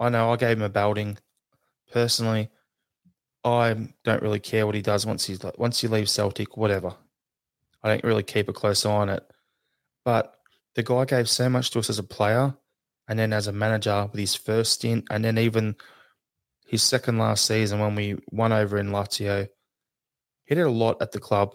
I 0.00 0.08
know 0.08 0.32
I 0.32 0.36
gave 0.36 0.56
him 0.56 0.62
a 0.62 0.68
belting. 0.68 1.18
Personally, 1.92 2.50
I 3.44 3.88
don't 4.04 4.22
really 4.22 4.40
care 4.40 4.66
what 4.66 4.74
he 4.74 4.82
does 4.82 5.04
once 5.04 5.26
he's 5.26 5.40
once 5.58 5.80
he 5.80 5.88
leaves 5.88 6.12
Celtic, 6.12 6.56
whatever. 6.56 6.94
I 7.82 7.88
don't 7.88 8.04
really 8.04 8.22
keep 8.22 8.48
a 8.48 8.52
close 8.52 8.86
eye 8.86 8.90
on 8.90 9.08
it. 9.08 9.24
But 10.04 10.34
the 10.74 10.82
guy 10.82 11.04
gave 11.04 11.28
so 11.28 11.48
much 11.48 11.70
to 11.70 11.78
us 11.78 11.90
as 11.90 11.98
a 11.98 12.04
player, 12.04 12.54
and 13.08 13.18
then 13.18 13.32
as 13.32 13.46
a 13.46 13.52
manager 13.52 14.08
with 14.10 14.18
his 14.18 14.34
first 14.34 14.72
stint, 14.72 15.06
and 15.10 15.24
then 15.24 15.38
even 15.38 15.76
his 16.66 16.82
second 16.82 17.18
last 17.18 17.44
season 17.44 17.80
when 17.80 17.94
we 17.94 18.16
won 18.30 18.52
over 18.52 18.78
in 18.78 18.88
Lazio. 18.88 19.48
He 20.46 20.54
did 20.54 20.66
a 20.66 20.70
lot 20.70 21.02
at 21.02 21.12
the 21.12 21.20
club. 21.20 21.54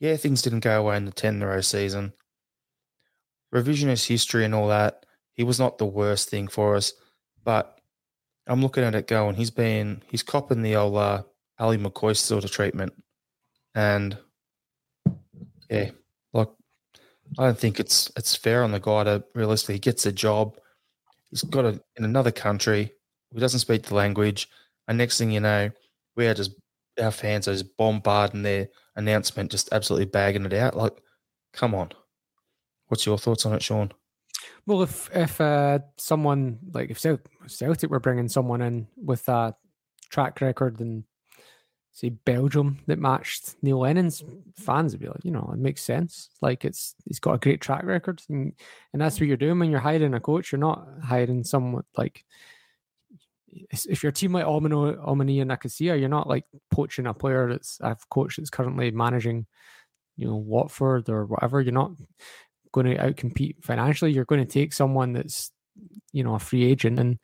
Yeah, 0.00 0.16
things 0.16 0.42
didn't 0.42 0.60
go 0.60 0.78
away 0.78 0.96
in 0.96 1.06
the 1.06 1.12
10 1.12 1.36
in 1.36 1.42
a 1.42 1.46
row 1.46 1.60
season. 1.60 2.12
Revisionist 3.54 4.06
history 4.06 4.44
and 4.44 4.54
all 4.54 4.68
that, 4.68 5.06
he 5.34 5.44
was 5.44 5.58
not 5.58 5.78
the 5.78 5.86
worst 5.86 6.28
thing 6.28 6.48
for 6.48 6.76
us. 6.76 6.92
But 7.44 7.80
I'm 8.46 8.62
looking 8.62 8.84
at 8.84 8.94
it 8.94 9.06
going, 9.06 9.34
he's 9.34 9.50
been, 9.50 10.02
he's 10.08 10.22
copping 10.22 10.62
the 10.62 10.76
old 10.76 10.96
uh, 10.96 11.22
Ali 11.58 11.78
McCoy 11.78 12.16
sort 12.16 12.44
of 12.44 12.50
treatment. 12.50 12.92
And 13.74 14.16
yeah, 15.70 15.90
like, 16.32 16.48
I 17.38 17.44
don't 17.44 17.58
think 17.58 17.78
it's 17.78 18.10
it's 18.16 18.34
fair 18.34 18.64
on 18.64 18.72
the 18.72 18.80
guy 18.80 19.04
to 19.04 19.22
realistically 19.34 19.76
he 19.76 19.80
gets 19.80 20.06
a 20.06 20.12
job. 20.12 20.56
He's 21.30 21.42
got 21.42 21.64
it 21.64 21.80
in 21.96 22.04
another 22.04 22.32
country. 22.32 22.92
He 23.32 23.40
doesn't 23.40 23.60
speak 23.60 23.84
the 23.84 23.94
language. 23.94 24.48
And 24.88 24.98
next 24.98 25.18
thing 25.18 25.30
you 25.30 25.38
know, 25.38 25.70
we 26.16 26.26
are 26.26 26.34
just 26.34 26.52
our 27.00 27.12
fans 27.12 27.46
are 27.46 27.52
just 27.52 27.76
bombarding 27.76 28.42
their 28.42 28.68
announcement, 28.96 29.52
just 29.52 29.72
absolutely 29.72 30.06
bagging 30.06 30.44
it 30.44 30.52
out. 30.52 30.76
Like, 30.76 31.00
come 31.52 31.74
on. 31.74 31.90
What's 32.90 33.06
your 33.06 33.18
thoughts 33.18 33.46
on 33.46 33.52
it, 33.52 33.62
Sean? 33.62 33.92
Well, 34.66 34.82
if 34.82 35.08
if 35.14 35.40
uh, 35.40 35.78
someone 35.96 36.58
like 36.74 36.90
if 36.90 36.98
Celtic 36.98 37.88
were 37.88 38.00
bringing 38.00 38.28
someone 38.28 38.60
in 38.60 38.88
with 38.96 39.28
a 39.28 39.54
track 40.10 40.40
record 40.40 40.80
and 40.80 41.04
say 41.92 42.08
Belgium 42.08 42.80
that 42.88 42.98
matched 42.98 43.54
Neil 43.62 43.78
Lennon's 43.78 44.24
fans 44.56 44.92
would 44.92 45.00
be 45.00 45.06
like, 45.06 45.24
you 45.24 45.30
know, 45.30 45.50
it 45.52 45.60
makes 45.60 45.82
sense. 45.82 46.30
Like 46.42 46.64
it's 46.64 46.96
he's 47.04 47.20
got 47.20 47.34
a 47.34 47.38
great 47.38 47.60
track 47.60 47.84
record, 47.84 48.22
and, 48.28 48.54
and 48.92 49.00
that's 49.00 49.20
what 49.20 49.28
you're 49.28 49.36
doing 49.36 49.60
when 49.60 49.70
you're 49.70 49.78
hiring 49.78 50.14
a 50.14 50.20
coach. 50.20 50.50
You're 50.50 50.58
not 50.58 50.88
hiring 51.00 51.44
someone 51.44 51.84
like 51.96 52.24
if 53.52 54.02
your 54.02 54.12
team 54.12 54.32
like 54.32 54.46
Omino, 54.46 54.96
Omini 55.06 55.40
and 55.40 55.48
Nicosia, 55.48 55.96
you're 55.96 56.08
not 56.08 56.28
like 56.28 56.44
poaching 56.72 57.06
a 57.06 57.14
player 57.14 57.48
that's 57.50 57.78
a 57.80 57.96
coach 58.10 58.36
that's 58.36 58.50
currently 58.50 58.90
managing, 58.90 59.46
you 60.16 60.26
know, 60.26 60.36
Watford 60.36 61.08
or 61.08 61.26
whatever. 61.26 61.60
You're 61.60 61.72
not 61.72 61.92
going 62.72 62.86
to 62.86 62.96
outcompete 62.96 63.62
financially. 63.62 64.12
You're 64.12 64.24
going 64.24 64.44
to 64.44 64.52
take 64.52 64.72
someone 64.72 65.12
that's, 65.12 65.50
you 66.12 66.24
know, 66.24 66.34
a 66.34 66.38
free 66.38 66.64
agent. 66.64 66.98
And 66.98 67.18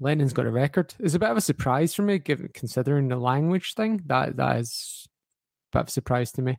Lennon's 0.00 0.32
got 0.32 0.46
a 0.46 0.50
record. 0.50 0.94
It's 0.98 1.14
a 1.14 1.18
bit 1.18 1.30
of 1.30 1.36
a 1.36 1.42
surprise 1.42 1.94
for 1.94 2.02
me, 2.02 2.18
given 2.18 2.50
considering 2.54 3.08
the 3.08 3.16
language 3.16 3.74
thing. 3.74 4.02
That 4.06 4.36
that 4.36 4.58
is 4.58 5.08
a 5.72 5.78
bit 5.78 5.82
of 5.82 5.88
a 5.88 5.90
surprise 5.90 6.32
to 6.32 6.42
me. 6.42 6.58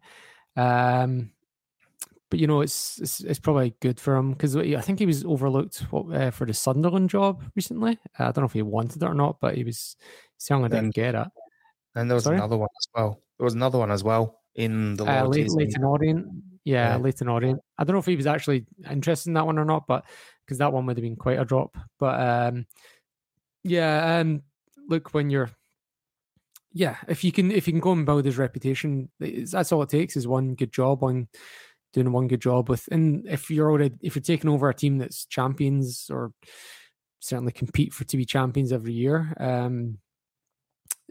Um, 0.55 1.31
but 2.29 2.39
you 2.39 2.47
know, 2.47 2.61
it's 2.61 2.99
it's, 2.99 3.19
it's 3.19 3.39
probably 3.39 3.75
good 3.81 3.99
for 3.99 4.15
him 4.15 4.31
because 4.31 4.55
I 4.55 4.79
think 4.81 4.99
he 4.99 5.05
was 5.05 5.25
overlooked 5.25 5.83
uh, 5.91 6.31
for 6.31 6.45
the 6.45 6.53
Sunderland 6.53 7.09
job 7.09 7.43
recently. 7.55 7.99
Uh, 8.17 8.23
I 8.23 8.31
don't 8.31 8.37
know 8.37 8.45
if 8.45 8.53
he 8.53 8.61
wanted 8.61 9.03
it 9.03 9.05
or 9.05 9.13
not, 9.13 9.39
but 9.41 9.55
he 9.55 9.63
was 9.63 9.97
saying 10.37 10.63
I 10.63 10.69
didn't 10.69 10.95
get 10.95 11.13
it. 11.13 11.27
And 11.95 12.09
there 12.09 12.15
was 12.15 12.23
Sorry? 12.23 12.37
another 12.37 12.57
one 12.57 12.69
as 12.79 12.87
well. 12.95 13.21
There 13.37 13.43
was 13.43 13.53
another 13.53 13.77
one 13.77 13.91
as 13.91 14.03
well 14.03 14.39
in 14.55 14.95
the 14.95 15.05
uh, 15.05 15.25
late, 15.25 15.49
Leyton 15.49 15.83
Orient. 15.83 16.25
Yeah, 16.63 16.91
yeah, 16.91 16.97
Leyton 16.97 17.27
Orient. 17.27 17.59
I 17.77 17.83
don't 17.83 17.95
know 17.95 17.99
if 17.99 18.05
he 18.05 18.15
was 18.15 18.27
actually 18.27 18.65
interested 18.89 19.29
in 19.29 19.33
that 19.33 19.45
one 19.45 19.57
or 19.57 19.65
not, 19.65 19.87
but 19.87 20.05
because 20.45 20.59
that 20.59 20.71
one 20.71 20.85
would 20.85 20.97
have 20.97 21.03
been 21.03 21.15
quite 21.15 21.39
a 21.39 21.45
drop. 21.45 21.75
But 21.99 22.19
um, 22.19 22.65
yeah, 23.63 24.19
um, 24.19 24.43
look 24.87 25.13
when 25.13 25.29
you're 25.29 25.49
yeah, 26.73 26.97
if 27.07 27.23
you 27.23 27.31
can 27.31 27.51
if 27.51 27.67
you 27.67 27.73
can 27.73 27.81
go 27.81 27.91
and 27.91 28.05
build 28.05 28.25
his 28.25 28.37
reputation, 28.37 29.09
that's 29.19 29.71
all 29.71 29.81
it 29.81 29.89
takes 29.89 30.15
is 30.15 30.27
one 30.27 30.55
good 30.55 30.71
job 30.71 31.03
on 31.03 31.27
doing 31.93 32.11
one 32.11 32.27
good 32.27 32.41
job 32.41 32.69
with. 32.69 32.87
And 32.91 33.27
if 33.27 33.49
you're 33.49 33.69
already 33.69 33.91
if 34.01 34.15
you're 34.15 34.21
taking 34.21 34.49
over 34.49 34.69
a 34.69 34.73
team 34.73 34.97
that's 34.97 35.25
champions 35.25 36.07
or 36.09 36.31
certainly 37.19 37.51
compete 37.51 37.93
for 37.93 38.05
to 38.05 38.17
be 38.17 38.25
champions 38.25 38.71
every 38.71 38.93
year, 38.93 39.33
um, 39.39 39.97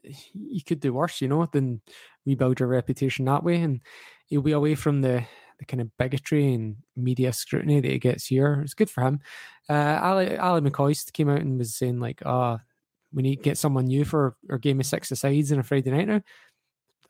you 0.02 0.62
could 0.64 0.80
do 0.80 0.94
worse, 0.94 1.20
you 1.20 1.28
know, 1.28 1.46
than 1.46 1.82
rebuild 2.24 2.60
your 2.60 2.68
reputation 2.68 3.26
that 3.26 3.44
way. 3.44 3.56
And 3.56 3.80
you'll 4.28 4.42
be 4.42 4.52
away 4.52 4.74
from 4.74 5.02
the 5.02 5.24
the 5.60 5.66
kind 5.66 5.80
of 5.80 5.96
bigotry 5.98 6.52
and 6.54 6.76
media 6.96 7.32
scrutiny 7.32 7.80
that 7.80 7.90
he 7.90 7.98
gets 7.98 8.26
here. 8.26 8.60
It's 8.64 8.74
good 8.74 8.90
for 8.90 9.02
him. 9.02 9.20
Uh, 9.68 9.72
Ally, 9.72 10.34
Ally 10.34 10.60
McCoist 10.60 11.12
came 11.12 11.28
out 11.28 11.42
and 11.42 11.58
was 11.58 11.76
saying 11.76 12.00
like, 12.00 12.22
"Ah, 12.26 12.58
oh, 12.58 12.64
we 13.12 13.22
need 13.22 13.36
to 13.36 13.42
get 13.42 13.58
someone 13.58 13.84
new 13.84 14.04
for 14.04 14.36
our 14.50 14.58
game 14.58 14.80
of 14.80 14.86
six 14.86 15.10
sides 15.10 15.52
on 15.52 15.60
a 15.60 15.62
Friday 15.62 15.90
night 15.90 16.08
now." 16.08 16.22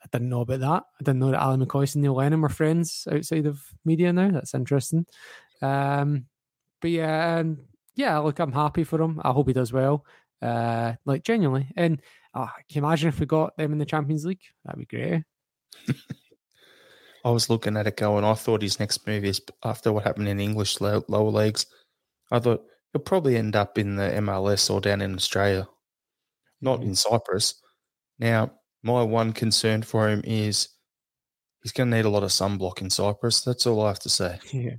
I 0.03 0.07
didn't 0.11 0.29
know 0.29 0.41
about 0.41 0.59
that. 0.59 0.83
I 0.99 1.03
didn't 1.03 1.19
know 1.19 1.31
that 1.31 1.41
Alan 1.41 1.65
McCoy 1.65 1.93
and 1.93 2.03
Neil 2.03 2.15
Lennon 2.15 2.41
were 2.41 2.49
friends 2.49 3.07
outside 3.11 3.45
of 3.45 3.61
media 3.85 4.11
now. 4.11 4.31
That's 4.31 4.53
interesting. 4.53 5.05
Um, 5.61 6.25
but 6.81 6.91
yeah, 6.91 7.37
um, 7.37 7.59
yeah, 7.95 8.17
look, 8.17 8.39
I'm 8.39 8.51
happy 8.51 8.83
for 8.83 9.01
him. 9.01 9.21
I 9.23 9.31
hope 9.31 9.47
he 9.47 9.53
does 9.53 9.71
well. 9.71 10.05
Uh, 10.41 10.93
like 11.05 11.23
genuinely, 11.23 11.67
and 11.77 12.01
oh, 12.33 12.49
can 12.67 12.81
you 12.81 12.85
imagine 12.85 13.09
if 13.09 13.19
we 13.19 13.27
got 13.27 13.55
them 13.57 13.71
in 13.71 13.77
the 13.77 13.85
Champions 13.85 14.25
League? 14.25 14.41
That'd 14.65 14.79
be 14.79 14.85
great. 14.85 15.23
I 17.23 17.29
was 17.29 17.49
looking 17.49 17.77
at 17.77 17.87
it 17.87 17.97
going. 17.97 18.23
I 18.23 18.33
thought 18.33 18.61
his 18.61 18.79
next 18.79 19.05
move 19.05 19.23
is 19.23 19.41
after 19.63 19.91
what 19.91 20.03
happened 20.03 20.27
in 20.27 20.39
English 20.39 20.81
lower 20.81 21.03
leagues. 21.09 21.65
I 22.31 22.39
thought 22.39 22.63
he'll 22.91 23.01
probably 23.01 23.37
end 23.37 23.55
up 23.55 23.77
in 23.77 23.95
the 23.95 24.03
MLS 24.03 24.69
or 24.69 24.81
down 24.81 25.01
in 25.01 25.15
Australia, 25.15 25.67
not 26.61 26.81
in 26.81 26.95
Cyprus. 26.95 27.55
Now, 28.19 28.51
my 28.83 29.03
one 29.03 29.33
concern 29.33 29.83
for 29.83 30.09
him 30.09 30.21
is 30.23 30.69
he's 31.63 31.71
going 31.71 31.91
to 31.91 31.97
need 31.97 32.05
a 32.05 32.09
lot 32.09 32.23
of 32.23 32.29
sunblock 32.29 32.81
in 32.81 32.89
Cyprus. 32.89 33.41
That's 33.41 33.67
all 33.67 33.83
I 33.83 33.89
have 33.89 33.99
to 33.99 34.09
say. 34.09 34.39
Yeah, 34.51 34.75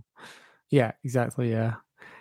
yeah, 0.70 0.92
exactly. 1.04 1.50
Yeah, 1.50 1.74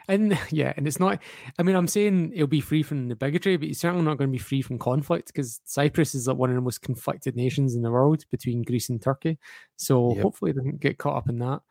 and 0.07 0.37
yeah, 0.51 0.73
and 0.77 0.87
it's 0.87 0.99
not. 0.99 1.19
I 1.57 1.63
mean, 1.63 1.75
I'm 1.75 1.87
saying 1.87 2.33
he'll 2.35 2.47
be 2.47 2.61
free 2.61 2.83
from 2.83 3.07
the 3.07 3.15
bigotry, 3.15 3.57
but 3.57 3.67
he's 3.67 3.79
certainly 3.79 4.05
not 4.05 4.17
going 4.17 4.29
to 4.29 4.31
be 4.31 4.37
free 4.37 4.61
from 4.61 4.79
conflict 4.79 5.27
because 5.27 5.61
Cyprus 5.65 6.15
is 6.15 6.27
like 6.27 6.37
one 6.37 6.49
of 6.49 6.55
the 6.55 6.61
most 6.61 6.81
conflicted 6.81 7.35
nations 7.35 7.75
in 7.75 7.81
the 7.81 7.91
world 7.91 8.23
between 8.31 8.63
Greece 8.63 8.89
and 8.89 9.01
Turkey. 9.01 9.37
So 9.77 10.13
yep. 10.13 10.23
hopefully, 10.23 10.51
he 10.51 10.57
doesn't 10.57 10.79
get 10.79 10.97
caught 10.97 11.17
up 11.17 11.29
in 11.29 11.39
that. 11.39 11.61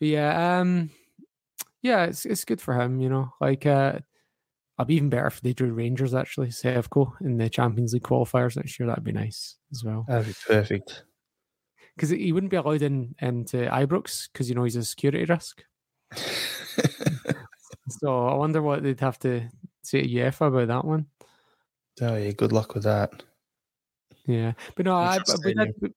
But 0.00 0.08
yeah, 0.08 0.60
um, 0.60 0.90
yeah, 1.82 2.04
it's 2.04 2.24
it's 2.24 2.44
good 2.44 2.60
for 2.60 2.80
him. 2.80 3.00
You 3.00 3.08
know, 3.08 3.34
like 3.40 3.66
uh, 3.66 3.98
I'd 4.78 4.86
be 4.86 4.94
even 4.94 5.10
better 5.10 5.26
if 5.26 5.40
they 5.40 5.52
drew 5.52 5.72
Rangers 5.72 6.14
actually, 6.14 6.48
Sevco 6.48 7.12
in 7.20 7.38
the 7.38 7.50
Champions 7.50 7.92
League 7.92 8.02
qualifiers 8.02 8.56
next 8.56 8.78
year. 8.78 8.86
That'd 8.86 9.04
be 9.04 9.12
nice 9.12 9.56
as 9.72 9.84
well. 9.84 10.04
That'd 10.08 10.28
be 10.28 10.34
perfect. 10.46 11.04
Because 11.96 12.10
he 12.10 12.32
wouldn't 12.32 12.50
be 12.50 12.56
allowed 12.56 12.82
in 12.82 13.16
into 13.20 13.56
Ibrox 13.56 14.28
because 14.32 14.48
you 14.48 14.54
know 14.54 14.64
he's 14.64 14.76
a 14.76 14.84
security 14.84 15.24
risk. 15.24 15.64
so 17.92 18.26
I 18.26 18.34
wonder 18.34 18.62
what 18.62 18.82
they'd 18.82 19.00
have 19.00 19.18
to 19.20 19.48
say 19.82 20.02
to 20.02 20.08
UEFA 20.08 20.48
about 20.48 20.68
that 20.68 20.84
one. 20.84 21.06
Oh 22.00 22.16
yeah, 22.16 22.30
good 22.32 22.52
luck 22.52 22.74
with 22.74 22.84
that. 22.84 23.22
Yeah, 24.26 24.52
but 24.76 24.84
no, 24.84 24.94
I, 24.94 25.18
we, 25.44 25.54
did, 25.54 25.94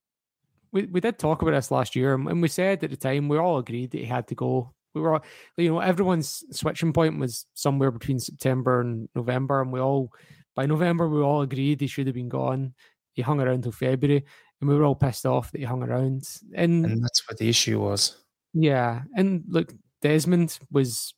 we, 0.72 0.84
we 0.84 1.02
did 1.02 1.20
talk 1.20 1.42
about 1.42 1.52
this 1.52 1.72
last 1.72 1.96
year, 1.96 2.14
and 2.14 2.42
we 2.42 2.48
said 2.48 2.84
at 2.84 2.90
the 2.90 2.98
time 2.98 3.28
we 3.28 3.38
all 3.38 3.58
agreed 3.58 3.92
that 3.92 4.00
he 4.00 4.06
had 4.06 4.28
to 4.30 4.36
go 4.36 4.74
we 4.94 5.02
were, 5.02 5.22
you 5.58 5.70
know, 5.70 5.80
everyone's 5.80 6.44
switching 6.52 6.94
point 6.94 7.20
was 7.20 7.46
somewhere 7.54 7.92
between 7.92 8.20
September 8.20 8.82
and 8.82 9.08
November, 9.16 9.62
and 9.62 9.72
we 9.72 9.80
all, 9.80 10.12
by 10.56 10.66
November, 10.66 11.08
we 11.08 11.22
all 11.22 11.42
agreed 11.42 11.82
he 11.82 11.88
should 11.88 12.08
have 12.08 12.16
been 12.16 12.30
gone. 12.30 12.74
He 13.14 13.22
hung 13.22 13.40
around 13.40 13.64
till 13.64 13.72
February, 13.72 14.26
and 14.60 14.70
we 14.70 14.76
were 14.76 14.84
all 14.84 14.96
pissed 14.96 15.26
off 15.26 15.52
that 15.52 15.60
he 15.60 15.66
hung 15.66 15.84
around. 15.84 16.28
And, 16.54 16.86
and 16.86 17.04
that's 17.04 17.28
what 17.28 17.38
the 17.38 17.50
issue 17.50 17.80
was. 17.80 18.18
Yeah, 18.54 19.04
and 19.16 19.44
look, 19.48 19.74
Desmond 20.02 20.60
was 20.72 21.14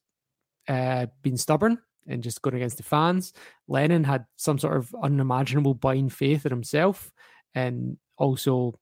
uh, 0.67 1.07
being 1.21 1.37
stubborn 1.37 1.77
and 2.07 2.23
just 2.23 2.41
going 2.41 2.55
against 2.55 2.77
the 2.77 2.83
fans. 2.83 3.33
Lennon 3.67 4.03
had 4.03 4.25
some 4.35 4.59
sort 4.59 4.77
of 4.77 4.93
unimaginable 5.01 5.73
blind 5.73 6.13
faith 6.13 6.45
in 6.45 6.51
himself, 6.51 7.11
and 7.55 7.97
also 8.17 8.77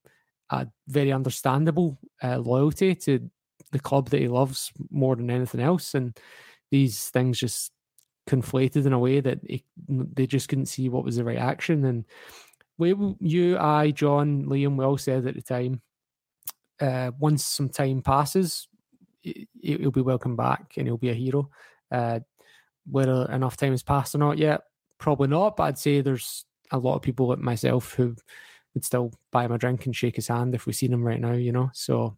a 0.50 0.68
very 0.88 1.12
understandable 1.12 1.98
uh, 2.24 2.38
loyalty 2.38 2.96
to 2.96 3.30
the 3.72 3.80
club 3.80 4.10
that 4.10 4.20
he 4.20 4.28
loves 4.28 4.72
more 4.90 5.16
than 5.16 5.30
anything 5.30 5.62
else. 5.62 5.94
And 5.96 6.18
these 6.72 7.10
things 7.10 7.40
just 7.40 7.72
conflated 8.30 8.86
in 8.86 8.94
a 8.94 9.00
way 9.00 9.20
that 9.20 9.40
he, 9.48 9.64
they 9.88 10.28
just 10.28 10.50
couldn't 10.50 10.66
see 10.68 10.90
what 10.90 11.04
was 11.04 11.16
the 11.16 11.24
right 11.24 11.38
action. 11.38 11.86
And 11.86 12.06
we, 12.78 12.96
you, 13.20 13.58
I, 13.58 13.92
John, 13.92 14.46
Liam, 14.46 14.76
we 14.76 14.86
all 14.86 14.98
said 14.98 15.26
at 15.26 15.36
the 15.36 15.42
time, 15.42 15.82
uh, 16.80 17.12
once 17.20 17.46
some 17.46 17.70
time 17.70 18.02
passes, 18.02 18.68
he'll 19.22 19.92
be 19.92 20.02
welcome 20.02 20.36
back 20.36 20.74
and 20.78 20.88
he'll 20.88 20.98
be 20.98 21.10
a 21.10 21.14
hero. 21.14 21.50
Uh, 21.92 22.20
whether 22.90 23.30
enough 23.32 23.58
time 23.58 23.72
has 23.72 23.84
passed 23.84 24.16
or 24.16 24.18
not 24.18 24.38
yet, 24.38 24.62
probably 24.98 25.28
not. 25.28 25.56
But 25.56 25.64
I'd 25.64 25.78
say 25.78 26.02
there's 26.02 26.46
a 26.72 26.78
lot 26.78 26.96
of 26.96 27.02
people 27.02 27.28
like 27.28 27.40
myself 27.40 27.94
who 27.94 28.16
would 28.74 28.86
still 28.86 29.14
buy 29.32 29.46
him 29.46 29.52
a 29.52 29.58
drink 29.58 29.86
and 29.86 29.96
shake 29.96 30.16
his 30.16 30.28
hand 30.28 30.56
if 30.56 30.66
we 30.66 30.74
seen 30.74 30.94
him 30.94 31.04
right 31.04 31.20
now, 31.20 31.34
you 31.34 31.52
know. 31.52 31.70
So 31.74 32.18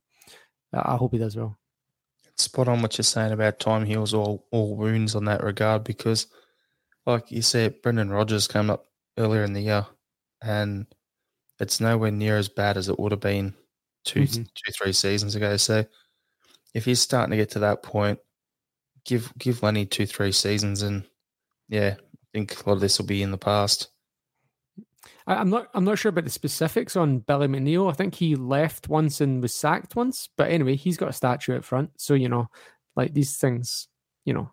I 0.72 0.96
hope 0.96 1.12
he 1.12 1.18
does 1.18 1.36
well. 1.36 1.58
Spot 2.38 2.68
on 2.68 2.82
what 2.82 2.98
you're 2.98 3.04
saying 3.04 3.32
about 3.32 3.60
time 3.60 3.86
heals 3.86 4.14
all, 4.14 4.46
all 4.52 4.76
wounds 4.76 5.16
on 5.16 5.26
that 5.26 5.44
regard 5.44 5.84
because, 5.84 6.28
like 7.06 7.32
you 7.32 7.42
said, 7.42 7.82
Brendan 7.82 8.10
Rodgers 8.10 8.48
came 8.48 8.70
up 8.70 8.86
earlier 9.18 9.44
in 9.44 9.54
the 9.54 9.62
year 9.62 9.86
and 10.42 10.88
it's 11.60 11.80
nowhere 11.80 12.12
near 12.12 12.38
as 12.38 12.50
bad 12.50 12.78
as 12.78 12.90
it 12.90 13.00
would 13.00 13.12
have 13.12 13.22
been 13.22 13.54
2 14.06 14.22
mm-hmm. 14.22 14.44
two 14.44 14.72
three 14.74 14.94
seasons 14.94 15.36
ago. 15.36 15.58
So 15.58 15.86
if 16.74 16.86
he's 16.86 17.02
starting 17.02 17.32
to 17.32 17.38
get 17.38 17.52
to 17.52 17.60
that 17.60 17.84
point, 17.84 18.20
give 19.06 19.34
give 19.38 19.64
Lenny 19.64 19.86
two 19.86 20.06
three 20.06 20.32
seasons, 20.32 20.82
and 20.82 21.04
yeah, 21.70 21.96
I 22.00 22.26
think 22.34 22.66
a 22.66 22.70
lot 22.70 22.76
of 22.76 22.82
this 22.82 22.98
will 22.98 23.06
be 23.06 23.22
in 23.22 23.32
the 23.32 23.38
past. 23.38 23.90
I'm 25.26 25.50
not. 25.50 25.70
I'm 25.74 25.86
not 25.86 25.98
sure 25.98 26.10
about 26.10 26.26
the 26.26 26.30
specifics 26.30 26.96
on 26.96 27.20
Billy 27.20 27.48
McNeill. 27.48 27.90
I 27.90 27.94
think 27.94 28.16
he 28.16 28.36
left 28.36 28.90
once 28.90 29.22
and 29.22 29.42
was 29.42 29.56
sacked 29.56 29.96
once. 29.96 30.30
But 30.36 30.52
anyway, 30.52 30.76
he's 30.76 30.98
got 30.98 31.10
a 31.10 31.14
statue 31.14 31.56
out 31.56 31.64
front, 31.64 31.92
so 31.98 32.14
you 32.14 32.28
know, 32.28 32.50
like 32.96 33.14
these 33.14 33.38
things, 33.38 33.88
you 34.26 34.34
know, 34.34 34.52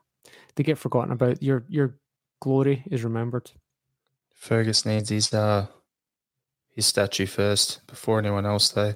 they 0.54 0.62
get 0.62 0.78
forgotten 0.78 1.12
about. 1.12 1.42
Your 1.42 1.64
your 1.68 1.96
glory 2.40 2.84
is 2.90 3.02
remembered. 3.02 3.50
Fergus 4.34 4.86
needs 4.86 5.08
his 5.08 5.34
uh 5.34 5.66
his 6.70 6.86
statue 6.86 7.26
first 7.26 7.86
before 7.86 8.20
anyone 8.20 8.46
else, 8.46 8.70
though. 8.70 8.94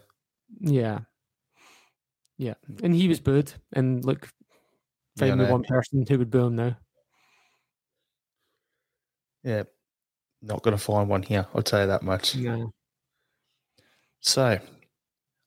Yeah, 0.61 1.01
yeah, 2.39 2.55
and 2.83 2.95
he 2.95 3.09
was 3.09 3.21
booed. 3.21 3.53
And 3.73 4.05
look, 4.05 4.29
Yeah, 5.17 5.29
find 5.29 5.39
me 5.39 5.45
know. 5.47 5.53
one 5.53 5.65
person 5.65 6.05
who 6.09 6.19
would 6.19 6.31
boo 6.31 6.47
him 6.47 6.57
now. 6.57 6.77
Yeah, 9.43 9.65
not 10.43 10.63
going 10.63 10.77
to 10.77 10.83
find 10.83 11.09
one 11.09 11.23
here. 11.23 11.47
I'll 11.55 11.63
tell 11.63 11.81
you 11.83 11.87
that 11.89 12.03
much. 12.03 12.35
Yeah. 12.35 12.65
So, 14.21 14.59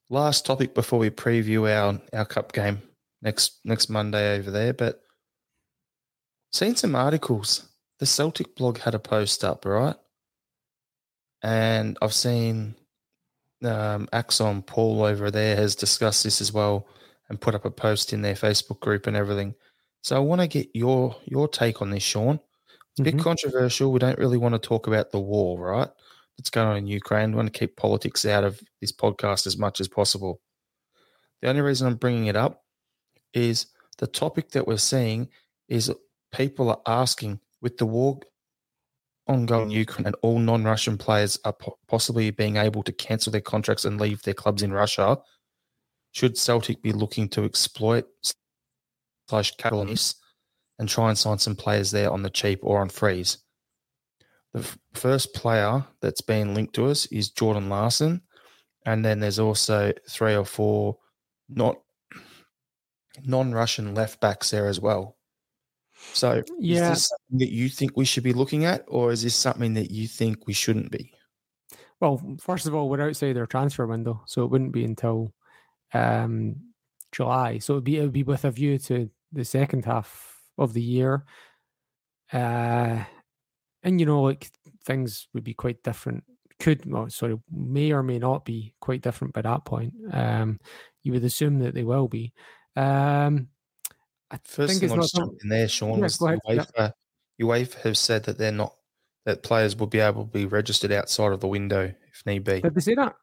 last 0.09 0.45
topic 0.45 0.75
before 0.75 0.99
we 0.99 1.09
preview 1.09 1.69
our 1.69 1.99
our 2.13 2.25
cup 2.25 2.53
game 2.53 2.81
next 3.21 3.59
next 3.65 3.89
Monday 3.89 4.37
over 4.37 4.51
there. 4.51 4.73
But 4.73 5.01
seen 6.51 6.75
some 6.75 6.95
articles. 6.95 7.67
The 7.99 8.05
Celtic 8.05 8.55
blog 8.55 8.77
had 8.77 8.93
a 8.93 8.99
post 8.99 9.43
up, 9.43 9.65
right? 9.65 9.95
And 11.41 11.97
I've 12.01 12.13
seen 12.13 12.75
um, 13.63 14.07
Axon 14.13 14.61
Paul 14.61 15.03
over 15.03 15.31
there 15.31 15.55
has 15.55 15.75
discussed 15.75 16.23
this 16.23 16.41
as 16.41 16.53
well 16.53 16.87
and 17.29 17.41
put 17.41 17.55
up 17.55 17.65
a 17.65 17.71
post 17.71 18.13
in 18.13 18.21
their 18.21 18.35
Facebook 18.35 18.79
group 18.79 19.07
and 19.07 19.17
everything. 19.17 19.55
So 20.03 20.15
I 20.15 20.19
want 20.19 20.41
to 20.41 20.47
get 20.47 20.69
your 20.73 21.15
your 21.25 21.47
take 21.47 21.81
on 21.81 21.89
this, 21.89 22.03
Sean. 22.03 22.39
It's 22.91 22.99
a 22.99 23.03
bit 23.03 23.15
Mhm. 23.15 23.21
controversial. 23.23 23.91
We 23.91 23.99
don't 23.99 24.17
really 24.19 24.37
want 24.37 24.53
to 24.53 24.59
talk 24.59 24.87
about 24.87 25.11
the 25.11 25.19
war, 25.19 25.59
right? 25.59 25.89
That's 26.37 26.49
going 26.49 26.67
on 26.67 26.77
in 26.77 26.87
Ukraine. 26.87 27.31
We 27.31 27.37
want 27.37 27.51
to 27.51 27.59
keep 27.59 27.75
politics 27.77 28.25
out 28.25 28.43
of 28.43 28.61
this 28.81 28.91
podcast 28.91 29.47
as 29.47 29.57
much 29.57 29.81
as 29.81 29.87
possible. 29.87 30.39
The 31.41 31.49
only 31.49 31.61
reason 31.61 31.87
I'm 31.87 31.95
bringing 31.95 32.27
it 32.27 32.35
up 32.35 32.63
is 33.33 33.67
the 33.97 34.07
topic 34.07 34.51
that 34.51 34.67
we're 34.67 34.77
seeing 34.77 35.29
is 35.67 35.91
people 36.31 36.69
are 36.69 36.81
asking 36.85 37.39
with 37.61 37.77
the 37.77 37.85
war 37.85 38.19
ongoing 39.27 39.71
in 39.71 39.77
Ukraine 39.77 40.07
and 40.07 40.15
all 40.21 40.39
non-Russian 40.39 40.97
players 40.97 41.39
are 41.45 41.53
po- 41.53 41.77
possibly 41.87 42.31
being 42.31 42.57
able 42.57 42.83
to 42.83 42.91
cancel 42.91 43.31
their 43.31 43.41
contracts 43.41 43.85
and 43.85 43.99
leave 43.99 44.21
their 44.23 44.33
clubs 44.33 44.63
in 44.63 44.71
Russia. 44.71 45.17
Should 46.11 46.37
Celtic 46.37 46.81
be 46.81 46.93
looking 46.93 47.29
to 47.29 47.43
exploit 47.43 48.05
slash 49.27 49.55
capital 49.57 49.87
and 50.79 50.89
try 50.89 51.09
and 51.09 51.17
sign 51.17 51.37
some 51.37 51.55
players 51.55 51.91
there 51.91 52.11
on 52.11 52.23
the 52.23 52.29
cheap 52.29 52.59
or 52.63 52.81
on 52.81 52.89
freeze? 52.89 53.39
The 54.53 54.59
f- 54.59 54.77
first 54.93 55.33
player 55.33 55.85
that's 56.01 56.21
been 56.21 56.53
linked 56.53 56.75
to 56.75 56.87
us 56.87 57.05
is 57.07 57.29
Jordan 57.29 57.69
Larsson, 57.69 58.21
and 58.85 59.03
then 59.03 59.19
there's 59.19 59.39
also 59.39 59.91
three 60.09 60.35
or 60.35 60.45
four 60.45 60.97
not 61.49 61.77
non-Russian 63.25 63.93
left 63.93 64.19
backs 64.21 64.51
there 64.51 64.67
as 64.67 64.79
well. 64.79 65.16
So, 66.13 66.43
Yeah. 66.59 66.83
is 66.83 66.89
this 66.89 67.07
something 67.09 67.39
that 67.39 67.53
you 67.53 67.69
think 67.69 67.95
we 67.95 68.05
should 68.05 68.23
be 68.23 68.33
looking 68.33 68.65
at, 68.65 68.85
or 68.87 69.11
is 69.11 69.23
this 69.23 69.35
something 69.35 69.73
that 69.75 69.91
you 69.91 70.07
think 70.07 70.47
we 70.47 70.53
shouldn't 70.53 70.91
be? 70.91 71.13
Well, 71.99 72.37
first 72.39 72.67
of 72.67 72.75
all, 72.75 72.89
we're 72.89 73.07
outside 73.07 73.33
their 73.33 73.47
transfer 73.47 73.85
window, 73.87 74.23
so 74.25 74.43
it 74.43 74.51
wouldn't 74.51 74.71
be 74.71 74.83
until 74.83 75.33
um, 75.93 76.55
July. 77.11 77.59
So 77.59 77.73
it'd 77.73 77.83
be 77.83 77.97
it 77.97 78.01
would 78.01 78.13
be 78.13 78.23
with 78.23 78.45
a 78.45 78.51
view 78.51 78.77
to 78.79 79.09
the 79.31 79.45
second 79.45 79.85
half 79.85 80.39
of 80.57 80.73
the 80.73 80.81
year. 80.81 81.25
Uh, 82.31 83.03
and 83.83 83.99
you 83.99 84.05
know, 84.05 84.21
like 84.21 84.49
things 84.85 85.27
would 85.33 85.43
be 85.43 85.53
quite 85.53 85.81
different. 85.83 86.23
Could 86.59 86.91
well, 86.91 87.09
sorry, 87.09 87.37
may 87.51 87.91
or 87.91 88.03
may 88.03 88.19
not 88.19 88.43
be 88.45 88.73
quite 88.79 89.01
different 89.01 89.33
by 89.33 89.41
that 89.43 89.65
point. 89.65 89.93
Um, 90.11 90.59
you 91.03 91.13
would 91.13 91.23
assume 91.23 91.59
that 91.59 91.73
they 91.73 91.83
will 91.83 92.07
be. 92.07 92.33
Um, 92.75 93.49
I 94.31 94.37
First 94.43 94.71
think 94.71 94.81
thing 94.81 94.85
it's 94.87 94.91
I'll 94.91 94.97
not 94.97 95.03
just 95.03 95.15
jump 95.15 95.33
in 95.43 95.49
there, 95.49 95.67
Sean, 95.67 95.97
Yeah, 95.99 96.03
was 96.03 96.17
go 96.17 96.27
ahead, 96.27 96.39
yeah. 96.47 96.63
UEFA, 96.65 96.93
UEFA 97.41 97.81
have 97.83 97.97
said 97.97 98.23
that 98.25 98.37
they're 98.37 98.51
not 98.51 98.75
that 99.25 99.43
players 99.43 99.75
will 99.75 99.87
be 99.87 99.99
able 99.99 100.23
to 100.25 100.31
be 100.31 100.45
registered 100.45 100.91
outside 100.91 101.31
of 101.33 101.39
the 101.41 101.47
window 101.47 101.93
if 102.11 102.25
need 102.25 102.43
be. 102.43 102.61
Did 102.61 102.73
they 102.75 102.81
say 102.81 102.95
that? 102.95 103.15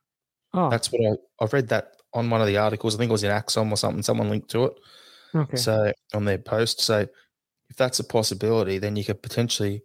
Oh, 0.52 0.68
That's 0.70 0.90
what 0.92 1.00
I 1.40 1.44
I 1.44 1.48
read 1.52 1.68
that 1.68 1.92
on 2.12 2.30
one 2.30 2.40
of 2.40 2.46
the 2.46 2.56
articles. 2.58 2.94
I 2.94 2.98
think 2.98 3.08
it 3.08 3.12
was 3.12 3.24
in 3.24 3.30
Axon 3.30 3.70
or 3.70 3.76
something. 3.76 4.02
Someone 4.02 4.30
linked 4.30 4.50
to 4.50 4.64
it. 4.64 4.74
okay. 5.34 5.56
So 5.56 5.92
on 6.14 6.24
their 6.24 6.38
post. 6.38 6.80
So 6.80 7.06
if 7.70 7.76
that's 7.76 7.98
a 8.00 8.04
possibility, 8.04 8.78
then 8.78 8.96
you 8.96 9.04
could 9.04 9.22
potentially 9.22 9.82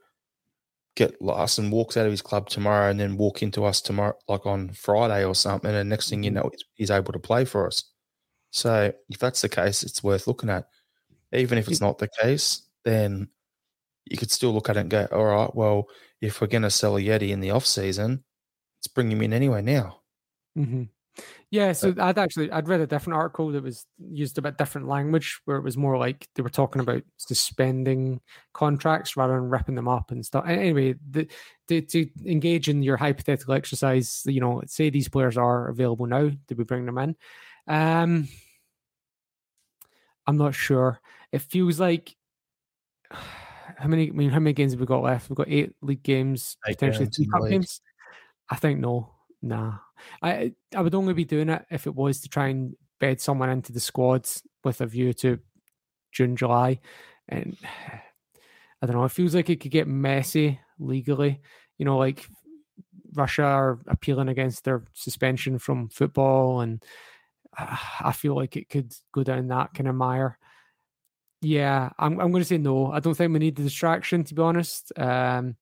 get 0.95 1.21
Larsson 1.21 1.71
walks 1.71 1.95
out 1.97 2.05
of 2.05 2.11
his 2.11 2.21
club 2.21 2.49
tomorrow 2.49 2.89
and 2.89 2.99
then 2.99 3.15
walk 3.17 3.41
into 3.41 3.63
us 3.63 3.81
tomorrow, 3.81 4.15
like 4.27 4.45
on 4.45 4.69
Friday 4.69 5.23
or 5.25 5.33
something. 5.33 5.71
And 5.73 5.89
next 5.89 6.09
thing 6.09 6.23
you 6.23 6.31
Mhm. 6.31 6.35
know, 6.35 6.51
he's 6.75 6.91
able 6.91 7.13
to 7.13 7.19
play 7.19 7.45
for 7.45 7.65
us. 7.65 7.85
So 8.51 8.91
if 9.09 9.17
that's 9.19 9.41
the 9.41 9.49
case, 9.49 9.83
it's 9.83 10.03
worth 10.03 10.27
looking 10.27 10.49
at. 10.49 10.67
Even 11.33 11.57
if 11.57 11.67
it's 11.67 11.81
not 11.81 11.97
the 11.97 12.09
case, 12.21 12.63
then 12.85 13.29
you 14.05 14.17
could 14.17 14.31
still 14.31 14.53
look 14.53 14.69
at 14.69 14.77
it 14.77 14.81
and 14.81 14.89
go, 14.89 15.07
all 15.11 15.25
right, 15.25 15.55
well, 15.55 15.87
if 16.21 16.41
we're 16.41 16.47
going 16.47 16.63
to 16.63 16.71
sell 16.71 16.95
Ajeti 16.95 17.29
in 17.29 17.39
the 17.39 17.51
off 17.51 17.65
season, 17.65 18.23
let's 18.79 18.87
bring 18.87 19.11
him 19.11 19.21
in 19.21 19.33
anyway 19.33 19.61
now. 19.61 20.01
hmm 20.55 20.83
Yeah, 21.51 21.73
so 21.73 21.93
I'd 21.99 22.17
actually 22.17 22.51
I'd 22.51 22.67
read 22.67 22.81
a 22.81 22.87
different 22.87 23.17
article 23.17 23.51
that 23.51 23.63
was 23.63 23.85
used 23.99 24.37
a 24.37 24.41
bit 24.41 24.57
different 24.57 24.87
language, 24.87 25.39
where 25.45 25.57
it 25.57 25.63
was 25.63 25.77
more 25.77 25.97
like 25.97 26.27
they 26.35 26.41
were 26.41 26.49
talking 26.49 26.81
about 26.81 27.03
suspending 27.17 28.21
contracts 28.53 29.15
rather 29.15 29.33
than 29.33 29.49
ripping 29.49 29.75
them 29.75 29.87
up 29.87 30.11
and 30.11 30.25
stuff. 30.25 30.45
Anyway, 30.47 30.95
the, 31.09 31.27
to 31.67 31.81
to 31.81 32.09
engage 32.25 32.69
in 32.69 32.81
your 32.81 32.97
hypothetical 32.97 33.53
exercise, 33.53 34.23
you 34.25 34.41
know, 34.41 34.61
say 34.65 34.89
these 34.89 35.09
players 35.09 35.37
are 35.37 35.67
available 35.67 36.07
now, 36.07 36.31
did 36.47 36.57
we 36.57 36.63
bring 36.63 36.85
them 36.85 36.97
in? 36.97 37.15
Um, 37.67 38.27
I'm 40.25 40.37
not 40.37 40.55
sure. 40.55 40.99
It 41.31 41.41
feels 41.41 41.79
like 41.79 42.15
how 43.11 43.87
many? 43.87 44.09
I 44.09 44.11
mean, 44.11 44.29
how 44.29 44.39
many 44.39 44.53
games 44.53 44.73
have 44.73 44.79
we 44.79 44.85
got 44.85 45.03
left? 45.03 45.29
We've 45.29 45.37
got 45.37 45.49
eight 45.49 45.73
league 45.81 46.03
games, 46.03 46.57
Eight 46.67 46.77
potentially 46.77 47.07
two 47.07 47.25
cup 47.29 47.41
league. 47.41 47.51
games. 47.51 47.81
I 48.49 48.55
think 48.55 48.79
no, 48.79 49.11
nah. 49.41 49.75
I 50.21 50.53
I 50.75 50.81
would 50.81 50.95
only 50.95 51.13
be 51.13 51.25
doing 51.25 51.49
it 51.49 51.65
if 51.69 51.87
it 51.87 51.95
was 51.95 52.21
to 52.21 52.29
try 52.29 52.47
and 52.47 52.75
bed 52.99 53.21
someone 53.21 53.49
into 53.49 53.71
the 53.71 53.79
squads 53.79 54.43
with 54.63 54.81
a 54.81 54.85
view 54.85 55.13
to 55.13 55.39
June, 56.11 56.35
July, 56.35 56.79
and 57.27 57.57
I 58.81 58.85
don't 58.85 58.95
know. 58.95 59.05
It 59.05 59.11
feels 59.11 59.35
like 59.35 59.49
it 59.49 59.59
could 59.59 59.71
get 59.71 59.87
messy 59.87 60.59
legally. 60.79 61.41
You 61.77 61.85
know, 61.85 61.97
like 61.97 62.25
Russia 63.13 63.43
are 63.43 63.79
appealing 63.87 64.29
against 64.29 64.63
their 64.63 64.83
suspension 64.93 65.59
from 65.59 65.89
football, 65.89 66.61
and 66.61 66.83
I 67.57 68.11
feel 68.13 68.35
like 68.35 68.55
it 68.57 68.69
could 68.69 68.93
go 69.11 69.23
down 69.23 69.47
that 69.47 69.73
kind 69.73 69.87
of 69.87 69.95
mire. 69.95 70.37
Yeah, 71.41 71.89
I'm 71.97 72.19
I'm 72.19 72.31
going 72.31 72.41
to 72.41 72.47
say 72.47 72.57
no. 72.57 72.91
I 72.91 72.99
don't 72.99 73.15
think 73.15 73.31
we 73.31 73.39
need 73.39 73.55
the 73.55 73.63
distraction, 73.63 74.23
to 74.25 74.35
be 74.35 74.41
honest. 74.41 74.91
Um, 74.97 75.55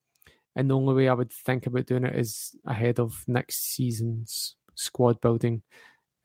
and 0.56 0.70
the 0.70 0.76
only 0.76 0.96
way 0.96 1.08
I 1.08 1.14
would 1.14 1.32
think 1.32 1.68
about 1.68 1.86
doing 1.86 2.04
it 2.04 2.16
is 2.16 2.56
ahead 2.66 3.00
of 3.00 3.24
next 3.28 3.76
season's 3.76 4.56
squad 4.74 5.22
building. 5.22 5.62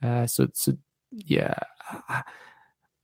Uh, 0.02 0.26
so, 0.26 0.48
so 0.54 0.72
yeah, 1.10 1.54
I, 2.08 2.22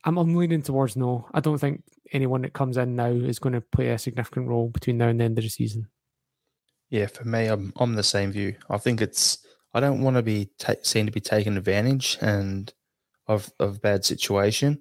I'm, 0.04 0.16
I'm 0.16 0.34
leaning 0.34 0.62
towards 0.62 0.96
no. 0.96 1.28
I 1.34 1.40
don't 1.40 1.58
think 1.58 1.82
anyone 2.12 2.42
that 2.42 2.54
comes 2.54 2.78
in 2.78 2.96
now 2.96 3.08
is 3.08 3.38
going 3.38 3.52
to 3.52 3.60
play 3.60 3.90
a 3.90 3.98
significant 3.98 4.48
role 4.48 4.68
between 4.68 4.96
now 4.96 5.08
and 5.08 5.20
the 5.20 5.24
end 5.24 5.38
of 5.38 5.44
the 5.44 5.50
season. 5.50 5.88
Yeah, 6.88 7.06
for 7.06 7.24
me, 7.24 7.46
I'm 7.46 7.74
I'm 7.76 7.94
the 7.94 8.02
same 8.02 8.32
view. 8.32 8.56
I 8.70 8.78
think 8.78 9.02
it's 9.02 9.38
I 9.74 9.80
don't 9.80 10.00
want 10.00 10.16
to 10.16 10.22
be 10.22 10.48
ta- 10.58 10.74
seen 10.82 11.04
to 11.04 11.12
be 11.12 11.20
taken 11.20 11.58
advantage 11.58 12.16
and 12.22 12.72
of 13.26 13.52
of 13.60 13.82
bad 13.82 14.06
situation, 14.06 14.80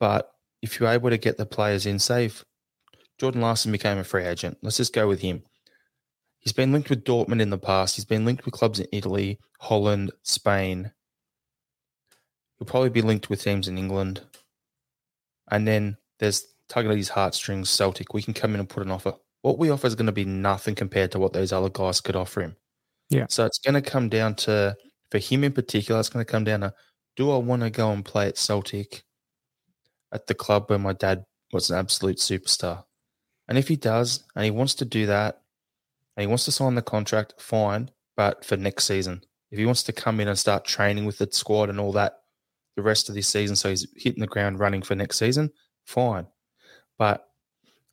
but 0.00 0.32
if 0.62 0.78
you're 0.78 0.88
able 0.88 1.10
to 1.10 1.18
get 1.18 1.36
the 1.36 1.46
players 1.46 1.86
in, 1.86 1.96
if 1.96 2.44
Jordan 3.18 3.40
Larsson 3.40 3.72
became 3.72 3.98
a 3.98 4.04
free 4.04 4.24
agent, 4.24 4.58
let's 4.62 4.76
just 4.76 4.94
go 4.94 5.08
with 5.08 5.20
him. 5.20 5.42
He's 6.38 6.52
been 6.52 6.72
linked 6.72 6.90
with 6.90 7.04
Dortmund 7.04 7.40
in 7.40 7.50
the 7.50 7.58
past. 7.58 7.96
He's 7.96 8.04
been 8.04 8.24
linked 8.24 8.44
with 8.44 8.54
clubs 8.54 8.78
in 8.78 8.86
Italy, 8.92 9.40
Holland, 9.58 10.12
Spain. 10.22 10.92
He'll 12.58 12.66
probably 12.66 12.90
be 12.90 13.02
linked 13.02 13.28
with 13.28 13.42
teams 13.42 13.68
in 13.68 13.78
England, 13.78 14.22
and 15.50 15.66
then 15.66 15.96
there's 16.18 16.46
tugging 16.68 16.90
at 16.90 16.96
his 16.96 17.10
heartstrings. 17.10 17.68
Celtic, 17.68 18.14
we 18.14 18.22
can 18.22 18.32
come 18.32 18.54
in 18.54 18.60
and 18.60 18.68
put 18.68 18.82
an 18.82 18.90
offer 18.90 19.14
what 19.46 19.58
we 19.58 19.70
offer 19.70 19.86
is 19.86 19.94
going 19.94 20.06
to 20.06 20.12
be 20.12 20.24
nothing 20.24 20.74
compared 20.74 21.12
to 21.12 21.20
what 21.20 21.32
those 21.32 21.52
other 21.52 21.70
guys 21.70 22.00
could 22.00 22.16
offer 22.16 22.40
him. 22.40 22.56
Yeah. 23.10 23.26
So 23.28 23.44
it's 23.44 23.60
going 23.60 23.80
to 23.80 23.90
come 23.90 24.08
down 24.08 24.34
to, 24.36 24.74
for 25.12 25.18
him 25.18 25.44
in 25.44 25.52
particular, 25.52 26.00
it's 26.00 26.08
going 26.08 26.24
to 26.24 26.30
come 26.30 26.42
down 26.42 26.62
to 26.62 26.74
do 27.14 27.30
I 27.30 27.36
want 27.36 27.62
to 27.62 27.70
go 27.70 27.92
and 27.92 28.04
play 28.04 28.26
at 28.26 28.36
Celtic 28.36 29.04
at 30.12 30.26
the 30.26 30.34
club 30.34 30.68
where 30.68 30.78
my 30.78 30.92
dad 30.92 31.24
was 31.52 31.70
an 31.70 31.78
absolute 31.78 32.18
superstar? 32.18 32.84
And 33.48 33.58
if 33.58 33.68
he 33.68 33.76
does, 33.76 34.24
and 34.34 34.44
he 34.44 34.50
wants 34.50 34.74
to 34.76 34.84
do 34.84 35.06
that, 35.06 35.42
and 36.16 36.22
he 36.22 36.26
wants 36.26 36.44
to 36.46 36.52
sign 36.52 36.74
the 36.74 36.82
contract, 36.82 37.34
fine, 37.38 37.90
but 38.16 38.44
for 38.44 38.56
next 38.56 38.84
season. 38.84 39.22
If 39.50 39.58
he 39.58 39.66
wants 39.66 39.82
to 39.84 39.92
come 39.92 40.20
in 40.20 40.28
and 40.28 40.38
start 40.38 40.64
training 40.64 41.04
with 41.04 41.18
the 41.18 41.28
squad 41.30 41.70
and 41.70 41.78
all 41.78 41.92
that 41.92 42.20
the 42.76 42.82
rest 42.82 43.08
of 43.08 43.14
this 43.14 43.28
season, 43.28 43.56
so 43.56 43.70
he's 43.70 43.86
hitting 43.96 44.20
the 44.20 44.26
ground 44.26 44.58
running 44.58 44.82
for 44.82 44.94
next 44.94 45.18
season, 45.18 45.50
fine. 45.84 46.26
But 46.98 47.28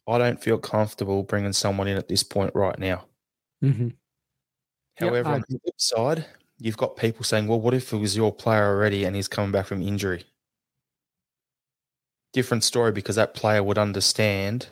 I 0.07 0.17
don't 0.17 0.41
feel 0.41 0.57
comfortable 0.57 1.23
bringing 1.23 1.53
someone 1.53 1.87
in 1.87 1.97
at 1.97 2.07
this 2.07 2.23
point 2.23 2.51
right 2.55 2.77
now. 2.79 3.05
Mm-hmm. 3.63 3.89
However, 4.97 5.29
on 5.29 5.43
the 5.47 5.59
flip 5.59 5.75
side, 5.77 6.25
you've 6.57 6.77
got 6.77 6.97
people 6.97 7.23
saying, 7.23 7.47
well, 7.47 7.61
what 7.61 7.73
if 7.73 7.93
it 7.93 7.97
was 7.97 8.15
your 8.15 8.33
player 8.33 8.65
already 8.65 9.05
and 9.05 9.15
he's 9.15 9.27
coming 9.27 9.51
back 9.51 9.67
from 9.67 9.81
injury? 9.81 10.25
Different 12.33 12.63
story 12.63 12.91
because 12.91 13.15
that 13.15 13.33
player 13.33 13.63
would 13.63 13.77
understand 13.77 14.67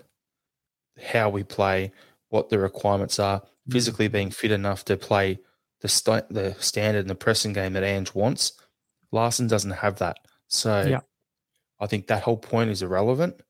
how 1.12 1.30
we 1.30 1.44
play, 1.44 1.92
what 2.30 2.50
the 2.50 2.60
requirements 2.60 3.20
are, 3.20 3.44
physically 3.70 4.08
being 4.08 4.32
fit 4.32 4.52
enough 4.52 4.84
to 4.86 4.98
play 4.98 5.40
the, 5.82 5.88
st- 5.88 6.30
the 6.30 6.56
standard 6.60 7.02
and 7.02 7.10
the 7.10 7.16
pressing 7.16 7.54
game 7.54 7.74
that 7.74 7.84
Ange 7.84 8.14
wants. 8.14 8.54
Larsson 9.12 9.48
doesn't 9.48 9.72
have 9.72 10.00
that. 10.00 10.18
So 10.48 10.84
Yeah. 10.88 11.02
I 11.80 11.88
think 11.88 12.08
that 12.08 12.24
whole 12.24 12.38
point 12.38 12.70
is 12.70 12.82
irrelevant. 12.82 13.42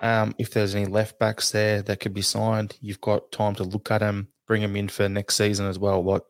Um, 0.00 0.34
if 0.38 0.50
there's 0.50 0.74
any 0.74 0.86
left 0.86 1.18
backs 1.18 1.50
there 1.50 1.82
that 1.82 2.00
could 2.00 2.14
be 2.14 2.22
signed, 2.22 2.76
you've 2.80 3.00
got 3.00 3.32
time 3.32 3.54
to 3.56 3.64
look 3.64 3.90
at 3.90 3.98
them, 3.98 4.28
bring 4.46 4.62
them 4.62 4.76
in 4.76 4.88
for 4.88 5.08
next 5.08 5.36
season 5.36 5.66
as 5.66 5.78
well. 5.78 6.02
Like, 6.02 6.22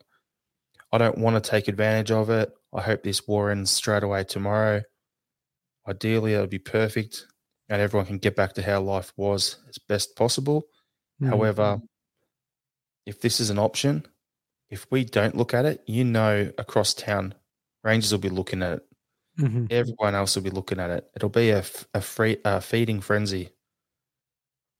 I 0.92 0.98
don't 0.98 1.18
want 1.18 1.42
to 1.42 1.50
take 1.50 1.68
advantage 1.68 2.10
of 2.10 2.30
it. 2.30 2.52
I 2.72 2.80
hope 2.80 3.02
this 3.02 3.26
war 3.26 3.50
ends 3.50 3.70
straight 3.70 4.02
away 4.02 4.24
tomorrow. 4.24 4.82
Ideally, 5.88 6.34
it 6.34 6.40
would 6.40 6.50
be 6.50 6.58
perfect 6.58 7.26
and 7.68 7.80
everyone 7.80 8.06
can 8.06 8.18
get 8.18 8.36
back 8.36 8.52
to 8.54 8.62
how 8.62 8.80
life 8.80 9.12
was 9.16 9.58
as 9.68 9.78
best 9.78 10.16
possible. 10.16 10.64
Mhm. 11.22 11.28
However, 11.28 11.80
if 13.06 13.20
this 13.20 13.40
is 13.40 13.50
an 13.50 13.58
option, 13.58 14.06
if 14.70 14.86
we 14.90 15.04
don't 15.04 15.36
look 15.36 15.54
at 15.54 15.64
it, 15.64 15.82
you 15.86 16.04
know, 16.04 16.50
across 16.58 16.94
town, 16.94 17.34
Rangers 17.82 18.12
will 18.12 18.18
be 18.20 18.28
looking 18.28 18.62
at 18.62 18.74
it. 18.74 18.86
Mhm. 19.38 19.72
Everyone 19.72 20.14
else 20.14 20.36
will 20.36 20.42
be 20.42 20.50
looking 20.50 20.78
at 20.80 20.90
it. 20.90 21.10
It'll 21.16 21.28
be 21.30 21.50
a, 21.50 21.64
a 21.94 22.00
free 22.02 22.38
a 22.44 22.60
feeding 22.60 23.00
frenzy. 23.00 23.50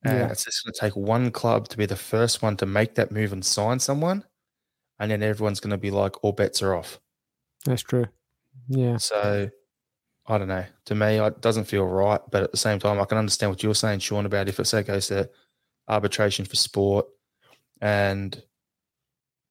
And 0.05 0.19
Yeah. 0.19 0.31
it's 0.31 0.45
just 0.45 0.65
going 0.65 0.73
to 0.75 0.81
take 0.81 0.97
one 0.97 1.31
club 1.31 1.69
to 1.69 1.77
be 1.77 1.87
the 1.87 1.97
first 1.97 2.43
one 2.43 2.57
to 2.59 2.67
make 2.67 2.95
that 2.97 3.11
move 3.11 3.33
and 3.33 3.45
sign 3.45 3.81
someone, 3.81 4.25
and 4.99 5.11
then 5.11 5.23
everyone's 5.23 5.61
going 5.61 5.71
to 5.73 5.79
be 5.79 5.91
like, 5.91 6.23
all 6.25 6.33
bets 6.33 6.63
are 6.63 6.75
off. 6.75 7.01
that's 7.67 7.83
true. 7.83 8.07
Yeah. 8.69 8.97
So 8.99 9.51
I 10.31 10.39
don't 10.39 10.49
know. 10.49 10.65
To 10.87 10.95
me, 10.95 11.17
it 11.19 11.41
doesn't 11.41 11.65
feel 11.65 11.85
right. 11.87 12.21
But 12.31 12.45
at 12.45 12.51
the 12.53 12.57
same 12.57 12.79
time, 12.79 13.01
I 13.01 13.05
can 13.05 13.19
understand 13.19 13.51
what 13.51 13.63
you're 13.63 13.75
saying, 13.75 13.99
Sean, 13.99 14.27
about 14.27 14.49
if 14.49 14.61
it 14.61 14.87
goes 14.87 15.09
to 15.09 15.29
arbitration 15.89 16.45
for 16.45 16.55
sport 16.57 17.07
and 17.81 18.41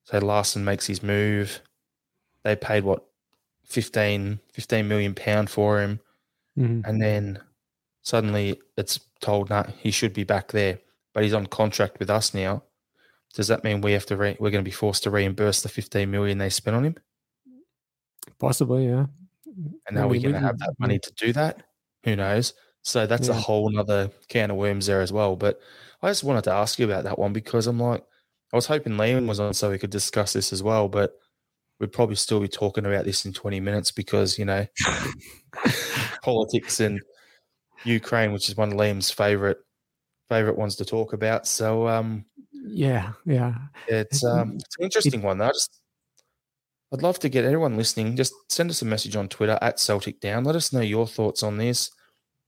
say 0.06 0.20
Larsson 0.20 0.64
makes 0.64 0.88
his 0.88 1.04
move, 1.04 1.60
they 2.44 2.56
paid 2.56 2.84
what 2.86 3.04
15, 3.66 4.40
15 4.54 4.88
million 4.88 5.14
pound 5.14 5.50
for 5.50 5.82
him, 5.82 6.00
Mhm. 6.58 6.82
and 6.88 7.02
then 7.02 7.40
suddenly 8.02 8.60
it's 8.78 9.00
told 9.20 9.50
no, 9.50 9.64
he 9.78 9.92
should 9.92 10.14
be 10.14 10.24
back 10.24 10.48
there, 10.52 10.80
but 11.14 11.24
he's 11.24 11.34
on 11.34 11.46
contract 11.46 12.00
with 12.00 12.10
us 12.10 12.34
now. 12.34 12.64
Does 13.34 13.48
that 13.50 13.64
mean 13.64 13.82
we 13.82 13.92
have 13.92 14.06
to 14.08 14.16
re- 14.18 14.38
we're 14.40 14.50
going 14.50 14.64
to 14.64 14.68
be 14.70 14.72
forced 14.74 15.04
to 15.04 15.12
reimburse 15.12 15.62
the 15.62 15.70
15 15.70 16.10
million 16.10 16.38
they 16.38 16.50
spent 16.50 16.76
on 16.78 16.86
him? 16.86 16.96
Possibly, 18.40 18.88
yeah. 18.88 19.08
And 19.88 19.96
now 19.96 20.08
we're 20.08 20.22
going 20.22 20.34
to 20.34 20.40
have 20.40 20.60
that 20.60 20.76
money 20.80 21.00
to 21.00 21.12
do 21.18 21.34
that. 21.34 21.64
Who 22.04 22.16
knows? 22.16 22.54
So 22.84 23.06
that's 23.06 23.28
a 23.28 23.34
whole 23.34 23.78
other 23.78 24.10
can 24.30 24.52
of 24.52 24.58
worms 24.58 24.86
there 24.86 25.02
as 25.02 25.12
well. 25.12 25.36
But 25.36 25.60
I 26.02 26.10
just 26.10 26.24
wanted 26.24 26.46
to 26.46 26.52
ask 26.54 26.80
you 26.80 26.86
about 26.86 27.04
that 27.04 27.20
one 27.20 27.34
because 27.34 27.68
I'm 27.68 27.80
like, 27.80 28.04
I 28.54 28.56
was 28.56 28.66
hoping 28.66 28.94
Liam 28.94 29.28
was 29.28 29.40
on 29.40 29.54
so 29.54 29.70
we 29.70 29.78
could 29.78 29.90
discuss 29.90 30.34
this 30.34 30.54
as 30.54 30.64
well, 30.64 30.88
but 30.88 31.14
we'd 31.80 31.92
probably 31.92 32.16
still 32.16 32.40
be 32.40 32.48
talking 32.48 32.86
about 32.86 33.06
this 33.06 33.26
in 33.26 33.34
20 33.34 33.60
minutes 33.60 33.92
because, 33.92 34.40
you 34.40 34.46
know, 34.46 34.66
politics 36.24 36.80
and 36.80 37.00
Ukraine, 37.86 38.32
which 38.34 38.50
is 38.50 38.58
one 38.58 38.72
of 38.72 38.78
Liam's 38.78 39.12
favorite 39.12 39.60
favorite 40.30 40.58
ones 40.58 40.76
to 40.78 40.86
talk 40.86 41.14
about. 41.14 41.48
So 41.48 41.88
um 41.88 42.26
Yeah, 42.54 43.14
yeah. 43.26 43.56
it's 43.88 44.24
um 44.24 44.54
it's 44.56 44.78
an 44.78 44.86
interesting 44.86 45.22
one. 45.22 45.42
I 45.42 45.50
just 45.50 45.82
I'd 46.92 47.04
love 47.04 47.20
to 47.20 47.30
get 47.30 47.46
everyone 47.46 47.78
listening. 47.78 48.16
Just 48.16 48.34
send 48.52 48.70
us 48.70 48.82
a 48.82 48.86
message 48.86 49.16
on 49.16 49.30
Twitter 49.30 49.60
at 49.62 49.80
Celtic 49.80 50.20
Down. 50.20 50.44
Let 50.44 50.56
us 50.56 50.74
know 50.74 50.82
your 50.82 51.08
thoughts 51.08 51.44
on 51.44 51.58
this. 51.58 51.92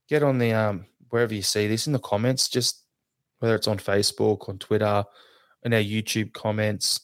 Get 0.09 0.23
on 0.23 0.39
the 0.39 0.53
um 0.53 0.85
wherever 1.09 1.33
you 1.33 1.41
see 1.41 1.67
this 1.67 1.87
in 1.87 1.93
the 1.93 1.99
comments, 1.99 2.49
just 2.49 2.85
whether 3.39 3.55
it's 3.55 3.67
on 3.67 3.77
Facebook, 3.77 4.49
on 4.49 4.57
Twitter, 4.57 5.03
in 5.63 5.73
our 5.73 5.79
YouTube 5.79 6.33
comments, 6.33 7.01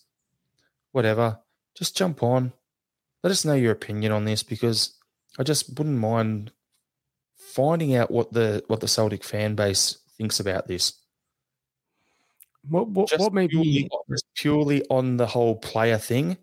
whatever. 0.91 1.39
Just 1.75 1.95
jump 1.97 2.23
on. 2.23 2.53
Let 3.23 3.31
us 3.31 3.45
know 3.45 3.53
your 3.53 3.71
opinion 3.71 4.11
on 4.11 4.25
this 4.25 4.43
because 4.43 4.95
I 5.37 5.43
just 5.43 5.77
wouldn't 5.77 5.99
mind 5.99 6.51
finding 7.35 7.95
out 7.95 8.11
what 8.11 8.33
the 8.33 8.63
what 8.67 8.79
the 8.79 8.87
Celtic 8.87 9.23
fan 9.23 9.55
base 9.55 9.99
thinks 10.17 10.39
about 10.39 10.67
this 10.67 10.93
What 12.69 12.87
what, 12.89 13.11
what 13.17 13.33
may 13.33 13.47
purely, 13.47 13.83
be 13.83 13.89
purely 14.35 14.83
on 14.89 15.17
the 15.17 15.25
whole 15.27 15.55
player 15.55 15.97
thing, 15.97 16.37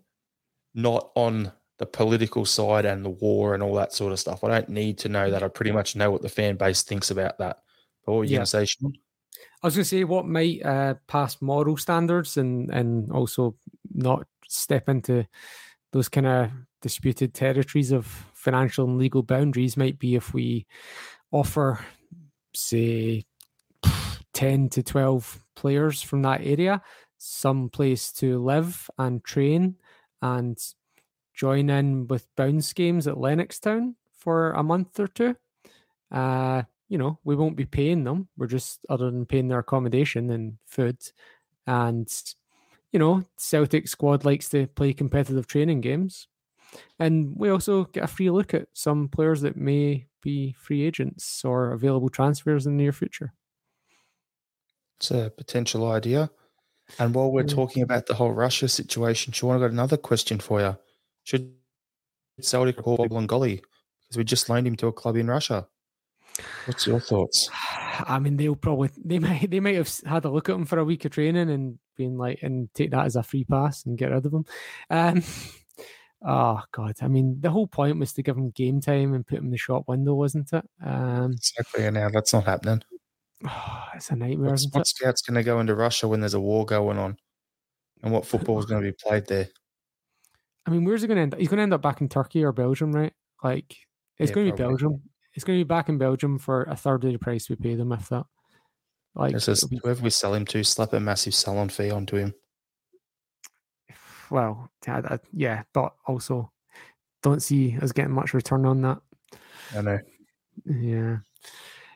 not 0.75 1.11
on 1.15 1.51
the 1.77 1.85
political 1.85 2.45
side 2.45 2.85
and 2.85 3.03
the 3.03 3.09
war 3.09 3.53
and 3.53 3.63
all 3.63 3.73
that 3.75 3.93
sort 3.93 4.13
of 4.13 4.19
stuff. 4.19 4.43
I 4.43 4.49
don't 4.49 4.69
need 4.69 4.97
to 4.99 5.09
know 5.09 5.31
that. 5.31 5.41
I 5.43 5.47
pretty 5.47 5.71
much 5.71 5.95
know 5.95 6.11
what 6.11 6.21
the 6.21 6.29
fan 6.29 6.55
base 6.55 6.83
thinks 6.83 7.11
about 7.11 7.37
that. 7.39 7.59
But 8.05 8.11
what 8.11 8.17
were 8.19 8.23
you 8.25 8.31
Yeah. 8.31 8.37
going 8.37 8.45
to 8.45 8.49
say, 8.49 8.65
Sean? 8.65 8.93
I 9.63 9.67
was 9.67 9.75
going 9.75 9.83
to 9.83 9.89
say 9.89 10.03
what 10.03 10.27
might 10.27 10.63
uh, 10.63 10.95
pass 11.07 11.41
moral 11.41 11.75
standards 11.77 12.37
and 12.37 12.69
and 12.71 13.11
also 13.11 13.55
not 13.93 14.27
step 14.47 14.87
into 14.89 15.25
those 15.91 16.07
kind 16.07 16.27
of 16.27 16.51
disputed 16.81 17.33
territories 17.33 17.91
of 17.91 18.05
financial 18.33 18.85
and 18.85 18.97
legal 18.97 19.23
boundaries 19.23 19.75
might 19.75 19.97
be 19.97 20.15
if 20.15 20.33
we 20.33 20.67
offer, 21.31 21.83
say, 22.53 23.25
ten 24.33 24.69
to 24.69 24.83
twelve 24.83 25.43
players 25.55 26.01
from 26.01 26.21
that 26.21 26.41
area 26.43 26.81
some 27.17 27.69
place 27.69 28.11
to 28.11 28.43
live 28.43 28.89
and 28.97 29.23
train 29.23 29.75
and 30.21 30.57
join 31.33 31.69
in 31.69 32.07
with 32.07 32.27
bounce 32.35 32.73
games 32.73 33.07
at 33.07 33.15
Lennoxtown 33.15 33.95
for 34.17 34.51
a 34.51 34.63
month 34.63 34.99
or 34.99 35.07
two. 35.07 35.35
Uh, 36.11 36.63
you 36.87 36.97
know, 36.97 37.19
we 37.23 37.35
won't 37.35 37.57
be 37.57 37.65
paying 37.65 38.03
them. 38.03 38.29
We're 38.37 38.47
just 38.47 38.79
other 38.89 39.11
than 39.11 39.25
paying 39.25 39.47
their 39.47 39.59
accommodation 39.59 40.29
and 40.29 40.57
food. 40.65 40.97
And 41.67 42.07
you 42.91 42.99
know, 42.99 43.25
Celtic 43.37 43.87
squad 43.87 44.23
likes 44.23 44.47
to 44.49 44.67
play 44.67 44.93
competitive 44.93 45.47
training 45.47 45.81
games. 45.81 46.27
And 46.99 47.33
we 47.35 47.49
also 47.49 47.85
get 47.85 48.03
a 48.03 48.07
free 48.07 48.29
look 48.29 48.53
at 48.53 48.67
some 48.73 49.09
players 49.09 49.41
that 49.41 49.57
may 49.57 50.07
be 50.21 50.53
free 50.53 50.83
agents 50.83 51.43
or 51.43 51.71
available 51.71 52.09
transfers 52.09 52.65
in 52.65 52.77
the 52.77 52.83
near 52.83 52.93
future. 52.93 53.33
It's 54.97 55.11
a 55.11 55.31
potential 55.35 55.91
idea. 55.91 56.29
And 56.99 57.13
while 57.13 57.31
we're 57.31 57.43
talking 57.43 57.83
about 57.83 58.05
the 58.05 58.13
whole 58.13 58.31
Russia 58.31 58.67
situation, 58.67 59.33
Sean, 59.33 59.55
I've 59.55 59.61
got 59.61 59.71
another 59.71 59.97
question 59.97 60.39
for 60.39 60.61
you. 60.61 60.77
Should 61.23 61.51
Celtic 62.39 62.77
call 62.77 62.97
Bolingoli? 62.97 63.61
Because 64.03 64.17
we 64.17 64.23
just 64.23 64.49
loaned 64.49 64.67
him 64.67 64.75
to 64.77 64.87
a 64.87 64.93
club 64.93 65.17
in 65.17 65.27
Russia. 65.27 65.67
What's 66.65 66.85
your 66.85 66.99
thoughts? 66.99 67.49
I 68.07 68.19
mean, 68.19 68.37
they'll 68.37 68.55
probably 68.55 68.89
they 69.03 69.19
might 69.19 69.49
they 69.49 69.59
might 69.59 69.75
have 69.75 69.91
had 70.05 70.25
a 70.25 70.29
look 70.29 70.49
at 70.49 70.55
him 70.55 70.65
for 70.65 70.79
a 70.79 70.85
week 70.85 71.05
of 71.05 71.11
training 71.11 71.49
and 71.49 71.79
been 71.95 72.17
like 72.17 72.39
and 72.41 72.73
take 72.73 72.91
that 72.91 73.05
as 73.05 73.15
a 73.15 73.23
free 73.23 73.45
pass 73.45 73.85
and 73.85 73.97
get 73.97 74.11
rid 74.11 74.25
of 74.25 74.33
him. 74.33 74.45
Um, 74.89 75.23
oh 76.25 76.61
God, 76.71 76.95
I 77.01 77.07
mean, 77.07 77.37
the 77.39 77.51
whole 77.51 77.67
point 77.67 77.99
was 77.99 78.13
to 78.13 78.23
give 78.23 78.37
him 78.37 78.51
game 78.51 78.81
time 78.81 79.13
and 79.13 79.25
put 79.25 79.39
him 79.39 79.45
in 79.45 79.51
the 79.51 79.57
shop 79.57 79.87
window, 79.87 80.13
wasn't 80.13 80.51
it? 80.53 80.65
Um, 80.83 81.31
Exactly. 81.33 81.85
And 81.85 81.95
now 81.95 82.09
that's 82.09 82.33
not 82.33 82.45
happening. 82.45 82.83
it's 83.95 84.09
a 84.09 84.15
nightmare, 84.15 84.51
What's, 84.51 84.67
what 84.71 84.87
scout's 84.87 85.21
going 85.21 85.35
to 85.35 85.43
go 85.43 85.59
into 85.59 85.75
Russia 85.75 86.07
when 86.07 86.19
there's 86.19 86.33
a 86.33 86.39
war 86.39 86.65
going 86.65 86.97
on? 86.97 87.17
And 88.03 88.11
what 88.11 88.25
football 88.25 88.59
is 88.59 88.65
going 88.65 88.83
to 88.83 88.91
be 88.91 88.97
played 88.99 89.27
there? 89.27 89.47
I 90.65 90.71
mean, 90.71 90.83
where's 90.83 91.01
he 91.01 91.07
going 91.07 91.17
to 91.17 91.21
end? 91.21 91.33
up? 91.33 91.39
He's 91.39 91.49
going 91.49 91.57
to 91.57 91.63
end 91.63 91.73
up 91.73 91.81
back 91.81 92.01
in 92.01 92.09
Turkey 92.09 92.43
or 92.43 92.51
Belgium, 92.51 92.91
right? 92.91 93.13
Like, 93.43 93.75
it's 94.17 94.31
Yeah, 94.31 94.35
going 94.35 94.47
to 94.47 94.53
be 94.53 94.57
probably. 94.57 94.77
Belgium. 94.77 95.01
It's 95.35 95.43
going 95.43 95.59
to 95.59 95.65
be 95.65 95.67
back 95.67 95.89
in 95.89 95.97
Belgium 95.97 96.39
for 96.39 96.63
a 96.63 96.75
third 96.75 97.03
of 97.03 97.11
the 97.11 97.19
price 97.19 97.49
we 97.49 97.55
pay 97.55 97.75
them, 97.75 97.91
if 97.91 98.09
that. 98.09 98.25
Like, 99.13 99.35
be- 99.69 99.79
whoever 99.83 100.01
we 100.03 100.09
sell 100.09 100.33
him 100.33 100.45
to, 100.45 100.63
slap 100.63 100.93
a 100.93 100.99
massive 100.99 101.35
sell-on 101.35 101.69
fee 101.69 101.91
onto 101.91 102.17
him. 102.17 102.33
well, 104.29 104.69
yeah, 104.85 105.17
yeah, 105.33 105.63
but 105.73 105.93
also 106.05 106.51
don't 107.23 107.41
see 107.41 107.77
us 107.81 107.91
getting 107.91 108.13
much 108.13 108.33
return 108.33 108.65
on 108.65 108.81
that. 108.81 108.99
I 109.75 109.81
know. 109.81 109.99
Yeah. 110.65 111.17